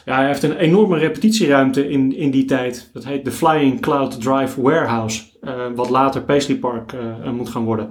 Ja, 0.04 0.16
hij 0.16 0.26
heeft 0.26 0.42
een 0.42 0.56
enorme 0.56 0.98
repetitieruimte 0.98 1.88
in, 1.88 2.16
in 2.16 2.30
die 2.30 2.44
tijd. 2.44 2.90
Dat 2.92 3.04
heet 3.04 3.24
de 3.24 3.30
Flying 3.30 3.80
Cloud 3.80 4.20
Drive 4.20 4.62
Warehouse. 4.62 5.22
eh, 5.40 5.52
wat 5.74 5.90
later 5.90 6.22
Paisley 6.22 6.56
Park 6.56 6.94
moet 7.34 7.48
gaan 7.48 7.64
worden. 7.64 7.88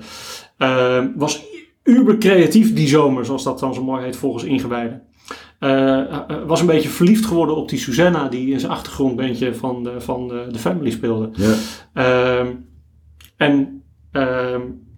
Was 1.16 1.46
uber 1.84 2.18
creatief 2.18 2.74
die 2.74 2.88
zomer, 2.88 3.26
zoals 3.26 3.44
dat 3.44 3.60
dan 3.60 3.74
zo 3.74 3.84
mooi 3.84 4.04
heet 4.04 4.16
volgens 4.16 4.44
ingewijden. 4.44 5.02
Was 6.48 6.60
een 6.62 6.66
beetje 6.66 6.90
verliefd 6.90 7.26
geworden 7.26 7.56
op 7.56 7.70
die 7.70 7.80
Susanna, 7.80 8.28
die 8.28 8.52
in 8.52 8.60
zijn 8.60 8.72
achtergrondbandje 8.72 9.56
van 9.56 9.84
de, 9.84 10.02
van 10.02 10.28
de, 10.28 10.48
de 10.52 10.60
Family 10.60 10.92
speelde. 10.92 11.30
Ja. 11.34 11.54
Ehm, 11.94 12.48
en 13.38 13.81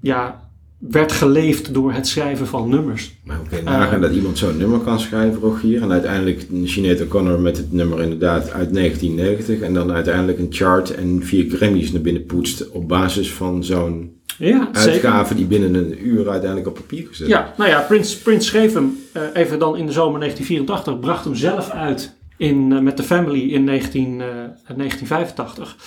ja, 0.01 0.43
werd 0.89 1.11
geleefd 1.11 1.73
door 1.73 1.93
het 1.93 2.07
schrijven 2.07 2.47
van 2.47 2.69
nummers. 2.69 3.13
Maar 3.23 3.39
kun 3.49 3.57
je 3.57 3.63
nagaan 3.63 4.01
dat 4.01 4.11
iemand 4.11 4.37
zo'n 4.37 4.57
nummer 4.57 4.79
kan 4.79 4.99
schrijven, 4.99 5.41
Rogier? 5.41 5.81
En 5.81 5.91
uiteindelijk 5.91 6.47
Sinead 6.63 7.01
O'Connor 7.01 7.39
met 7.39 7.57
het 7.57 7.71
nummer 7.71 8.01
inderdaad 8.01 8.51
uit 8.51 8.73
1990. 8.73 9.59
En 9.59 9.73
dan 9.73 9.91
uiteindelijk 9.91 10.39
een 10.39 10.47
chart 10.49 10.95
en 10.95 11.23
vier 11.23 11.55
Grammys 11.55 11.91
naar 11.91 12.01
binnen 12.01 12.25
poetst 12.25 12.69
op 12.69 12.87
basis 12.87 13.33
van 13.33 13.63
zo'n 13.63 14.21
Ja, 14.37 14.69
zeker. 14.71 14.91
uitgave 14.91 15.35
die 15.35 15.45
binnen 15.45 15.73
een 15.75 16.07
uur 16.07 16.29
uiteindelijk 16.29 16.67
op 16.67 16.73
papier 16.73 17.07
gezet 17.07 17.27
Ja, 17.27 17.53
nou 17.57 17.69
ja, 17.69 17.79
Prince, 17.81 18.21
Prince 18.21 18.47
schreef 18.47 18.73
hem 18.73 18.97
eh, 19.11 19.21
even 19.33 19.59
dan 19.59 19.77
in 19.77 19.85
de 19.85 19.91
zomer 19.91 20.19
1984, 20.19 20.99
bracht 20.99 21.23
hem 21.23 21.35
zelf 21.35 21.69
uit 21.69 22.15
in, 22.37 22.71
eh, 22.71 22.79
met 22.79 22.97
de 22.97 23.03
Family 23.03 23.51
in 23.51 23.63
19, 23.63 24.21
eh, 24.21 24.27
1985. 24.75 25.77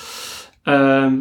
Ehm, 0.63 1.15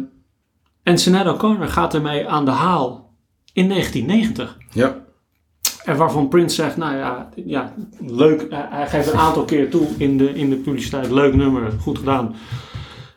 en 0.86 0.98
Sinead 0.98 1.26
O'Connor 1.34 1.68
gaat 1.68 1.94
ermee 1.94 2.28
aan 2.28 2.44
de 2.44 2.50
haal 2.50 3.14
in 3.52 3.68
1990. 3.68 4.56
Ja. 4.70 5.04
En 5.84 5.96
waarvan 5.96 6.28
Prince 6.28 6.54
zegt, 6.54 6.76
nou 6.76 6.96
ja, 6.96 7.28
ja 7.44 7.74
leuk. 7.98 8.40
eh, 8.42 8.58
Hij 8.70 8.88
geeft 8.88 9.12
een 9.12 9.18
aantal 9.18 9.44
keer 9.44 9.70
toe 9.70 9.86
in 9.98 10.18
de, 10.18 10.34
in 10.34 10.50
de 10.50 10.56
publiciteit, 10.56 11.10
leuk 11.10 11.34
nummer, 11.34 11.72
goed 11.80 11.98
gedaan. 11.98 12.34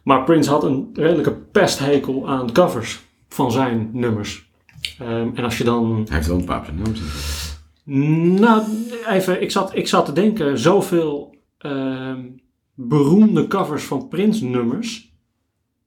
Maar 0.03 0.23
Prince 0.23 0.49
had 0.49 0.63
een 0.63 0.89
redelijke 0.93 1.31
pesthekel 1.33 2.29
aan 2.29 2.51
covers 2.51 2.99
van 3.29 3.51
zijn 3.51 3.89
nummers. 3.93 4.49
Ehm, 4.99 5.29
en 5.33 5.43
als 5.43 5.57
je 5.57 5.63
dan 5.63 5.95
Hij 6.07 6.15
heeft 6.15 6.27
wel 6.27 6.37
een 6.37 6.45
paar 6.45 6.65
zijn 6.65 6.79
zitten. 6.85 8.35
nou, 8.39 8.61
even, 9.07 9.41
ik 9.41 9.51
zat, 9.51 9.75
ik 9.75 9.87
zat 9.87 10.05
te 10.05 10.13
denken, 10.13 10.59
zoveel 10.59 11.35
ehm, 11.57 12.21
beroemde 12.73 13.47
covers 13.47 13.83
van 13.83 14.07
Prince-nummers 14.07 15.08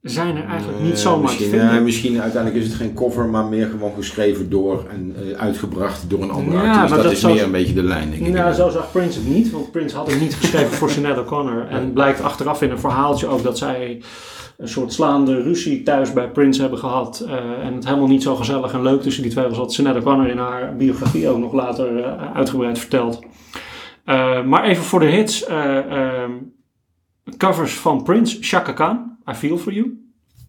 zijn 0.02 0.36
er 0.36 0.44
eigenlijk 0.44 0.80
niet 0.80 0.92
Eh, 0.92 0.96
zomaar 0.98 1.16
te 1.18 1.22
misschien, 1.22 1.48
vinden. 1.58 1.74
ja, 1.74 1.80
misschien 1.80 2.20
uiteindelijk 2.20 2.62
is 2.62 2.68
het 2.68 2.76
geen 2.80 2.94
cover, 2.94 3.26
maar 3.28 3.44
meer 3.44 3.66
gewoon 3.68 3.92
geschreven 3.96 4.50
door 4.50 4.86
en 4.90 5.14
eh, 5.16 5.38
uitgebracht 5.40 6.10
door 6.10 6.22
een 6.22 6.30
andere 6.30 6.56
Ja, 6.56 6.62
artiest. 6.62 6.78
maar 6.78 6.88
Dat, 6.88 7.02
dat 7.02 7.12
is 7.12 7.22
meer 7.24 7.42
een 7.42 7.50
beetje 7.50 7.74
de 7.74 7.82
lijn, 7.82 8.10
denk 8.10 8.26
ik. 8.26 8.32
Nou, 8.32 8.52
zo 8.52 8.68
zag 8.68 8.92
Prince 8.92 9.18
het 9.18 9.28
niet, 9.28 9.50
want 9.50 9.70
Prince 9.70 9.96
had 9.96 10.10
het 10.10 10.20
niet 10.20 10.34
geschreven 10.34 10.70
voor 10.72 10.90
Sinead 10.90 11.18
O'Connor. 11.18 11.66
En 11.68 11.92
blijkt 11.92 12.22
achteraf 12.22 12.62
in 12.62 12.70
een 12.70 12.78
verhaaltje 12.78 13.26
ook 13.26 13.42
dat 13.42 13.58
zij 13.58 14.02
een 14.58 14.68
soort 14.68 14.92
slaande 14.92 15.42
ruzie 15.42 15.82
thuis 15.82 16.12
bij 16.12 16.28
Prince 16.30 16.60
hebben 16.60 16.78
gehad. 16.78 17.24
eh, 17.28 17.34
en 17.66 17.74
het 17.74 17.84
helemaal 17.84 18.08
niet 18.08 18.22
zo 18.22 18.34
gezellig 18.36 18.72
en 18.72 18.82
leuk 18.82 19.02
tussen 19.02 19.22
die 19.22 19.32
twee 19.32 19.46
was, 19.48 19.58
wat 19.58 19.72
Sinead 19.72 19.96
O'Connor 19.96 20.28
in 20.28 20.38
haar 20.38 20.76
biografie 20.76 21.28
ook 21.28 21.38
nog 21.38 21.52
later 21.52 22.04
eh, 22.04 22.34
uitgebreid 22.34 22.78
vertelt. 22.78 23.20
Eh, 24.04 24.42
maar 24.44 24.64
even 24.64 24.84
voor 24.84 25.00
de 25.00 25.06
hits. 25.06 25.44
eh, 25.44 25.76
ehm, 25.78 26.30
covers 27.36 27.72
van 27.74 28.02
Prince, 28.02 28.36
Chaka 28.40 28.72
Khan, 28.72 29.11
I 29.30 29.34
Feel 29.34 29.58
For 29.58 29.72
You. 29.72 29.96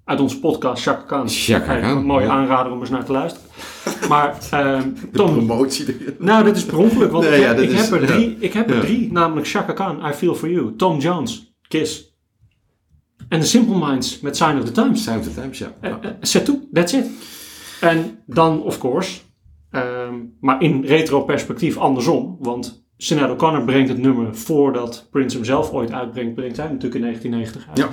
Uit 0.06 0.20
onze 0.20 0.40
podcast 0.40 0.84
Chaka 0.84 1.02
Khan. 1.02 1.30
Chaka 1.30 1.66
Kijk, 1.66 1.82
Khan, 1.82 1.98
Een 1.98 2.06
mooie 2.06 2.26
ja. 2.26 2.32
aanrader 2.32 2.72
om 2.72 2.80
eens 2.80 2.90
naar 2.90 3.06
te 3.06 3.12
luisteren. 3.12 3.48
Maar 4.10 4.38
ehm, 4.52 4.90
Tom, 5.14 5.32
promotie 5.34 5.86
erin. 5.88 6.16
nou, 6.20 6.44
dit 6.44 6.56
is 6.56 6.66
per 6.66 6.78
ongeluk, 6.78 7.12
want 7.12 7.24
Nee, 7.30 7.40
ik, 7.40 7.46
heb, 7.46 7.56
dat 7.56 7.66
ik 7.66 7.72
is- 7.72 7.90
heb 7.90 7.92
er 7.92 8.02
ja. 8.02 8.08
drie, 8.08 8.38
ik 8.40 8.54
heb 8.54 8.70
er 8.70 8.80
drie 8.80 9.12
namelijk 9.12 9.48
Chaka 9.48 9.74
Khan, 9.74 10.06
I 10.10 10.14
Feel 10.14 10.36
For 10.36 10.50
You, 10.50 10.76
Tom 10.76 11.00
Jones, 11.00 11.56
Kiss. 11.68 12.12
En 13.30 13.40
The 13.40 13.46
Simple 13.48 13.88
Minds 13.88 14.20
met 14.20 14.38
Sign 14.38 14.58
of 14.58 14.64
the 14.64 14.72
Times. 14.72 15.04
Time 15.04 15.20
to 15.20 15.30
Times, 15.42 15.58
ja. 15.58 15.74
Uh, 15.82 15.90
uh, 15.90 15.96
c'est 16.22 16.46
tout, 16.46 16.60
that's 16.74 16.94
it. 16.94 17.06
En 17.82 18.20
dan, 18.26 18.62
of 18.64 18.78
course, 18.78 19.20
ehm, 19.72 20.14
maar 20.40 20.62
in 20.62 20.84
retro-perspectief 20.86 21.78
andersom, 21.78 22.38
want 22.40 22.86
Sinead 22.98 23.30
O'Connor 23.30 23.64
brengt 23.66 23.90
het 23.90 23.98
nummer 23.98 24.36
voordat 24.36 25.08
Prince 25.12 25.36
hem 25.36 25.46
zelf 25.46 25.72
ooit 25.72 25.92
uitbrengt, 25.92 26.36
brengt 26.36 26.58
hij 26.58 26.66
natuurlijk 26.68 26.96
in 26.96 27.02
1990 27.02 27.68
uit. 27.68 27.78
Ja. 27.78 27.90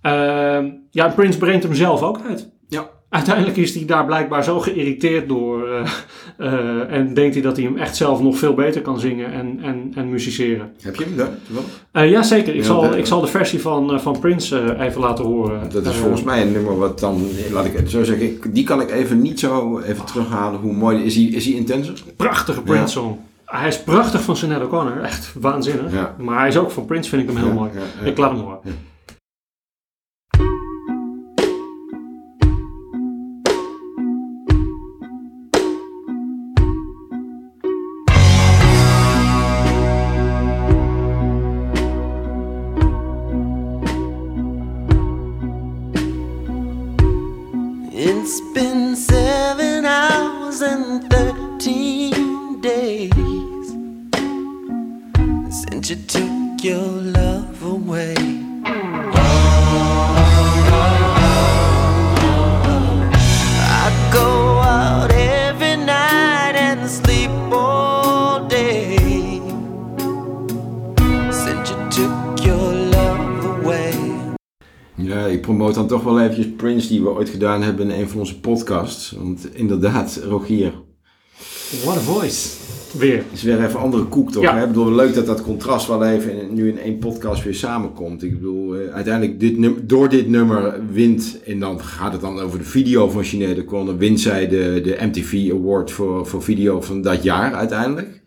Ehm, 0.00 0.70
ja, 0.90 1.08
Prince 1.08 1.38
brengt 1.38 1.62
hem 1.62 1.74
zelf 1.74 2.02
ook 2.02 2.20
uit. 2.28 2.48
Ja. 2.68 2.88
Uiteindelijk 3.10 3.56
is 3.56 3.74
hij 3.74 3.84
daar 3.84 4.04
blijkbaar 4.04 4.44
zo 4.44 4.60
geïrriteerd 4.60 5.28
door 5.28 5.68
eh, 5.68 5.90
eh, 6.38 6.92
en 6.92 7.14
denkt 7.14 7.34
hij 7.34 7.42
dat 7.42 7.56
hij 7.56 7.64
hem 7.64 7.76
echt 7.76 7.96
zelf 7.96 8.22
nog 8.22 8.38
veel 8.38 8.54
beter 8.54 8.82
kan 8.82 9.00
zingen 9.00 9.32
en, 9.32 9.58
en, 9.62 9.92
en 9.94 10.10
musiceren. 10.10 10.72
Heb 10.82 10.96
je 10.96 11.04
hem 11.04 11.16
daar? 11.16 11.28
toevallig? 11.46 11.70
Eh 11.92 12.10
ja, 12.10 12.22
zeker. 12.22 12.54
Ik, 12.54 12.64
zal, 12.64 12.96
ik 12.96 13.06
zal 13.06 13.20
de 13.20 13.26
versie 13.26 13.60
van, 13.60 14.00
van 14.00 14.18
Prince 14.18 14.76
even 14.78 15.00
laten 15.00 15.24
horen. 15.24 15.70
Dat 15.72 15.86
is 15.86 15.96
volgens 15.96 16.22
mij 16.22 16.42
een 16.42 16.52
nummer 16.52 16.78
wat 16.78 17.00
dan, 17.00 17.28
laat 17.52 17.64
ik 17.64 17.76
het 17.76 17.90
zo 17.90 18.04
zeggen, 18.04 18.52
die 18.52 18.64
kan 18.64 18.80
ik 18.80 18.90
even 18.90 19.22
niet 19.22 19.40
zo 19.40 19.78
even 19.78 20.04
terughalen. 20.04 20.60
Hoe 20.60 20.72
mooi, 20.72 21.04
is 21.04 21.14
hij, 21.14 21.24
is 21.24 21.44
hij 21.44 21.54
intenser? 21.54 22.02
prachtige 22.16 22.62
Prince 22.62 22.88
song. 22.88 23.18
Hij 23.44 23.68
is 23.68 23.82
prachtig 23.82 24.22
van 24.22 24.36
Sinead 24.36 24.62
O'Connor, 24.62 25.02
echt 25.02 25.34
waanzinnig. 25.40 25.92
Maar 26.18 26.38
hij 26.38 26.48
is 26.48 26.56
ook 26.56 26.70
van 26.70 26.84
Prince, 26.84 27.08
vind 27.08 27.22
ik 27.22 27.28
hem 27.28 27.44
heel 27.44 27.52
mooi. 27.52 27.70
Ik 28.04 28.18
laat 28.18 28.30
hem 28.30 28.40
horen. 28.40 28.58
Seven 49.20 49.84
hours 49.84 50.62
and 50.62 51.10
thirteen 51.12 52.60
days. 52.62 53.66
Since 55.60 55.90
you 55.90 55.98
took 56.14 56.64
your 56.64 56.88
love 57.16 57.19
promoot 75.56 75.74
dan 75.74 75.86
toch 75.86 76.02
wel 76.02 76.20
eventjes 76.20 76.46
Prince 76.56 76.88
die 76.88 77.02
we 77.02 77.08
ooit 77.08 77.28
gedaan 77.28 77.62
hebben 77.62 77.90
in 77.90 78.00
een 78.00 78.08
van 78.08 78.18
onze 78.18 78.40
podcasts. 78.40 79.14
Want 79.18 79.48
inderdaad, 79.54 80.20
Rogier, 80.28 80.72
What 81.84 81.96
a 81.96 82.00
voice. 82.00 82.48
Weer. 82.98 83.22
is 83.32 83.42
weer 83.42 83.64
even 83.64 83.80
andere 83.80 84.04
koek 84.04 84.32
toch? 84.32 84.42
Ja. 84.42 84.54
hè? 84.56 84.60
Ik 84.62 84.66
bedoel, 84.68 84.92
leuk 84.94 85.14
dat 85.14 85.26
dat 85.26 85.42
contrast 85.42 85.86
wel 85.86 86.04
even 86.04 86.40
in- 86.40 86.54
nu 86.54 86.68
in 86.68 86.78
één 86.78 86.98
podcast 86.98 87.44
weer 87.44 87.54
samenkomt. 87.54 88.22
Ik 88.22 88.32
bedoel, 88.34 88.74
eh, 88.76 88.94
uiteindelijk 88.94 89.40
dit 89.40 89.88
door 89.88 90.08
dit 90.08 90.28
nummer 90.28 90.80
wint, 90.92 91.38
en 91.46 91.58
dan 91.60 91.80
gaat 91.80 92.12
het 92.12 92.20
dan 92.20 92.38
over 92.40 92.58
de 92.58 92.64
video 92.64 93.08
van 93.08 93.24
Sinead 93.24 93.58
O'Connor, 93.58 93.96
wint 93.96 94.20
zij 94.20 94.48
de, 94.48 94.80
de 94.84 94.96
MTV 95.00 95.50
Award 95.52 95.90
voor, 95.90 96.26
voor 96.26 96.42
video 96.42 96.80
van 96.80 97.02
dat 97.02 97.22
jaar 97.22 97.54
uiteindelijk. 97.54 98.19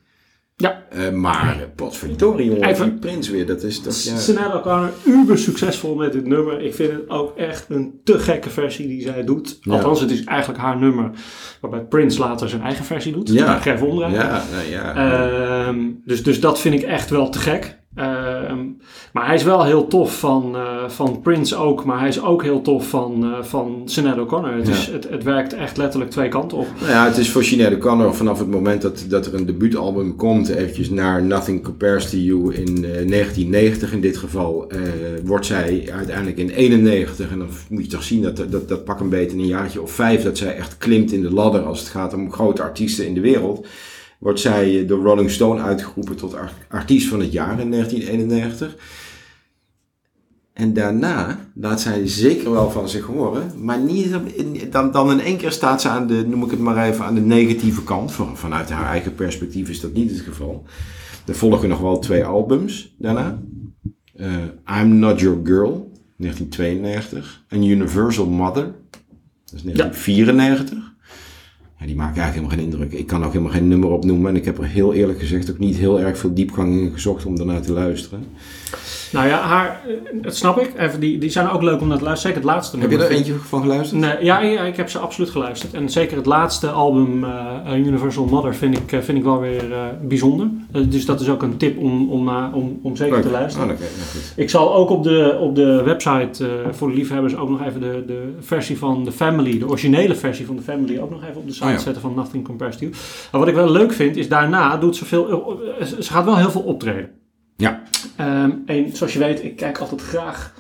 Ja. 0.55 0.83
Eh, 0.89 1.09
maar, 1.09 1.69
potverdorie 1.75 2.45
jongen, 2.49 2.69
Even- 2.69 2.89
die 2.89 2.99
Prince 2.99 3.31
weer, 3.31 3.45
dat 3.45 3.63
is 3.63 3.79
toch... 3.81 3.95
Ja. 4.03 4.17
Sinead 4.17 4.53
O'Connor, 4.53 4.91
uber 5.05 5.37
succesvol 5.37 5.95
met 5.95 6.11
dit 6.11 6.25
nummer. 6.25 6.61
Ik 6.61 6.73
vind 6.75 6.91
het 6.91 7.09
ook 7.09 7.37
echt 7.37 7.65
een 7.69 7.99
te 8.03 8.19
gekke 8.19 8.49
versie 8.49 8.87
die 8.87 9.01
zij 9.01 9.23
doet. 9.23 9.57
Ja. 9.61 9.73
Althans, 9.73 9.99
het 10.01 10.11
is 10.11 10.23
eigenlijk 10.23 10.59
haar 10.59 10.77
nummer 10.79 11.11
waarbij 11.61 11.79
Prince 11.81 12.19
later 12.19 12.49
zijn 12.49 12.61
eigen 12.61 12.85
versie 12.85 13.13
doet. 13.13 13.29
Ja. 13.29 13.61
Ja. 13.63 13.77
Omdraaien. 13.81 14.11
Ja, 14.13 14.43
nou 14.51 14.69
ja. 14.69 14.95
Ehm, 15.67 15.79
dus, 16.05 16.23
dus 16.23 16.39
dat 16.39 16.59
vind 16.59 16.75
ik 16.75 16.81
echt 16.81 17.09
wel 17.09 17.29
te 17.29 17.39
gek. 17.39 17.81
Ehm, 17.95 18.59
maar 19.13 19.25
hij 19.25 19.35
is 19.35 19.43
wel 19.43 19.63
heel 19.63 19.87
tof 19.87 20.19
van, 20.19 20.55
eh, 20.55 20.89
van 20.89 21.21
Prince 21.21 21.55
ook. 21.55 21.85
Maar 21.85 21.99
hij 21.99 22.07
is 22.07 22.21
ook 22.21 22.43
heel 22.43 22.61
tof 22.61 22.89
van, 22.89 23.23
eh 23.23 23.43
van 23.43 23.81
Sinead 23.85 24.19
O'Connor. 24.19 24.53
Het, 24.53 24.67
is, 24.67 24.87
het, 24.87 25.09
het 25.09 25.23
werkt 25.23 25.53
echt 25.53 25.77
letterlijk 25.77 26.11
twee 26.11 26.29
kanten 26.29 26.57
op. 26.57 26.67
Nou 26.79 26.91
ja, 26.91 27.05
het 27.05 27.17
is 27.17 27.29
voor 27.29 27.43
Sinead 27.43 27.73
O'Connor 27.73 28.15
vanaf 28.15 28.39
het 28.39 28.49
moment 28.49 28.81
dat, 28.81 29.05
dat 29.07 29.25
er 29.25 29.33
een 29.33 29.45
debuutalbum 29.45 30.15
komt, 30.15 30.49
eventjes 30.49 30.89
naar 30.89 31.23
Nothing 31.23 31.63
Compares 31.63 32.09
to 32.09 32.17
You 32.17 32.53
in 32.53 32.75
eh, 32.75 33.09
1990 33.09 33.93
in 33.93 34.01
dit 34.01 34.17
geval, 34.17 34.69
eh, 34.69 34.79
wordt 35.23 35.45
zij 35.45 35.89
uiteindelijk 35.93 36.37
in 36.37 36.49
91, 36.49 37.31
en 37.31 37.39
dan 37.39 37.47
moet 37.69 37.83
je 37.83 37.91
toch 37.91 38.03
zien 38.03 38.21
dat, 38.21 38.37
dat 38.49 38.69
dat 38.69 38.83
pak 38.83 38.99
een 38.99 39.09
beetje 39.09 39.37
een 39.37 39.45
jaartje 39.45 39.81
of 39.81 39.91
vijf, 39.91 40.23
dat 40.23 40.37
zij 40.37 40.55
echt 40.55 40.77
klimt 40.77 41.11
in 41.11 41.21
de 41.21 41.33
ladder 41.33 41.61
als 41.61 41.79
het 41.79 41.89
gaat 41.89 42.13
om 42.13 42.31
grote 42.31 42.61
artiesten 42.61 43.07
in 43.07 43.13
de 43.13 43.21
wereld, 43.21 43.67
wordt 44.23 44.39
zij 44.39 44.85
door 44.85 45.03
Rolling 45.03 45.31
Stone 45.31 45.61
uitgeroepen 45.61 46.15
tot 46.15 46.35
ar- 46.35 46.53
artiest 46.67 47.07
van 47.07 47.19
het 47.19 47.31
jaar 47.31 47.59
in 47.59 47.71
1991. 47.71 48.75
En 50.53 50.73
daarna 50.73 51.39
laat 51.55 51.81
zij 51.81 52.07
zeker 52.07 52.51
wel 52.51 52.71
van 52.71 52.89
zich 52.89 53.05
horen, 53.05 53.51
maar 53.57 53.79
niet, 53.79 54.15
dan, 54.71 54.91
dan 54.91 55.11
in 55.11 55.19
één 55.19 55.37
keer 55.37 55.51
staat 55.51 55.81
ze 55.81 55.89
aan 55.89 56.07
de, 56.07 56.27
noem 56.27 56.43
ik 56.43 56.51
het 56.51 56.59
maar 56.59 56.87
even, 56.87 57.05
aan 57.05 57.15
de 57.15 57.21
negatieve 57.21 57.83
kant. 57.83 58.11
Van, 58.11 58.37
vanuit 58.37 58.69
haar 58.69 58.89
eigen 58.89 59.15
perspectief 59.15 59.69
is 59.69 59.79
dat 59.79 59.93
niet 59.93 60.11
het 60.11 60.19
geval. 60.19 60.63
Er 61.25 61.35
volgen 61.35 61.69
nog 61.69 61.79
wel 61.79 61.99
twee 61.99 62.25
albums 62.25 62.95
daarna. 62.97 63.41
Eh, 64.15 64.81
I'm 64.81 64.99
Not 64.99 65.19
Your 65.19 65.39
Girl, 65.43 65.91
1992. 66.17 67.43
En 67.47 67.63
Universal 67.63 68.29
Mother, 68.29 68.63
dat 69.45 69.53
is 69.53 69.63
1994. 69.63 70.77
Ja, 70.77 70.92
die 71.85 71.95
maken 71.95 72.21
eigenlijk 72.21 72.51
helemaal 72.51 72.71
geen 72.71 72.81
indruk. 72.81 72.99
Ik 72.99 73.07
kan 73.07 73.23
ook 73.23 73.31
helemaal 73.31 73.53
geen 73.53 73.67
nummer 73.67 73.89
opnoemen. 73.89 74.29
En 74.29 74.35
ik 74.35 74.45
heb 74.45 74.57
er 74.57 74.67
heel 74.67 74.93
eerlijk 74.93 75.19
gezegd 75.19 75.51
ook 75.51 75.59
niet 75.59 75.75
heel 75.75 75.99
erg 75.99 76.17
veel 76.17 76.33
diepgang 76.33 76.79
in 76.79 76.91
gezocht 76.91 77.25
om 77.25 77.37
daarnaar 77.37 77.61
te 77.61 77.73
luisteren. 77.73 78.23
Nou 79.11 79.27
ja, 79.27 79.39
haar, 79.39 79.81
eh, 79.87 80.21
dat 80.21 80.35
snap 80.35 80.59
ik. 80.59 80.71
Even, 80.77 80.99
die, 80.99 81.17
die 81.17 81.29
zijn 81.29 81.49
ook 81.49 81.61
leuk 81.61 81.81
om 81.81 81.87
naar 81.87 81.97
te 81.97 82.03
luisteren. 82.03 82.33
Zeker 82.33 82.47
het 82.47 82.57
laatste 82.57 82.77
Heb 82.77 82.91
je 82.91 82.97
er 82.97 83.09
eentje 83.09 83.33
van 83.33 83.61
geluisterd? 83.61 84.01
Nee, 84.01 84.15
ja, 84.21 84.39
ja, 84.39 84.61
ik 84.61 84.75
heb 84.75 84.89
ze 84.89 84.99
absoluut 84.99 85.29
geluisterd. 85.29 85.73
En 85.73 85.89
zeker 85.89 86.17
het 86.17 86.25
laatste 86.25 86.69
album, 86.69 87.23
eh, 87.23 87.75
Universal 87.75 88.25
Mother, 88.25 88.55
vind 88.55 88.77
ik, 88.77 88.91
eh, 88.91 88.99
vind 88.99 89.17
ik 89.17 89.23
wel 89.23 89.39
weer 89.39 89.63
bijzonder. 90.01 90.47
Dus 90.87 91.05
dat 91.05 91.21
is 91.21 91.29
ook 91.29 91.41
een 91.43 91.57
tip 91.57 91.77
om, 91.77 92.11
om, 92.11 92.29
om, 92.53 92.79
om 92.81 92.95
zeker 92.95 93.21
te 93.21 93.29
luisteren. 93.29 93.69
Oh, 93.69 93.79
ja, 93.79 93.85
goed. 94.11 94.33
Ik 94.35 94.49
zal 94.49 94.75
ook 94.75 94.89
op 94.89 95.03
de, 95.03 95.37
op 95.39 95.55
de 95.55 95.81
website 95.83 96.49
voor 96.71 96.89
de 96.89 96.95
liefhebbers 96.95 97.35
ook 97.35 97.49
nog 97.49 97.65
even 97.65 97.81
de, 97.81 98.03
de 98.07 98.33
versie 98.39 98.77
van 98.77 99.03
The 99.03 99.11
Family, 99.11 99.59
de 99.59 99.67
originele 99.67 100.15
versie 100.15 100.45
van 100.45 100.55
The 100.55 100.61
Family, 100.61 100.99
ook 100.99 101.09
nog 101.09 101.23
even 101.23 101.35
op 101.35 101.47
de 101.47 101.53
site 101.53 101.65
Oh 101.65 101.71
ja. 101.71 101.77
zetten 101.77 102.01
van 102.01 102.13
Nothing 102.13 102.43
Compares 102.43 102.77
to 102.77 102.85
You. 102.85 102.95
Maar 103.31 103.39
wat 103.39 103.49
ik 103.49 103.55
wel 103.55 103.71
leuk 103.71 103.93
vind, 103.93 104.17
is 104.17 104.27
daarna 104.27 104.77
doet 104.77 104.95
ze 104.95 105.05
veel, 105.05 105.59
ze 105.99 106.11
gaat 106.11 106.25
wel 106.25 106.37
heel 106.37 106.51
veel 106.51 106.61
optreden. 106.61 107.09
Ja. 107.57 107.81
Ehm, 108.15 108.51
en 108.65 108.95
zoals 108.95 109.13
je 109.13 109.19
weet, 109.19 109.43
ik 109.43 109.55
kijk 109.55 109.77
altijd 109.77 110.01
graag 110.01 110.53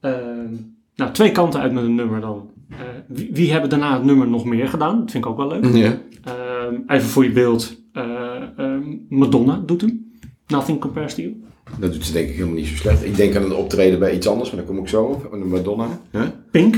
ehm, 0.00 0.54
nou, 0.94 1.12
twee 1.12 1.32
kanten 1.32 1.60
uit 1.60 1.72
met 1.72 1.84
een 1.84 1.94
nummer 1.94 2.20
dan. 2.20 2.50
Eh, 2.70 2.76
wie, 3.06 3.30
wie 3.32 3.52
hebben 3.52 3.70
daarna 3.70 3.94
het 3.94 4.04
nummer 4.04 4.28
nog 4.28 4.44
meer 4.44 4.68
gedaan? 4.68 4.98
Dat 5.00 5.10
vind 5.10 5.24
ik 5.24 5.30
ook 5.30 5.36
wel 5.36 5.48
leuk. 5.48 5.74
Ja. 5.74 5.98
Ehm, 6.24 6.74
even 6.86 7.08
voor 7.08 7.24
je 7.24 7.32
beeld, 7.32 7.76
eh, 7.92 8.76
Madonna 9.08 9.62
doet 9.66 9.80
hem. 9.80 10.12
Nothing 10.46 10.80
Compares 10.80 11.14
to 11.14 11.22
You. 11.22 11.42
Dat 11.78 11.92
doet 11.92 12.04
ze 12.04 12.12
denk 12.12 12.28
ik 12.28 12.34
helemaal 12.34 12.54
niet 12.54 12.66
zo 12.66 12.76
slecht. 12.76 13.04
Ik 13.04 13.16
denk 13.16 13.36
aan 13.36 13.42
een 13.42 13.54
optreden 13.54 13.98
bij 13.98 14.14
iets 14.14 14.26
anders, 14.26 14.50
maar 14.50 14.58
daar 14.58 14.68
kom 14.68 14.78
ik 14.78 14.88
zo 14.88 15.04
op. 15.04 15.36
Madonna. 15.44 16.00
Huh? 16.10 16.22
Pink. 16.50 16.76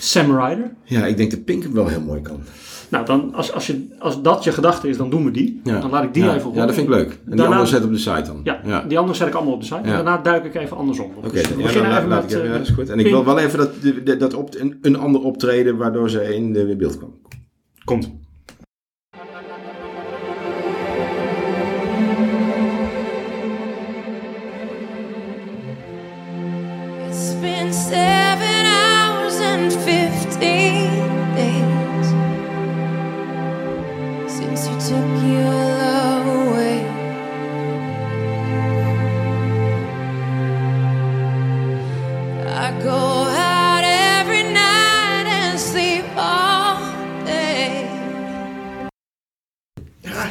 Sam 0.00 0.38
Ryder. 0.38 0.70
Ja, 0.84 1.06
ik 1.06 1.16
denk 1.16 1.30
dat 1.30 1.44
Pink 1.44 1.62
hem 1.62 1.72
wel 1.72 1.86
heel 1.86 2.00
mooi 2.00 2.20
kan. 2.20 2.40
Nou, 2.88 3.04
dan, 3.06 3.34
als, 3.34 3.52
als, 3.52 3.66
je, 3.66 3.86
als 3.98 4.22
dat 4.22 4.44
je 4.44 4.52
gedachte 4.52 4.88
is, 4.88 4.96
dan 4.96 5.10
doen 5.10 5.24
we 5.24 5.30
die. 5.30 5.60
Ja. 5.64 5.80
Dan 5.80 5.90
laat 5.90 6.04
ik 6.04 6.14
die 6.14 6.22
ja. 6.24 6.30
even 6.30 6.42
horen. 6.42 6.58
Ja, 6.60 6.66
dat 6.66 6.74
vind 6.74 6.88
ik 6.88 6.94
leuk. 6.94 7.08
En 7.10 7.16
die 7.26 7.36
Daarna- 7.36 7.44
andere 7.56 7.66
zet 7.76 7.84
op 7.84 7.90
de 7.90 7.98
site 7.98 8.22
dan. 8.22 8.40
Ja, 8.44 8.60
ja. 8.64 8.82
die 8.88 8.98
andere 8.98 9.16
zet 9.16 9.26
ik 9.28 9.34
allemaal 9.34 9.54
op 9.54 9.60
de 9.60 9.66
site. 9.66 9.80
En 9.82 9.90
daarna 9.90 10.18
duik 10.18 10.44
ik 10.44 10.54
even 10.54 10.76
andersom. 10.76 11.10
Oké, 11.16 11.30
Dus 11.30 11.42
we 11.42 11.48
dan- 11.48 11.58
ja, 11.58 11.62
beginnen 11.64 11.90
dan 11.90 11.98
even 11.98 12.08
laat 12.10 12.22
met... 12.22 12.30
ik 12.32 12.36
even, 12.38 12.46
eh, 12.46 12.52
ja, 12.52 12.58
dat 12.58 12.68
is 12.68 12.74
goed. 12.74 12.88
En 12.90 12.98
ik 12.98 13.06
wil 13.06 13.24
wel 13.24 13.38
even 13.38 13.58
dat, 14.04 14.20
dat, 14.20 14.34
op 14.34 14.54
een, 14.58 14.78
een 14.82 14.96
ander 14.98 15.20
optreden 15.20 15.76
waardoor 15.76 16.10
ze 16.10 16.34
in 16.34 16.52
de 16.52 16.76
beeld 16.76 16.98
kwam. 16.98 17.14
Komt. 17.84 18.10
It's 27.08 27.34
been 27.40 27.72
seven 27.72 28.15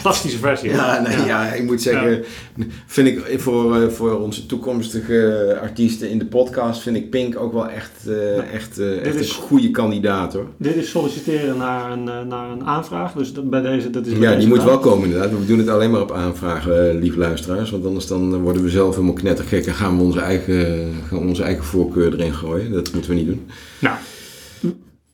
Fantastische 0.06 0.38
versie. 0.40 0.70
Ja, 0.70 1.02
nee, 1.08 1.26
ja. 1.26 1.54
ik 1.54 1.64
moet 1.64 1.82
zeggen, 1.82 2.24
vind 2.86 3.08
ik 3.08 3.40
voor, 3.40 3.82
eh, 3.82 3.88
voor 3.88 4.20
onze 4.22 4.46
toekomstige 4.46 5.58
artiesten 5.62 6.10
in 6.10 6.20
de 6.20 6.26
podcast, 6.26 6.82
vind 6.82 6.96
ik 6.96 7.10
Pink 7.10 7.40
ook 7.40 7.54
wel 7.54 7.70
echt, 7.70 7.92
eh, 8.08 8.54
echt, 8.54 8.80
eh, 8.80 9.06
echt 9.06 9.16
is- 9.16 9.30
een 9.30 9.36
goede 9.36 9.72
kandidaat 9.72 10.34
hoor. 10.34 10.48
Dit 10.58 10.76
is 10.76 10.90
solliciteren 10.90 11.58
naar 11.58 11.92
een, 11.92 12.04
naar 12.04 12.50
een 12.52 12.64
aanvraag. 12.66 13.14
Dus 13.14 13.34
dat, 13.34 13.50
bij 13.50 13.62
deze, 13.62 13.90
dat 13.90 14.06
is 14.06 14.18
Ja, 14.18 14.36
die 14.36 14.48
moet 14.48 14.64
wel 14.64 14.80
komen 14.80 15.06
inderdaad. 15.06 15.30
We 15.40 15.46
doen 15.46 15.58
het 15.58 15.68
alleen 15.70 15.92
maar 15.92 16.02
op 16.02 16.12
aanvragen, 16.12 16.90
eh, 16.90 17.00
lieve 17.00 17.18
luisteraars. 17.18 17.72
Want 17.72 17.86
anders 17.86 18.08
dan 18.08 18.42
worden 18.42 18.64
we 18.64 18.70
zelf 18.70 18.94
helemaal 18.96 19.14
knettergek 19.16 19.66
en 19.66 19.74
gaan 19.74 19.98
we 19.98 20.04
onze 20.04 20.20
eigen, 20.20 20.92
gaan 21.10 21.18
onze 21.20 21.44
eigen 21.44 21.64
voorkeur 21.64 22.14
erin 22.14 22.34
gooien. 22.34 22.72
Dat 22.72 22.94
moeten 22.94 23.12
we 23.12 23.18
niet 23.18 23.28
doen. 23.28 23.48
Nou, 23.80 23.96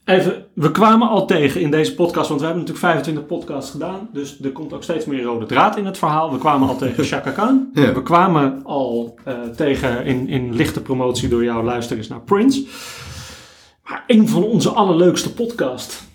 even, 0.05 0.45
we 0.53 0.71
kwamen 0.71 1.07
al 1.07 1.25
tegen 1.25 1.61
in 1.61 1.71
deze 1.71 1.95
podcast, 1.95 2.27
want 2.27 2.39
we 2.39 2.45
hebben 2.45 2.65
natuurlijk 2.65 2.93
25 2.93 3.25
podcasts 3.25 3.71
gedaan. 3.71 4.09
Dus 4.13 4.41
er 4.41 4.51
komt 4.51 4.73
ook 4.73 4.83
steeds 4.83 5.05
meer 5.05 5.23
rode 5.23 5.45
draad 5.45 5.77
in 5.77 5.85
het 5.85 5.97
verhaal. 5.97 6.31
We 6.31 6.37
kwamen 6.37 6.67
al 6.67 6.77
tegen 6.77 7.03
Chaka 7.11 7.31
Khan. 7.31 7.69
Ja. 7.73 7.93
We 7.93 8.03
kwamen 8.03 8.63
al 8.63 9.19
eh, 9.23 9.41
tegen 9.55 10.05
in, 10.05 10.27
in 10.27 10.53
lichte 10.53 10.81
promotie 10.81 11.29
door 11.29 11.43
jouw 11.43 11.63
luisteraars 11.63 12.07
naar 12.07 12.21
Prince. 12.21 12.65
Maar 13.83 14.03
een 14.07 14.27
van 14.27 14.43
onze 14.43 14.69
allerleukste 14.69 15.33
podcasts. 15.33 16.09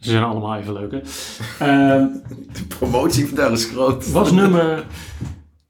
Ze 0.00 0.10
zijn 0.10 0.22
allemaal 0.24 0.56
even 0.56 0.72
leuk, 0.72 0.90
hè? 0.90 0.98
Eh, 0.98 2.06
De 2.56 2.64
promotie 2.68 3.26
vandaag 3.26 3.50
is 3.50 3.64
groot. 3.64 4.10
was 4.10 4.32
nummer 4.32 4.84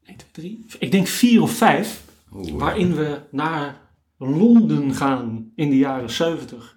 1, 0.03 0.17
2, 0.17 0.17
3, 0.31 0.65
ik 0.79 0.91
denk 0.91 1.07
4 1.07 1.41
of 1.41 1.51
5. 1.51 2.03
Oeh. 2.33 2.51
Waarin 2.51 2.95
we 2.95 3.19
naar 3.31 3.77
Londen 4.17 4.93
gaan 4.93 5.51
in 5.55 5.69
de 5.69 5.77
jaren 5.77 6.09
70. 6.09 6.74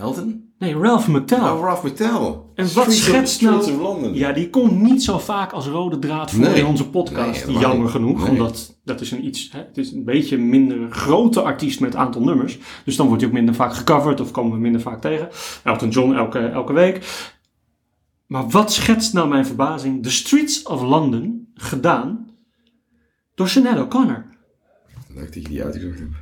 Elton? 0.00 0.48
Nee, 0.58 0.74
Ralph 0.78 1.08
McTell. 1.08 1.38
Oh, 1.38 1.60
Ralph 1.60 1.82
McTell. 1.82 2.08
En 2.54 2.64
wat 2.64 2.68
Streets 2.68 2.86
of- 2.88 2.94
schetst 2.94 3.34
Streets 3.34 3.66
nou- 3.66 3.78
of 3.78 3.82
London. 3.82 4.14
Ja, 4.14 4.32
die 4.32 4.50
komt 4.50 4.80
niet 4.80 5.02
zo 5.02 5.18
vaak 5.18 5.52
als 5.52 5.66
rode 5.66 5.98
draad 5.98 6.30
voor 6.30 6.40
Nee. 6.44 6.54
in 6.54 6.66
onze 6.66 6.90
podcast. 6.90 7.46
Nee, 7.46 7.58
jammer 7.58 7.80
niet. 7.82 7.90
genoeg, 7.90 8.20
Nee. 8.22 8.30
omdat 8.30 8.80
dat 8.84 9.00
is 9.00 9.10
een 9.10 9.24
iets, 9.26 9.48
hè, 9.52 9.58
het 9.58 9.78
is 9.78 9.92
een 9.92 10.04
beetje 10.04 10.36
een 10.36 10.48
minder 10.48 10.90
grote 10.90 11.42
artiest 11.42 11.80
met 11.80 11.96
aantal 11.96 12.22
nummers. 12.22 12.58
Dus 12.84 12.96
dan 12.96 13.06
wordt 13.06 13.22
hij 13.22 13.30
ook 13.30 13.36
minder 13.36 13.54
vaak 13.54 13.74
gecoverd 13.74 14.20
of 14.20 14.30
komen 14.30 14.52
we 14.52 14.58
minder 14.58 14.80
vaak 14.80 15.00
tegen. 15.00 15.28
Elton 15.64 15.88
John 15.88 16.12
elke, 16.12 16.38
elke 16.38 16.72
week. 16.72 17.28
Maar 18.26 18.48
wat 18.48 18.72
schetst 18.72 19.12
nou 19.12 19.28
mijn 19.28 19.46
verbazing? 19.46 20.02
The 20.02 20.10
Streets 20.10 20.62
of 20.62 20.82
London, 20.82 21.48
gedaan 21.54 22.28
door 23.34 23.48
Sinead 23.48 23.78
O'Connor. 23.78 24.26
Leuk 25.14 25.24
dat 25.34 25.42
je 25.42 25.48
die 25.48 25.64
uitgezocht 25.64 25.98
hebt. 25.98 26.14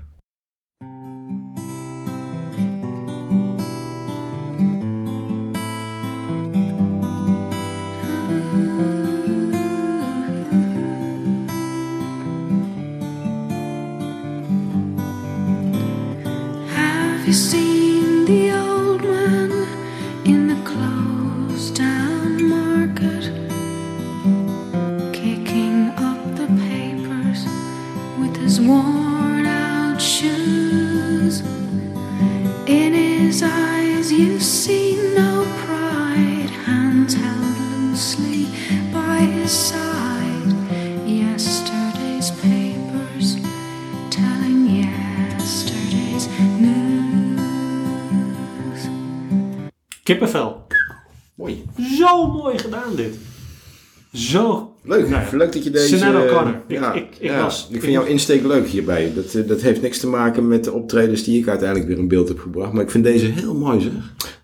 Je 55.73 55.79
deze... 55.79 55.97
Sinead 55.99 56.25
eh, 56.25 56.33
O'Connor. 56.33 56.55
Ik- 56.67 56.79
ja, 56.79 56.93
ik- 56.93 57.17
ik 57.19 57.31
ja. 57.31 57.43
was- 57.43 57.67
ik 57.69 57.75
ik 57.75 57.81
vind 57.81 57.93
jouw 57.93 58.05
insteek 58.05 58.45
leuk 58.47 58.67
hierbij. 58.69 59.13
Dat, 59.15 59.35
eh, 59.35 59.49
dat 59.49 59.61
heeft 59.61 59.83
niks 59.83 59.99
te 60.01 60.07
maken 60.09 60.49
met 60.49 60.65
de 60.65 60.73
optredens 60.73 61.23
die 61.25 61.39
ik 61.41 61.49
uiteindelijk 61.49 61.89
weer 61.89 61.99
in 61.99 62.09
beeld 62.09 62.29
heb 62.29 62.39
gebracht. 62.39 62.73
Maar 62.73 62.83
ik 62.83 62.91
vind 62.91 63.05
deze 63.05 63.27
heel 63.27 63.55
mooi 63.55 63.81
zeg. 63.81 63.93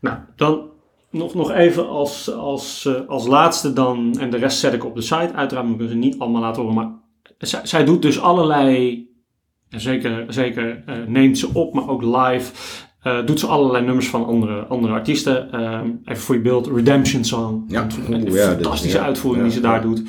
Nou, 0.01 0.17
dan 0.37 0.63
nog, 1.11 1.35
nog 1.35 1.51
even 1.53 1.89
als, 1.89 2.33
als, 2.33 2.87
eh, 2.87 3.09
als 3.09 3.27
laatste 3.27 3.73
dan, 3.73 4.17
en 4.21 4.31
de 4.31 4.37
rest 4.37 4.59
zet 4.59 4.73
ik 4.73 4.85
op 4.85 4.95
de 4.95 5.01
site. 5.03 5.31
Uiteraard 5.35 5.67
moet 5.67 5.81
ik 5.81 5.89
ze 5.89 5.95
niet 5.95 6.19
allemaal 6.19 6.41
laten 6.41 6.63
horen, 6.63 6.77
maar 6.77 6.91
zij, 7.39 7.61
zij 7.63 7.85
doet 7.85 8.03
dus 8.03 8.21
allerlei, 8.21 9.07
en 9.71 9.81
zeker, 9.81 10.25
zeker 10.29 10.85
neemt 11.07 11.39
ze 11.39 11.49
op, 11.53 11.75
maar 11.75 11.89
ook 11.89 12.03
live, 12.03 12.53
doet 13.25 13.41
ze 13.41 13.47
allerlei 13.47 13.85
nummers 13.85 14.09
van 14.09 14.27
andere, 14.27 14.61
andere 14.67 14.93
artiesten. 14.93 15.53
Ehm, 15.53 15.89
even 16.05 16.23
voor 16.23 16.35
je 16.35 16.41
beeld, 16.41 16.67
Redemption 16.67 17.25
Song. 17.25 17.65
Ja, 17.69 17.87
een 18.11 18.33
ja, 18.33 18.43
fantastische 18.51 19.01
uitvoering 19.01 19.45
ja, 19.45 19.51
die 19.51 19.61
ze 19.61 19.67
daar 19.67 19.83
doet. 19.83 20.03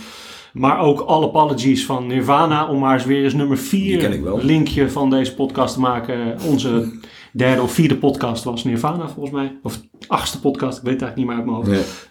Maar 0.55 0.79
ook 0.79 0.99
All 0.99 1.23
Apologies 1.23 1.85
van 1.85 2.07
Nirvana, 2.07 2.67
om 2.67 2.79
maar 2.79 2.93
eens 2.93 3.05
weer 3.05 3.23
eens 3.23 3.33
nummer 3.33 3.57
Die 3.69 3.97
ken 3.97 3.99
4 4.01 4.13
ik 4.13 4.23
wel. 4.23 4.39
linkje 4.43 4.89
van 4.89 5.09
deze 5.09 5.35
podcast 5.35 5.73
te 5.73 5.79
maken. 5.79 6.37
Onze 6.49 6.91
derde 7.33 7.61
of 7.61 7.71
vierde 7.71 7.95
podcast 7.97 8.43
was 8.43 8.63
Nirvana 8.63 9.07
volgens 9.07 9.35
mij. 9.35 9.57
Of 9.63 9.81
achtste 10.07 10.39
podcast, 10.39 10.77
ik 10.77 10.83
weet 10.83 10.93
het 10.93 11.01
eigenlijk 11.01 11.15
niet 11.15 11.25
meer 11.25 11.35
uit 11.35 11.45
mijn 11.45 11.57
hoofd. 11.57 11.69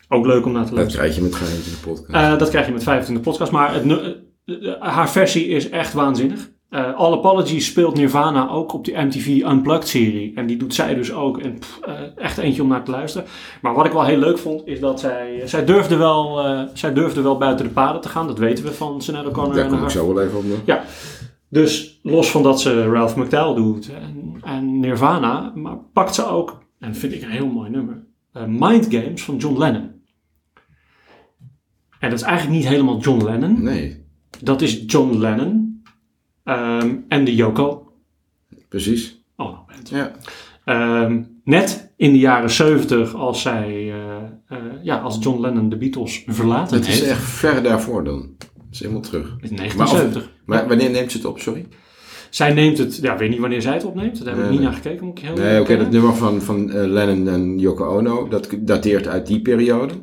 Nee, 0.09 0.19
Ook 0.19 0.27
leuk 0.27 0.45
om 0.47 0.53
naar 0.53 0.63
te 0.65 0.69
dat 0.69 0.79
luisteren. 0.79 1.05
krijg 1.07 1.17
je 1.17 1.23
met 1.23 1.35
geheimtje 1.35 1.71
in 1.71 1.77
de 1.83 1.89
podcast. 1.89 2.11
Eh, 2.33 2.39
dat 2.39 2.49
krijg 2.49 2.67
je 2.67 2.73
met 2.73 2.83
25 2.83 3.25
podcast, 3.25 3.53
maar 3.53 3.75
het, 3.75 3.85
nu- 3.85 3.99
eh, 4.45 4.73
haar 4.81 5.11
versie 5.11 5.47
is 5.47 5.69
echt 5.71 5.93
waanzinnig. 5.93 6.51
Eh, 6.75 6.95
All 6.95 7.13
Apologies 7.13 7.67
speelt 7.67 7.97
Nirvana 7.97 8.51
ook 8.51 8.73
op 8.73 8.85
die 8.85 8.97
MTV 8.97 9.27
Unplugged 9.27 9.89
serie. 9.89 10.33
En 10.35 10.47
die 10.47 10.57
doet 10.57 10.75
zij 10.75 10.95
dus 10.95 11.13
ook. 11.13 11.39
En 11.39 11.59
pff, 11.59 11.79
eh, 11.81 11.95
echt 12.17 12.39
eentje 12.39 12.63
om 12.63 12.69
naar 12.69 12.85
te 12.85 12.91
luisteren. 12.91 13.29
Maar 13.63 13.75
wat 13.75 13.87
ik 13.87 13.93
wel 13.93 14.05
heel 14.05 14.19
leuk 14.19 14.39
vond, 14.39 14.67
is 14.67 14.81
dat 14.81 15.01
zij... 15.01 15.43
Zij 15.45 15.65
durfde 15.65 15.97
wel, 15.97 16.45
eh, 16.45 16.63
zij 16.73 16.93
durfde 16.93 17.23
wel 17.23 17.39
buiten 17.39 17.67
de 17.67 17.73
paden 17.73 18.01
te 18.01 18.09
gaan. 18.09 18.27
Dat 18.27 18.39
weten 18.39 18.65
we 18.65 18.73
van 18.73 19.03
Sinead 19.03 19.27
O'Connor. 19.27 19.55
Daar 19.55 19.69
kom 19.69 19.83
ik 19.83 19.91
zo 19.91 20.15
wel 20.15 20.25
even 20.25 20.39
op. 20.39 20.45
ja, 20.65 20.85
dus 21.49 22.01
los 22.03 22.31
van 22.31 22.43
dat 22.43 22.61
ze 22.61 22.85
Ralph 22.85 23.17
McTell 23.17 23.55
doet 23.55 23.91
en, 23.93 24.37
en 24.43 24.81
Nirvana, 24.81 25.53
maar 25.55 25.79
pakt 25.93 26.15
ze 26.15 26.27
ook, 26.27 26.63
en 26.79 26.95
vind 26.95 27.13
ik 27.13 27.23
een 27.23 27.31
heel 27.31 27.47
mooi 27.47 27.71
nummer, 27.71 28.05
eh, 28.33 28.43
Mind 28.47 28.87
Games 28.91 29.23
van 29.23 29.37
John 29.37 29.59
Lennon. 29.59 29.93
En 31.99 32.11
dat 32.11 32.19
is 32.19 32.25
eigenlijk 32.25 32.59
niet 32.59 32.69
helemaal 32.69 32.99
John 32.99 33.25
Lennon. 33.25 33.63
Nee, 33.63 34.05
Dat 34.43 34.63
is 34.63 34.83
John 34.87 35.17
Lennon 35.19 35.64
ehm, 36.45 36.95
en 37.09 37.25
de 37.25 37.35
Yoko. 37.35 37.93
precies. 38.69 39.23
Oh. 39.37 39.59
Ja. 39.91 40.13
Ehm, 40.65 41.23
net 41.45 41.93
in 41.97 42.13
de 42.13 42.19
jaren 42.19 42.51
70 42.51 43.15
als 43.15 43.43
zij, 43.43 43.93
eh, 43.93 44.17
eh, 44.49 44.59
ja, 44.83 44.99
als 44.99 45.19
John 45.21 45.41
Lennon 45.41 45.69
de 45.69 45.77
Beatles 45.77 46.23
verlaten 46.27 46.77
Het 46.77 46.89
is 46.89 46.99
heeft. 46.99 47.11
echt 47.11 47.23
ver 47.23 47.63
daarvoor 47.63 48.05
dan. 48.05 48.35
Dat 48.39 48.49
is 48.73 48.81
helemaal 48.81 49.01
terug. 49.03 49.27
In 49.27 49.35
Maar, 49.41 49.49
1970. 49.57 50.23
of- 50.23 50.29
maar 50.47 50.69
wanneer 50.69 50.91
neemt 50.91 51.11
ze 51.11 51.17
het 51.17 51.27
op, 51.27 51.39
sorry? 51.41 51.67
Zij 52.31 52.53
neemt 52.53 52.79
het, 52.79 52.97
ja, 52.97 53.13
ik 53.13 53.19
weet 53.19 53.31
niet 53.31 53.39
wanneer 53.39 53.63
zij 53.63 53.73
het 53.75 53.85
opneemt. 53.85 54.25
Daar 54.25 54.35
heb 54.35 54.45
ik 54.45 54.51
niet 54.51 54.59
nee. 54.61 54.69
naar 54.69 54.77
gekeken, 54.77 55.07
moet 55.07 55.19
ik 55.19 55.25
heel 55.25 55.35
Nee, 55.35 55.61
oké, 55.61 55.77
dat 55.77 55.91
nummer 55.91 56.15
van, 56.15 56.41
van 56.43 56.71
eh, 56.71 56.87
Lennon 56.87 57.29
en 57.29 57.59
Yoko 57.59 57.85
Ono, 57.99 58.29
dat 58.29 58.49
dateert 58.59 59.07
uit 59.07 59.27
die 59.27 59.41
periode. 59.43 59.95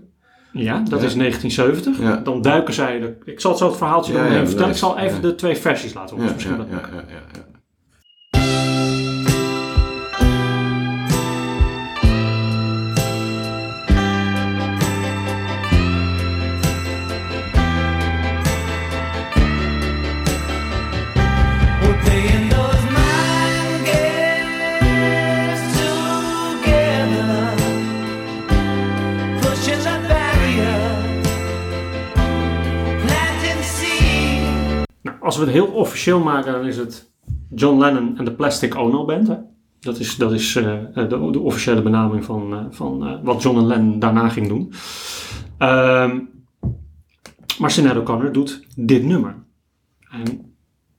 Ja, 0.54 0.80
dat 0.90 1.00
Ja. 1.02 1.06
is 1.06 1.16
1970. 1.16 2.00
Ja. 2.00 2.16
Dan 2.16 2.42
duiken 2.42 2.74
zij. 2.74 3.00
De, 3.00 3.14
ik 3.26 3.40
zal 3.40 3.52
het 3.52 3.60
zo 3.60 3.68
het 3.68 3.78
verhaaltje 3.78 4.14
Ja, 4.14 4.46
vertellen. 4.46 4.70
Ik 4.70 4.76
zal 4.78 4.98
even 4.98 5.22
de 5.22 5.36
twee 5.36 5.56
versies 5.58 5.94
laten 5.94 6.10
horen. 6.16 6.30
Ja, 6.30 6.34
Misschien 6.36 6.58
dat- 6.58 6.68
als 35.32 35.40
we 35.40 35.46
het 35.46 35.56
heel 35.56 35.68
officieel 35.68 36.20
maken, 36.20 36.52
dan 36.52 36.66
is 36.66 36.78
het 36.78 37.12
John 37.50 37.80
Lennon 37.80 38.18
en 38.18 38.26
de 38.26 38.32
Plastic 38.32 38.76
Ono 38.76 39.06
Band. 39.06 39.28
Hè? 39.28 39.36
Dat 39.80 40.00
is, 40.00 40.16
dat 40.16 40.32
is 40.32 40.56
eh, 40.56 40.80
de, 40.94 41.08
de 41.32 41.40
officiële 41.40 41.82
benaming 41.82 42.26
van, 42.26 42.54
eh, 42.54 42.66
van 42.70 43.08
eh, 43.08 43.14
wat 43.24 43.42
John 43.42 43.58
en 43.58 43.66
Lennon 43.66 44.00
daarna 44.00 44.30
ging 44.30 44.48
doen. 44.48 44.74
Ehm, 45.58 46.20
maar 47.60 47.72
Sinead 47.72 47.98
O'Connor 47.98 48.32
doet 48.32 48.68
dit 48.76 49.04
nummer. 49.04 49.36
En 50.10 50.56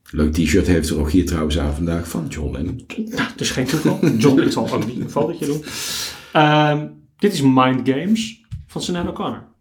Leuk 0.09 0.33
t-shirt 0.33 0.67
heeft 0.67 0.89
er 0.89 0.99
ook 0.99 1.11
hier 1.11 1.25
trouwens 1.25 1.59
aan 1.59 1.73
vandaag 1.73 2.07
van 2.07 2.25
John 2.27 2.51
Lennon. 2.51 2.85
Nou, 2.87 3.07
het 3.31 3.41
is 3.41 3.51
geen 3.51 3.65
toeval. 3.65 3.99
John, 4.17 4.41
ik 4.41 4.51
zal 4.51 4.71
ook 4.71 4.85
niet 4.85 4.99
een 4.99 5.09
fotootje 5.09 5.45
doen. 5.45 5.63
Ehm, 6.31 6.87
dit 7.17 7.33
is 7.33 7.41
Mind 7.41 7.89
Games 7.89 8.45
van 8.67 8.81
Sinead 8.81 9.07
O'Connor. 9.07 9.51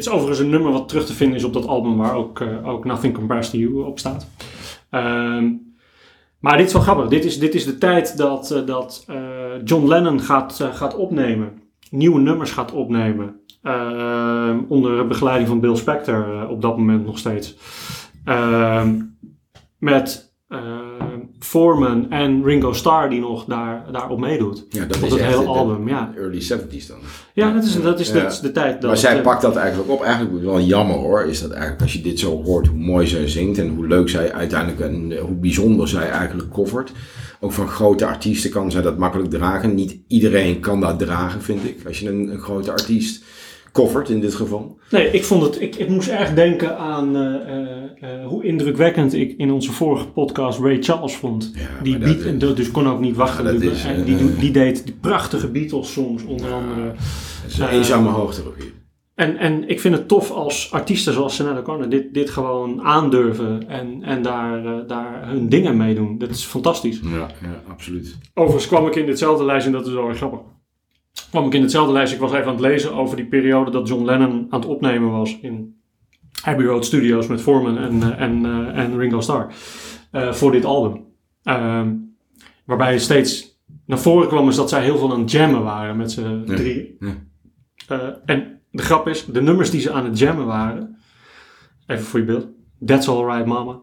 Dit 0.00 0.08
is 0.08 0.14
overigens 0.14 0.44
een 0.44 0.50
nummer 0.50 0.72
wat 0.72 0.88
terug 0.88 1.06
te 1.06 1.12
vinden 1.12 1.36
is 1.36 1.44
op 1.44 1.52
dat 1.52 1.66
album 1.66 1.96
waar 1.96 2.14
ook, 2.14 2.40
eh, 2.40 2.68
ook 2.68 2.84
Nothing 2.84 3.14
Compares 3.14 3.50
to 3.50 3.58
You 3.58 3.84
op 3.84 3.98
staat. 3.98 4.26
Ehm, 4.90 5.52
maar 6.38 6.56
dit 6.56 6.66
is 6.66 6.72
wel 6.72 6.82
grappig. 6.82 7.08
Dit 7.08 7.24
is, 7.24 7.38
dit 7.38 7.54
is 7.54 7.64
de 7.64 7.78
tijd 7.78 8.16
dat, 8.16 8.50
eh, 8.50 8.66
dat 8.66 9.04
eh, 9.06 9.16
John 9.64 9.86
Lennon 9.86 10.20
gaat, 10.20 10.68
gaat 10.72 10.96
opnemen. 10.96 11.62
Nieuwe 11.90 12.20
nummers 12.20 12.50
gaat 12.50 12.72
opnemen. 12.72 13.40
Ehm, 13.62 14.58
onder 14.68 15.06
begeleiding 15.06 15.48
van 15.48 15.60
Bill 15.60 15.76
Spector 15.76 16.48
op 16.48 16.62
dat 16.62 16.76
moment 16.76 17.06
nog 17.06 17.18
steeds. 17.18 17.56
Ehm, 18.24 19.00
met, 19.78 20.34
Foreman 21.44 22.10
en 22.10 22.44
Ringo 22.44 22.72
Starr 22.72 23.08
die 23.10 23.20
nog 23.20 23.44
daar, 23.44 23.84
daarop 23.92 24.18
meedoet. 24.20 24.64
Ja, 24.68 24.84
dat 24.84 25.02
is 25.02 25.10
het 25.12 25.20
hele 25.20 25.40
de- 25.42 25.46
album, 25.48 25.88
ja. 25.88 26.12
Early 26.16 26.40
70s 26.40 26.86
dan. 26.86 26.96
Ja, 27.34 27.52
dat 27.52 27.64
is, 27.64 27.82
dat 27.82 28.00
is, 28.00 28.08
Ja. 28.08 28.14
dat 28.22 28.32
is 28.32 28.40
de 28.40 28.52
tijd. 28.52 28.80
Dat 28.80 28.90
maar 28.90 28.96
zij 28.98 29.16
eh, 29.16 29.22
pakt 29.22 29.42
dat 29.42 29.56
eigenlijk 29.56 29.90
op. 29.90 30.02
Eigenlijk 30.02 30.44
wel 30.44 30.60
jammer 30.60 30.96
hoor, 30.96 31.22
is 31.22 31.40
dat 31.40 31.50
eigenlijk 31.50 31.82
als 31.82 31.92
je 31.92 32.00
dit 32.00 32.18
zo 32.18 32.42
hoort, 32.42 32.66
hoe 32.66 32.78
mooi 32.78 33.06
zij 33.06 33.28
zingt 33.28 33.58
en 33.58 33.68
hoe 33.68 33.86
leuk 33.86 34.08
zij 34.08 34.32
uiteindelijk 34.32 34.80
en 34.80 35.18
hoe 35.18 35.34
bijzonder 35.36 35.88
zij 35.88 36.10
eigenlijk 36.10 36.50
covert. 36.50 36.92
Ook 37.40 37.52
van 37.52 37.68
grote 37.68 38.06
artiesten 38.06 38.50
kan 38.50 38.70
zij 38.70 38.82
dat 38.82 38.98
makkelijk 38.98 39.30
dragen. 39.30 39.74
Niet 39.74 39.96
iedereen 40.06 40.60
kan 40.60 40.80
dat 40.80 40.98
dragen, 40.98 41.42
vind 41.42 41.64
ik. 41.64 41.78
Als 41.86 42.00
je 42.00 42.08
een, 42.08 42.28
een 42.32 42.40
grote 42.40 42.70
artiest 42.70 43.24
covert 43.72 44.08
in 44.08 44.20
dit 44.20 44.34
geval. 44.34 44.78
Nee, 44.90 45.10
ik 45.10 45.24
vond 45.24 45.42
het. 45.42 45.60
Ik, 45.60 45.76
ik 45.76 45.88
moest 45.88 46.08
erg 46.08 46.34
denken 46.34 46.78
aan 46.78 47.16
eh, 47.16 47.22
eh, 47.24 47.66
eh, 48.00 48.26
hoe 48.26 48.44
indrukwekkend 48.44 49.14
ik 49.14 49.34
in 49.36 49.50
onze 49.50 49.72
vorige 49.72 50.06
podcast 50.08 50.58
Ray 50.60 50.82
Charles 50.82 51.16
vond. 51.16 51.52
Ja, 51.54 51.82
die 51.82 51.98
beat, 51.98 52.16
is- 52.42 52.54
dus 52.54 52.70
kon 52.70 52.88
ook 52.88 53.00
niet 53.00 53.16
wachten. 53.16 53.44
Ja, 53.54 53.58
Die- 53.60 53.70
is, 53.70 54.38
die, 54.38 54.50
deed 54.50 54.84
die 54.86 54.94
prachtige 55.00 55.48
Beatles 55.50 55.92
songs 55.92 56.24
onder 56.24 56.52
andere. 56.52 56.86
Dat 57.42 57.50
is 57.50 57.58
een 57.58 57.68
eenzame 57.68 58.08
hoogte 58.08 58.46
ook 58.46 58.56
hier. 58.58 58.72
En, 59.14 59.36
en 59.36 59.68
ik 59.68 59.80
vind 59.80 59.94
het 59.96 60.08
tof 60.08 60.30
als 60.30 60.72
artiesten 60.72 61.12
zoals 61.12 61.34
Sinead 61.34 61.58
O'Connor 61.58 61.88
dit, 61.88 62.14
dit 62.14 62.30
gewoon 62.30 62.82
aandurven 62.82 63.68
en, 63.68 64.02
en 64.02 64.22
daar, 64.22 64.86
daar 64.86 65.28
hun 65.28 65.48
dingen 65.48 65.76
mee 65.76 65.94
doen. 65.94 66.18
Dat 66.18 66.30
is 66.30 66.44
fantastisch. 66.44 67.00
Ja, 67.02 67.10
ja, 67.18 67.62
absoluut. 67.68 68.18
Overigens 68.34 68.66
kwam 68.66 68.86
ik 68.86 68.94
in 68.96 69.06
ditzelfde 69.06 69.44
lijstje, 69.44 69.70
en 69.72 69.76
dat 69.78 69.86
is 69.86 69.92
wel 69.94 70.08
erg 70.08 70.16
grappig. 70.16 70.40
Kwam 71.30 71.46
ik 71.46 71.54
in 71.54 71.62
hetzelfde 71.62 71.92
lijstje, 71.92 72.16
ik 72.16 72.22
was 72.22 72.32
even 72.32 72.44
aan 72.46 72.52
het 72.52 72.60
lezen 72.60 72.94
over 72.94 73.16
die 73.16 73.26
periode 73.26 73.70
dat 73.70 73.88
John 73.88 74.04
Lennon 74.04 74.46
aan 74.50 74.60
het 74.60 74.68
opnemen 74.68 75.10
was 75.10 75.38
in 75.40 75.80
Abbey 76.44 76.66
Road 76.66 76.84
Studios 76.84 77.26
met 77.26 77.40
Foreman 77.40 77.78
en, 77.78 78.02
eh, 78.02 78.20
en, 78.20 78.44
eh, 78.44 78.78
en 78.84 78.98
Ringo 78.98 79.20
Starr 79.20 79.46
eh, 80.10 80.32
voor 80.32 80.52
dit 80.52 80.64
album. 80.64 81.04
Ehm, 81.42 81.94
waarbij 82.64 82.98
steeds 82.98 83.58
naar 83.86 83.98
voren 83.98 84.28
kwam 84.28 84.48
is 84.48 84.56
dat 84.56 84.68
zij 84.68 84.82
heel 84.82 84.98
veel 84.98 85.12
aan 85.12 85.20
het 85.20 85.30
jammen 85.30 85.62
waren 85.62 85.96
met 85.96 86.12
z'n 86.12 86.42
Ja. 86.46 86.54
drieën. 86.54 86.96
Ja. 86.98 87.14
Eh, 87.88 88.08
en 88.24 88.60
de 88.70 88.82
grap 88.82 89.08
is, 89.08 89.24
de 89.24 89.42
nummers 89.42 89.70
die 89.70 89.80
ze 89.80 89.92
aan 89.92 90.04
het 90.04 90.18
jammen 90.18 90.46
waren, 90.46 90.96
even 91.86 92.04
voor 92.04 92.18
je 92.20 92.24
beeld, 92.26 92.46
That's 92.84 93.08
Alright 93.08 93.46
Mama, 93.46 93.80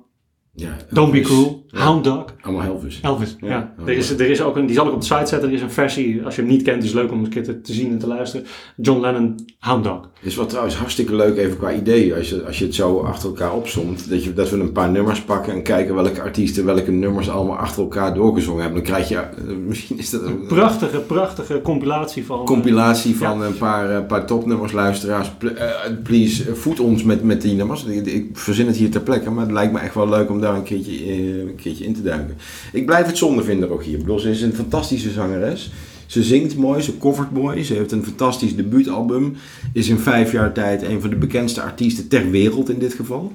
Ja, 0.54 0.76
Don't 0.90 1.12
Be. 1.12 1.20
Cruel, 1.22 1.64
Ja, 1.67 1.67
Hound 1.72 2.04
Dog, 2.04 2.26
Allemaal 2.42 2.66
Elvis. 2.66 3.00
Elvis, 3.02 3.36
ja. 3.42 3.48
Ja, 3.48 3.74
Er, 3.86 3.90
is, 3.98 4.10
er 4.12 4.30
is 4.30 4.42
ook 4.42 4.56
een, 4.56 4.66
die 4.66 4.76
zal 4.76 4.88
ik 4.88 4.94
op 4.94 5.00
de 5.00 5.06
site 5.06 5.26
zetten. 5.26 5.50
Er 5.50 5.56
is 5.56 5.62
een 5.62 5.72
versie, 5.72 6.24
als 6.26 6.36
je 6.36 6.42
hem 6.42 6.50
niet 6.50 6.62
kent, 6.64 6.84
is 6.84 6.90
het 6.92 7.02
leuk 7.02 7.12
om 7.12 7.24
een 7.24 7.30
keer 7.30 7.44
te, 7.44 7.62
te 7.62 7.74
zien 7.74 7.92
en 7.92 7.98
te 8.00 8.08
luisteren. 8.08 8.46
John 8.76 9.02
Lennon, 9.02 9.36
Hound 9.60 9.84
Dog. 9.84 10.10
Is 10.22 10.36
wat 10.36 10.50
trouwens 10.50 10.76
hartstikke 10.76 11.16
leuk 11.16 11.38
even 11.38 11.58
qua 11.58 11.74
idee. 11.74 12.16
Als 12.16 12.30
je, 12.30 12.44
als 12.46 12.60
je 12.60 12.66
het 12.66 12.76
zo 12.76 13.00
achter 13.00 13.30
elkaar 13.30 13.54
opzomt. 13.54 14.10
Dat, 14.10 14.24
je, 14.24 14.34
dat 14.34 14.50
we 14.50 14.60
een 14.60 14.72
paar 14.72 14.90
nummers 14.90 15.22
pakken 15.22 15.54
en 15.54 15.64
kijken 15.64 15.96
welke 15.96 16.22
artiesten 16.22 16.66
welke 16.66 16.92
nummers 16.92 17.30
allemaal 17.30 17.58
achter 17.58 17.82
elkaar 17.82 18.14
doorgezongen 18.14 18.62
hebben. 18.64 18.84
Dan 18.84 18.92
krijg 18.94 19.10
je, 19.10 19.16
eh, 19.18 19.28
misschien 19.68 19.98
is 19.98 20.10
dat 20.10 20.22
een 20.24 20.46
Prachtige, 20.48 21.00
prachtige 21.00 21.62
compilatie 21.62 22.26
van... 22.26 22.46
compilatie 22.46 23.16
van 23.16 23.40
Ja. 23.40 23.46
een 23.46 23.58
paar, 23.58 23.90
eh, 23.90 24.06
paar 24.06 24.26
topnummers. 24.26 24.72
Luisteraars, 24.72 25.30
Pl- 25.38 25.48
eh, 25.48 25.74
please 26.04 26.44
eh, 26.50 26.54
voed 26.54 26.80
ons 26.80 27.04
met, 27.04 27.24
met 27.24 27.42
die 27.42 27.56
nummers. 27.56 27.86
Ik, 27.86 28.06
ik 28.06 28.38
verzin 28.38 28.68
het 28.68 28.76
hier 28.76 28.90
ter 28.92 29.02
plekke, 29.02 29.30
maar 29.32 29.44
het 29.44 29.54
lijkt 29.54 29.74
me 29.74 29.80
echt 29.80 29.94
wel 29.96 30.10
leuk 30.10 30.30
om 30.30 30.42
daar 30.42 30.56
een 30.56 30.64
keertje, 30.64 30.92
eh, 31.06 31.56
een 31.58 31.64
keertje 31.64 31.86
in 31.86 31.94
te 31.94 32.02
duiken. 32.02 32.38
Ik 32.72 32.86
blijf 32.86 33.06
het 33.06 33.18
zonde 33.18 33.44
vinden 33.44 33.70
ook 33.70 33.84
hier. 33.84 33.94
Ik 33.94 34.00
bedoel, 34.00 34.20
ze 34.20 34.30
is 34.30 34.42
een 34.42 34.54
fantastische 34.54 35.12
zangeres. 35.12 35.72
Ze 36.06 36.24
zingt 36.24 36.56
mooi, 36.56 36.82
ze 36.82 36.98
covert 36.98 37.32
mooi. 37.32 37.64
Ze 37.64 37.74
heeft 37.74 37.92
een 37.92 38.04
fantastisch 38.04 38.56
debuutalbum. 38.56 39.36
Is 39.74 39.90
in 39.90 40.00
vijf 40.00 40.32
jaar 40.32 40.54
tijd 40.54 40.82
een 40.84 41.02
van 41.02 41.10
de 41.10 41.16
bekendste 41.16 41.62
artiesten 41.62 42.08
ter 42.08 42.30
wereld 42.30 42.70
in 42.70 42.80
dit 42.80 42.94
geval. 42.94 43.32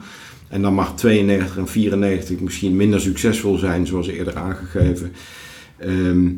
En 0.48 0.62
dan 0.62 0.74
mag 0.74 0.96
92 0.96 1.56
en 1.56 1.68
94 1.68 2.40
misschien 2.40 2.76
minder 2.76 3.00
succesvol 3.00 3.58
zijn, 3.58 3.86
zoals 3.86 4.06
eerder 4.06 4.36
aangegeven. 4.36 5.12
Ehm, 5.78 6.28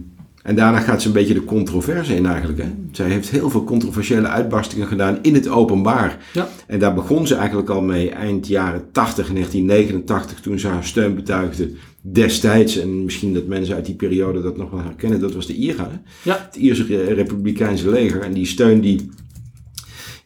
en 0.45 0.55
daarna 0.55 0.81
gaat 0.81 1.03
ze 1.03 1.07
een 1.09 1.15
beetje 1.15 1.35
de 1.35 1.45
controverse 1.45 2.17
in 2.17 2.27
eigenlijk. 2.27 2.59
Hè? 2.59 2.69
Zij 2.93 3.09
heeft 3.09 3.31
heel 3.31 3.51
veel 3.51 3.65
controversiële 3.65 4.29
uitbarstingen 4.29 4.87
gedaan 4.87 5.19
in 5.23 5.35
het 5.35 5.49
openbaar. 5.49 6.25
Ja. 6.33 6.49
En 6.67 6.79
daar 6.79 6.95
begon 6.95 7.27
ze 7.27 7.35
eigenlijk 7.35 7.69
al 7.69 7.83
mee 7.83 8.11
eind 8.11 8.47
jaren 8.47 8.85
80, 8.93 9.31
1989, 9.33 10.41
toen 10.41 10.59
ze 10.59 10.69
haar 10.69 10.85
steun 10.85 11.15
betuigde 11.15 11.71
destijds. 12.01 12.79
En 12.79 13.05
misschien 13.05 13.35
dat 13.35 13.47
mensen 13.47 13.75
uit 13.75 13.87
die 13.87 13.95
periode 13.95 14.43
dat 14.43 14.57
nog 14.57 14.71
wel 14.71 14.83
herkennen. 14.83 15.21
Dat 15.21 15.35
was 15.35 15.47
de 15.47 15.55
IRA, 15.55 15.91
hè? 15.91 15.99
Ja. 16.31 16.47
het 16.47 16.57
Ierse 16.57 16.85
Re- 16.85 17.15
Republikeinse 17.15 17.91
leger. 17.91 18.21
En 18.21 18.33
die 18.33 18.47
steun 18.47 18.81
die... 18.81 19.11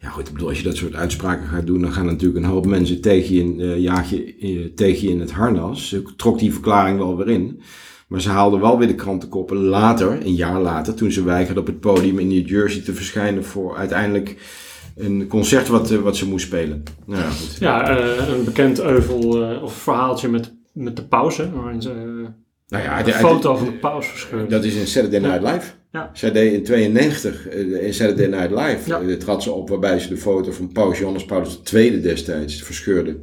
Ja 0.01 0.09
goed, 0.09 0.27
ik 0.27 0.33
bedoel, 0.33 0.49
als 0.49 0.59
je 0.59 0.65
dat 0.65 0.77
soort 0.77 0.95
uitspraken 0.95 1.49
gaat 1.49 1.67
doen, 1.67 1.81
dan 1.81 1.93
gaan 1.93 2.07
natuurlijk 2.07 2.45
een 2.45 2.51
hoop 2.51 2.67
mensen 2.67 3.01
tegen 3.01 3.35
je, 3.35 3.41
in, 3.41 3.61
eh, 3.61 3.79
jaag 3.79 4.11
je, 4.11 4.35
eh, 4.41 4.75
tegen 4.75 5.07
je 5.07 5.13
in 5.13 5.21
het 5.21 5.31
harnas. 5.31 5.97
Trok 6.17 6.39
die 6.39 6.53
verklaring 6.53 6.99
wel 6.99 7.17
weer 7.17 7.29
in. 7.29 7.61
Maar 8.09 8.21
ze 8.21 8.29
haalde 8.29 8.59
wel 8.59 8.79
weer 8.79 8.89
de 8.89 8.95
krantenkoppen 8.95 9.57
later, 9.57 10.27
een 10.27 10.35
jaar 10.35 10.61
later, 10.61 10.95
toen 10.95 11.13
ze 11.13 11.25
weigerde 11.25 11.61
op 11.61 11.67
het 11.67 11.81
podium 11.81 12.19
in 12.19 12.29
New 12.29 12.49
Jersey 12.49 12.83
te 12.83 12.95
verschijnen 12.95 13.45
voor 13.45 13.77
uiteindelijk 13.77 14.37
een 14.97 15.27
concert 15.27 15.69
wat, 15.69 15.91
eh, 15.91 15.99
wat 15.99 16.17
ze 16.17 16.29
moest 16.29 16.47
spelen. 16.47 16.83
Nou 17.07 17.23
ja, 17.23 17.29
goed. 17.29 17.57
Ja, 17.61 17.89
eh, 17.99 18.29
een 18.29 18.45
bekend 18.45 18.81
euvel 18.81 19.43
eh, 19.51 19.63
of 19.63 19.73
verhaaltje 19.73 20.29
met, 20.29 20.55
met 20.73 20.97
de 20.97 21.05
pauze. 21.05 21.51
Waarin 21.55 21.83
ze 21.83 21.93
Nou 22.69 22.83
ja, 22.83 22.99
een 22.99 23.05
de- 23.05 23.13
foto 23.13 23.57
van 23.57 23.67
de 23.67 23.73
paus 23.73 24.07
verscheurd. 24.07 24.51
Dat 24.51 24.65
is 24.65 24.75
in 24.75 24.87
Saturday 24.87 25.21
Night 25.21 25.43
Live. 25.43 25.71
Ja. 25.93 26.11
Zij 26.13 26.33
deed 26.33 26.53
in 26.53 26.63
92 26.65 27.49
eh, 27.49 27.87
in 27.87 27.95
Saturday 27.95 28.27
Night 28.27 28.51
Live. 28.51 29.09
Ja. 29.09 29.17
trad 29.17 29.43
ze 29.43 29.51
op 29.53 29.69
waarbij 29.69 29.99
ze 29.99 30.09
de 30.09 30.17
foto 30.17 30.53
van 30.53 30.73
Paus 30.73 30.99
Johannes 30.99 31.25
Paulus 31.25 31.61
II 31.75 32.01
destijds 32.01 32.63
verscheurde. 32.63 33.17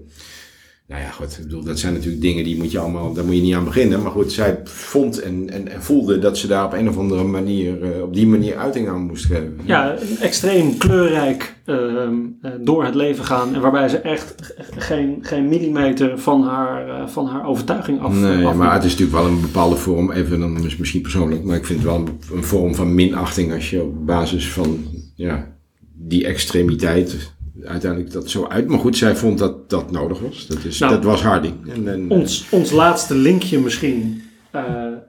Nou 0.87 1.01
ja, 1.01 1.09
goed. 1.09 1.37
Ik 1.37 1.43
bedoel, 1.43 1.63
dat 1.63 1.79
zijn 1.79 1.93
natuurlijk 1.93 2.21
dingen 2.21 2.43
die 2.43 2.57
moet 2.57 2.71
je 2.71 2.79
allemaal, 2.79 3.13
daar 3.13 3.25
moet 3.25 3.35
je 3.35 3.41
niet 3.41 3.53
aan 3.55 3.63
beginnen. 3.63 4.01
Maar 4.01 4.11
goed, 4.11 4.31
zij 4.31 4.59
vond 4.63 5.19
en, 5.21 5.49
en, 5.49 5.67
en 5.67 5.83
voelde 5.83 6.19
dat 6.19 6.37
ze 6.37 6.47
daar 6.47 6.65
op 6.65 6.73
een 6.73 6.89
of 6.89 6.97
andere 6.97 7.23
manier, 7.23 7.83
eh, 7.83 8.01
op 8.01 8.13
die 8.13 8.27
manier 8.27 8.55
uiting 8.57 8.87
aan 8.87 9.01
moest 9.05 9.25
geven. 9.25 9.59
Ja, 9.63 9.95
extreem 10.19 10.77
kleurrijk 10.77 11.55
ehm, 11.65 12.13
eh, 12.41 12.51
door 12.61 12.85
het 12.85 12.95
leven 12.95 13.25
gaan. 13.25 13.55
En 13.55 13.61
waarbij 13.61 13.89
ze 13.89 13.97
echt 13.97 14.53
geen, 14.77 15.17
geen 15.21 15.47
millimeter 15.47 16.19
van 16.19 16.43
haar, 16.43 16.89
eh, 16.89 17.07
van 17.07 17.25
haar 17.27 17.47
overtuiging 17.47 18.01
af 18.01 18.13
Nee, 18.13 18.45
af- 18.45 18.55
maar 18.55 18.73
het 18.73 18.83
is 18.83 18.91
natuurlijk 18.97 19.17
wel 19.17 19.27
een 19.27 19.41
bepaalde 19.41 19.75
vorm, 19.75 20.11
even 20.11 20.39
dan 20.39 20.65
is 20.65 20.77
misschien 20.77 21.01
persoonlijk, 21.01 21.43
maar 21.43 21.55
ik 21.57 21.65
vind 21.65 21.79
het 21.79 21.87
wel 21.87 21.97
een, 21.97 22.19
een 22.33 22.43
vorm 22.43 22.75
van 22.75 22.95
minachting 22.95 23.53
als 23.53 23.69
je 23.69 23.81
op 23.81 24.05
basis 24.05 24.49
van 24.51 24.77
ja, 25.15 25.47
die 25.93 26.25
extremiteit 26.25 27.33
uiteindelijk 27.67 28.11
dat 28.11 28.29
zo 28.29 28.45
uit. 28.47 28.67
Maar 28.67 28.79
goed, 28.79 28.97
zij 28.97 29.15
vond 29.15 29.37
dat 29.37 29.69
dat 29.69 29.91
nodig 29.91 30.19
was. 30.19 30.47
Dat, 30.47 30.63
is, 30.63 30.79
Nou, 30.79 30.93
dat 30.93 31.03
was 31.03 31.21
haar 31.21 31.41
ding. 31.41 31.53
En, 31.73 31.87
en, 31.87 32.09
Ons, 32.09 32.45
ons 32.51 32.71
laatste 32.71 33.15
linkje 33.15 33.59
misschien. 33.59 34.21
eh, 34.51 34.63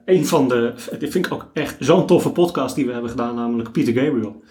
een 0.05 0.25
van 0.25 0.47
de, 0.47 0.73
dit 0.99 1.11
vind 1.11 1.25
ik 1.25 1.33
ook 1.33 1.47
echt 1.53 1.75
zo'n 1.79 2.07
toffe 2.07 2.29
podcast 2.29 2.75
die 2.75 2.85
we 2.85 2.91
hebben 2.91 3.09
gedaan, 3.09 3.35
namelijk 3.35 3.71
Peter 3.71 3.93
Gabriel. 3.93 4.41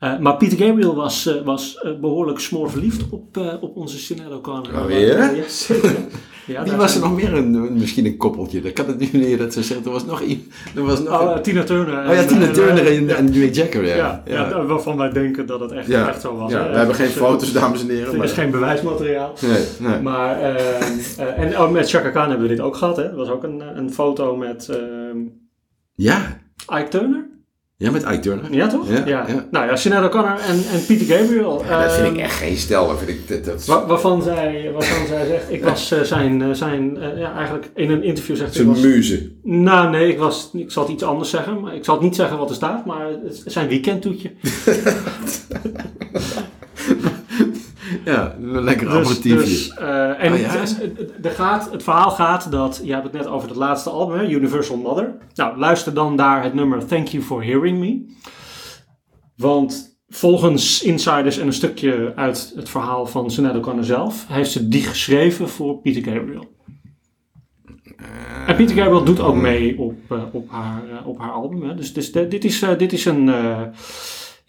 Eh, 0.00 0.18
maar 0.18 0.36
Peter 0.36 0.58
Gabriel 0.58 0.94
was, 0.94 1.26
eh, 1.26 1.42
was 1.44 1.78
eh, 1.78 1.90
behoorlijk 2.00 2.38
smoorverliefd 2.38 3.02
op, 3.10 3.36
op 3.60 3.76
onze 3.76 3.98
Sinead 3.98 4.32
O'Connor. 4.32 4.82
Oh, 4.84 4.90
ja? 4.90 4.96
ja, 5.30 5.42
zeker. 5.48 5.96
Ja, 6.46 6.62
Wie 6.62 6.70
daar 6.70 6.80
was 6.80 6.94
er 6.94 7.00
nog 7.00 7.14
meer 7.16 7.34
een, 7.34 7.72
misschien 7.78 8.06
een 8.06 8.16
koppeltje? 8.16 8.60
Dat 8.60 8.72
kan 8.72 8.86
het 8.86 8.98
niet 8.98 9.12
meer 9.12 9.38
dat 9.38 9.52
ze 9.52 9.62
zegt. 9.62 9.84
Er 9.86 9.90
was 9.92 10.04
nog 10.04 10.20
iemand. 10.20 10.46
Er 10.76 10.82
was 10.82 11.00
nog 11.02 11.20
Oh, 11.20 11.28
een- 11.30 11.34
eh, 11.36 11.40
Tina 11.42 11.62
Turner. 11.62 11.98
oh 11.98 12.04
ja, 12.14 12.20
en, 12.20 12.26
Tina 12.26 12.50
Turner 12.50 12.86
en, 12.96 13.16
en 13.16 13.24
Mick 13.38 13.54
Jagger. 13.54 13.86
Ja, 13.86 13.96
Ja, 13.96 14.22
ja. 14.48 14.64
waarvan 14.64 14.96
wij 14.96 15.10
denken 15.10 15.46
dat 15.46 15.60
het 15.60 15.72
echt, 15.72 15.90
echt 15.90 16.20
zo 16.20 16.36
was. 16.36 16.52
we 16.52 16.58
hebben 16.58 16.94
geen 16.94 17.06
Dus, 17.06 17.14
foto's, 17.16 17.52
dames 17.52 17.80
en 17.82 17.88
heren. 17.88 18.06
Er 18.06 18.12
is 18.12 18.16
Maar, 18.18 18.28
geen 18.28 18.50
bewijsmateriaal. 18.50 19.32
nee, 19.40 19.90
nee. 19.90 20.00
Maar, 20.00 20.40
ehm, 20.40 20.92
eh, 21.18 21.38
en 21.38 21.56
ook 21.56 21.70
met 21.70 21.90
Chaka 21.90 22.10
Khan 22.10 22.28
hebben 22.30 22.48
we 22.48 22.54
dit 22.54 22.60
ook 22.64 22.76
gehad. 22.76 22.96
Hè? 22.96 23.02
Er 23.02 23.16
was 23.16 23.28
ook 23.28 23.42
een, 23.42 23.62
een 23.76 23.92
foto 23.92 24.36
met 24.36 24.68
ehm, 24.68 25.18
Ja. 25.94 26.38
Ike 26.72 26.88
Turner. 26.88 27.28
Ja, 27.80 27.90
met 27.90 28.02
Ike 28.02 28.18
Turner. 28.18 28.54
Ja, 28.54 28.66
toch? 28.68 28.88
Ja, 28.88 29.02
ja. 29.06 29.26
Nou 29.50 29.66
ja, 29.66 29.76
Sinead 29.76 30.04
O'Connor 30.04 30.38
en, 30.38 30.64
en 30.72 30.86
Peter 30.86 31.06
Gabriel. 31.06 31.64
Ja, 31.68 31.82
dat 31.82 31.92
vind 31.92 32.06
ehm, 32.06 32.14
ik 32.14 32.20
echt 32.20 32.34
geen 32.36 32.56
stel. 32.56 32.88
Dat 32.88 32.98
vind 32.98 33.10
ik, 33.10 33.28
dat, 33.28 33.44
dat, 33.44 33.64
wa- 33.64 33.86
waarvan, 33.86 34.22
zij, 34.22 34.70
waarvan 34.72 35.06
zij 35.06 35.26
zegt, 35.26 35.50
ik 35.50 35.64
was 35.64 35.90
eh, 35.92 36.00
zijn, 36.00 36.42
eh, 36.42 36.50
zijn 36.50 36.96
eh, 36.98 37.18
ja, 37.18 37.34
eigenlijk 37.34 37.70
in 37.74 37.90
een 37.90 38.02
interview 38.02 38.36
zegt 38.36 38.54
zijn 38.54 38.66
was, 38.66 38.80
muze. 38.80 39.30
Nou 39.42 39.90
nee, 39.90 40.08
ik, 40.08 40.18
was, 40.18 40.50
ik 40.52 40.70
zal 40.70 40.82
het 40.82 40.92
iets 40.92 41.02
anders 41.02 41.30
zeggen, 41.30 41.60
maar 41.60 41.74
ik 41.74 41.84
zal 41.84 41.94
het 41.94 42.04
niet 42.04 42.16
zeggen 42.16 42.38
wat 42.38 42.48
er 42.48 42.54
staat, 42.56 42.86
maar 42.86 43.06
het 43.24 43.42
zijn 43.46 43.68
weekendtoetje. 43.68 44.30
Ja, 48.10 48.34
een 48.40 48.62
lekker 48.62 48.86
Dus, 48.86 48.96
aperitiefje. 48.96 49.38
dus, 49.38 49.74
eh, 49.74 50.22
en 50.24 50.32
Oh 50.32 50.38
ja? 50.38 50.48
het, 50.48 50.76
het- 50.80 51.12
het- 51.22 51.34
gaat, 51.34 51.70
het 51.72 51.82
verhaal 51.82 52.10
gaat 52.10 52.50
dat, 52.50 52.80
je 52.84 52.92
hebt 52.92 53.04
het 53.04 53.12
net 53.12 53.26
over 53.26 53.48
het 53.48 53.56
laatste 53.58 53.90
album, 53.90 54.18
hè, 54.18 54.28
Universal 54.28 54.76
Mother. 54.76 55.16
Nou, 55.34 55.58
luister 55.58 55.94
dan 55.94 56.16
daar 56.16 56.42
het 56.42 56.54
nummer 56.54 56.86
Thank 56.86 57.06
You 57.08 57.22
For 57.24 57.44
Hearing 57.44 57.78
Me. 57.78 58.14
Want 59.36 59.98
volgens 60.08 60.82
insiders 60.82 61.38
en 61.38 61.46
een 61.46 61.52
stukje 61.52 62.12
uit 62.16 62.52
het 62.56 62.68
verhaal 62.68 63.06
van 63.06 63.30
Sinead 63.30 63.56
O'Connor 63.56 63.84
zelf, 63.84 64.24
heeft 64.28 64.50
ze 64.50 64.68
die 64.68 64.82
geschreven 64.82 65.48
voor 65.48 65.78
Peter 65.80 66.02
Gabriel. 66.12 66.58
En 68.46 68.56
Peter 68.56 68.76
Gabriel 68.76 69.04
doet 69.04 69.20
ook 69.20 69.34
mee 69.36 69.78
op, 69.78 69.94
eh, 70.08 70.18
op, 70.32 70.50
haar, 70.50 70.82
eh, 70.90 71.06
op 71.06 71.18
haar 71.18 71.30
album. 71.32 71.62
Hè. 71.62 71.74
Dus, 71.74 71.92
dus 71.92 72.12
de- 72.12 72.28
dit, 72.28 72.44
is, 72.44 72.62
eh, 72.62 72.78
dit 72.78 72.92
is 72.92 73.04
een... 73.04 73.30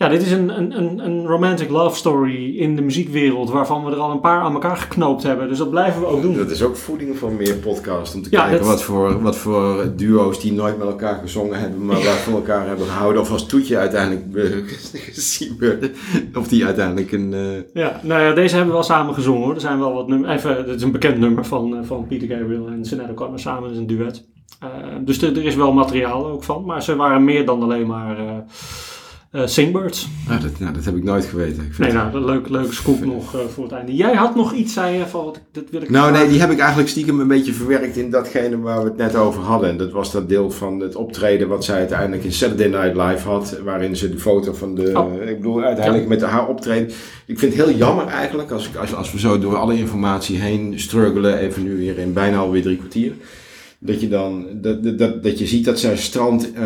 Ja, 0.02 0.08
dit 0.08 0.22
is 0.22 0.32
een, 0.32 0.58
een, 0.58 1.00
een, 1.06 1.26
romantic 1.28 1.70
love 1.70 1.96
story 1.96 2.58
in 2.58 2.76
de 2.76 2.82
muziekwereld 2.82 3.50
waarvan 3.50 3.86
we 3.86 3.92
er 3.92 3.98
al 3.98 4.12
een 4.12 4.20
paar 4.20 4.42
aan 4.42 4.54
elkaar 4.54 4.78
geknoopt 4.78 5.24
hebben. 5.24 5.48
Dus 5.48 5.58
dat 5.58 5.70
blijven 5.70 6.02
we 6.02 6.08
ook 6.08 6.22
doen. 6.22 6.38
Dat 6.38 6.50
is 6.52 6.64
ook 6.64 6.76
voeding 6.78 7.18
voor 7.18 7.32
meer 7.32 7.56
podcasts. 7.56 8.16
Om 8.16 8.22
te 8.22 8.28
Ja, 8.32 8.40
kijken 8.42 8.58
dat- 8.60 8.68
wat, 8.68 8.84
voor, 8.84 9.22
wat 9.22 9.36
voor 9.38 9.94
duo's 9.96 10.40
die 10.40 10.54
nooit 10.54 10.78
met 10.78 10.88
elkaar 10.88 11.20
gezongen 11.22 11.60
hebben, 11.60 11.86
maar 11.86 11.96
waar 12.04 12.18
van 12.18 12.34
elkaar 12.34 12.68
hebben 12.68 12.86
gehouden. 12.86 13.22
Of 13.22 13.32
als 13.32 13.46
toetje 13.46 13.78
uiteindelijk 13.78 14.36
eh, 14.36 14.58
gezien 15.14 15.56
werden. 15.60 15.92
Of 16.36 16.48
die 16.48 16.66
uiteindelijk 16.66 17.12
een. 17.12 17.34
eh, 17.34 17.74
Ja, 17.84 18.00
nou 18.04 18.22
ja, 18.22 18.34
deze 18.34 18.50
hebben 18.56 18.68
we 18.74 18.80
wel 18.80 18.88
samen 18.90 19.14
gezongen 19.14 19.44
hoor. 19.44 19.54
Er 19.54 19.62
zijn 19.62 19.80
wel 19.80 19.94
wat 19.94 20.08
nummers. 20.08 20.34
Even, 20.34 20.66
dit 20.66 20.76
is 20.76 20.82
een 20.84 20.92
bekend 20.92 21.18
nummer 21.18 21.46
van, 21.46 21.76
eh, 21.78 21.84
van 21.84 22.08
Peter 22.08 22.28
Gabriel 22.28 22.68
en 22.68 22.86
Sinead 22.86 23.10
O'Connor 23.10 23.40
samen. 23.40 23.62
Dat 23.64 23.72
is 23.72 23.78
een 23.78 23.88
duet. 23.88 24.30
Dus 25.02 25.22
er, 25.22 25.38
er 25.38 25.46
is 25.46 25.56
wel 25.56 25.74
materiaal 25.74 26.26
ook 26.28 26.44
van. 26.44 26.66
Maar 26.66 26.84
ze 26.84 26.96
waren 26.96 27.24
meer 27.24 27.46
dan 27.46 27.62
alleen 27.64 27.88
maar 27.88 28.18
eh, 29.32 29.48
Singbirds. 29.48 30.08
ah, 30.30 30.42
dat, 30.42 30.60
nou, 30.60 30.74
dat 30.74 30.86
heb 30.86 30.96
ik 30.96 31.04
nooit 31.04 31.26
geweten. 31.26 31.64
Ik 31.64 31.74
vind 31.74 31.88
Nee, 31.88 31.98
nou, 31.98 32.16
een 32.16 32.26
leuk, 32.26 32.50
leuke 32.50 32.74
scoop 32.74 33.06
nog 33.06 33.36
eh, 33.36 33.42
voor 33.54 33.64
het 33.64 33.74
einde. 33.74 33.96
Jij 33.96 34.14
had 34.16 34.36
nog 34.36 34.54
iets, 34.54 34.74
zei 34.74 34.98
je, 34.98 35.06
van 35.08 35.36
dat 35.52 35.64
wil 35.72 35.82
ik 35.82 35.90
Nou, 35.90 36.12
nee, 36.12 36.28
die 36.28 36.40
heb 36.40 36.52
ik 36.52 36.60
eigenlijk 36.60 36.90
stiekem 36.90 37.20
een 37.20 37.28
beetje 37.28 37.54
verwerkt 37.54 37.98
in 37.98 38.10
datgene 38.10 38.60
waar 38.60 38.78
we 38.84 38.84
het 38.90 38.98
net 38.98 39.16
over 39.16 39.42
hadden. 39.44 39.70
En 39.70 39.78
dat 39.78 39.92
was 39.92 40.12
dat 40.12 40.30
deel 40.30 40.52
van 40.52 40.80
het 40.80 40.96
optreden 40.96 41.48
wat 41.48 41.66
zij 41.66 41.78
uiteindelijk 41.78 42.24
in 42.24 42.32
Saturday 42.34 42.68
Night 42.68 42.96
Live 43.10 43.28
had. 43.28 43.58
Waarin 43.64 43.96
ze 43.96 44.10
de 44.10 44.20
foto 44.20 44.54
van 44.54 44.76
de. 44.76 44.92
Oh. 44.96 45.14
Ik 45.30 45.36
bedoel, 45.38 45.62
uiteindelijk 45.64 46.08
met 46.08 46.22
haar 46.22 46.48
optreden. 46.48 46.88
Ik 47.26 47.40
vind 47.40 47.54
het 47.56 47.66
heel 47.66 47.76
jammer 47.76 48.06
eigenlijk 48.08 48.52
als, 48.52 48.68
ik- 48.68 48.76
als, 48.76 48.96
als 48.96 49.12
we 49.12 49.20
zo 49.20 49.40
door 49.40 49.56
alle 49.56 49.78
informatie 49.78 50.38
heen 50.38 50.80
struggelen. 50.80 51.38
Even 51.38 51.64
nu 51.64 51.78
weer 51.78 51.98
in 51.98 52.14
bijna 52.14 52.38
alweer 52.38 52.62
drie 52.62 52.78
kwartier. 52.78 53.14
Dat 53.80 54.02
je 54.02 54.08
dan. 54.10 54.46
Dat, 54.54 54.84
dat- 54.84 54.98
dat, 54.98 55.24
dat 55.24 55.40
je 55.40 55.48
ziet 55.48 55.66
dat 55.66 55.80
zij 55.80 55.98
strand. 55.98 56.54
eh, 56.54 56.64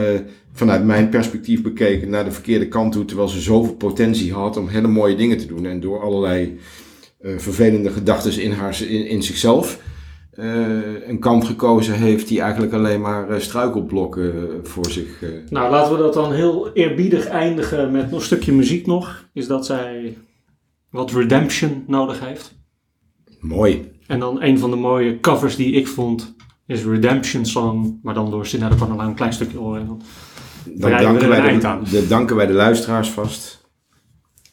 vanuit 0.56 0.86
mijn 0.86 1.10
perspectief 1.10 1.62
bekeken 1.62 2.10
naar 2.10 2.24
de 2.24 2.32
verkeerde 2.32 2.68
kant 2.68 2.91
toe. 2.91 3.06
Terwijl 3.06 3.28
ze 3.28 3.39
zoveel 3.41 3.76
potentie 3.76 4.34
had 4.34 4.58
om 4.58 4.68
hele 4.68 4.88
mooie 4.88 5.16
dingen 5.16 5.38
te 5.38 5.47
doen. 5.47 5.66
En 5.66 5.80
door 5.80 6.01
allerlei 6.01 6.60
eh, 7.20 7.38
vervelende 7.38 7.89
gedachten 7.89 8.41
in, 8.41 8.51
haar, 8.51 8.82
in, 8.82 9.08
in 9.08 9.24
zichzelf 9.24 9.80
eh, 10.32 11.08
een 11.08 11.20
kant 11.20 11.45
gekozen 11.45 11.93
heeft 11.93 12.28
die 12.28 12.41
eigenlijk 12.41 12.74
alleen 12.74 13.01
maar 13.01 13.30
eh, 13.30 13.39
struikelblokken 13.39 14.60
voor 14.64 14.89
zich. 14.89 15.24
Nou, 15.49 15.72
laten 15.72 15.95
we 15.95 16.01
dat 16.01 16.14
dan 16.14 16.34
heel 16.34 16.72
eerbiedig 16.74 17.28
eindigen 17.28 17.91
met 17.91 18.12
nog 18.12 18.20
een 18.20 18.26
stukje 18.26 18.53
muziek 18.53 18.86
nog. 18.86 19.28
Is 19.34 19.47
dat 19.47 19.66
zij 19.66 20.18
wat 20.89 21.12
redemption 21.12 21.84
nodig 21.88 22.20
heeft. 22.20 22.56
mooi. 23.39 23.91
En 24.08 24.20
dan 24.20 24.41
een 24.41 24.60
van 24.60 24.70
de 24.70 24.76
mooie 24.76 25.20
covers 25.20 25.56
die 25.56 25.74
ik 25.74 25.88
vond 25.88 26.36
is 26.68 26.84
Redemption 26.84 27.45
Song. 27.45 27.99
Maar 28.03 28.14
dan 28.14 28.32
door 28.32 28.45
Sinead 28.45 28.74
O'Connor 28.74 28.99
een 28.99 29.14
klein 29.14 29.34
stukje 29.34 29.58
horen. 29.58 29.99
Dan 30.74 30.91
danken 31.01 31.30
wij 31.30 31.59
de- 31.91 32.07
danken 32.07 32.36
wij 32.36 32.45
de 32.45 32.53
luisteraars 32.53 33.09
vast. 33.09 33.63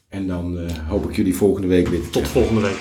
En 0.09 0.27
dan 0.27 0.59
eh, 0.59 0.89
hoop 0.89 1.09
ik 1.11 1.17
jullie 1.17 1.37
volgende 1.37 1.69
week 1.69 1.89
weer 1.89 2.01
te 2.01 2.11
tot 2.11 2.29
volgende 2.29 2.61
week. 2.61 2.79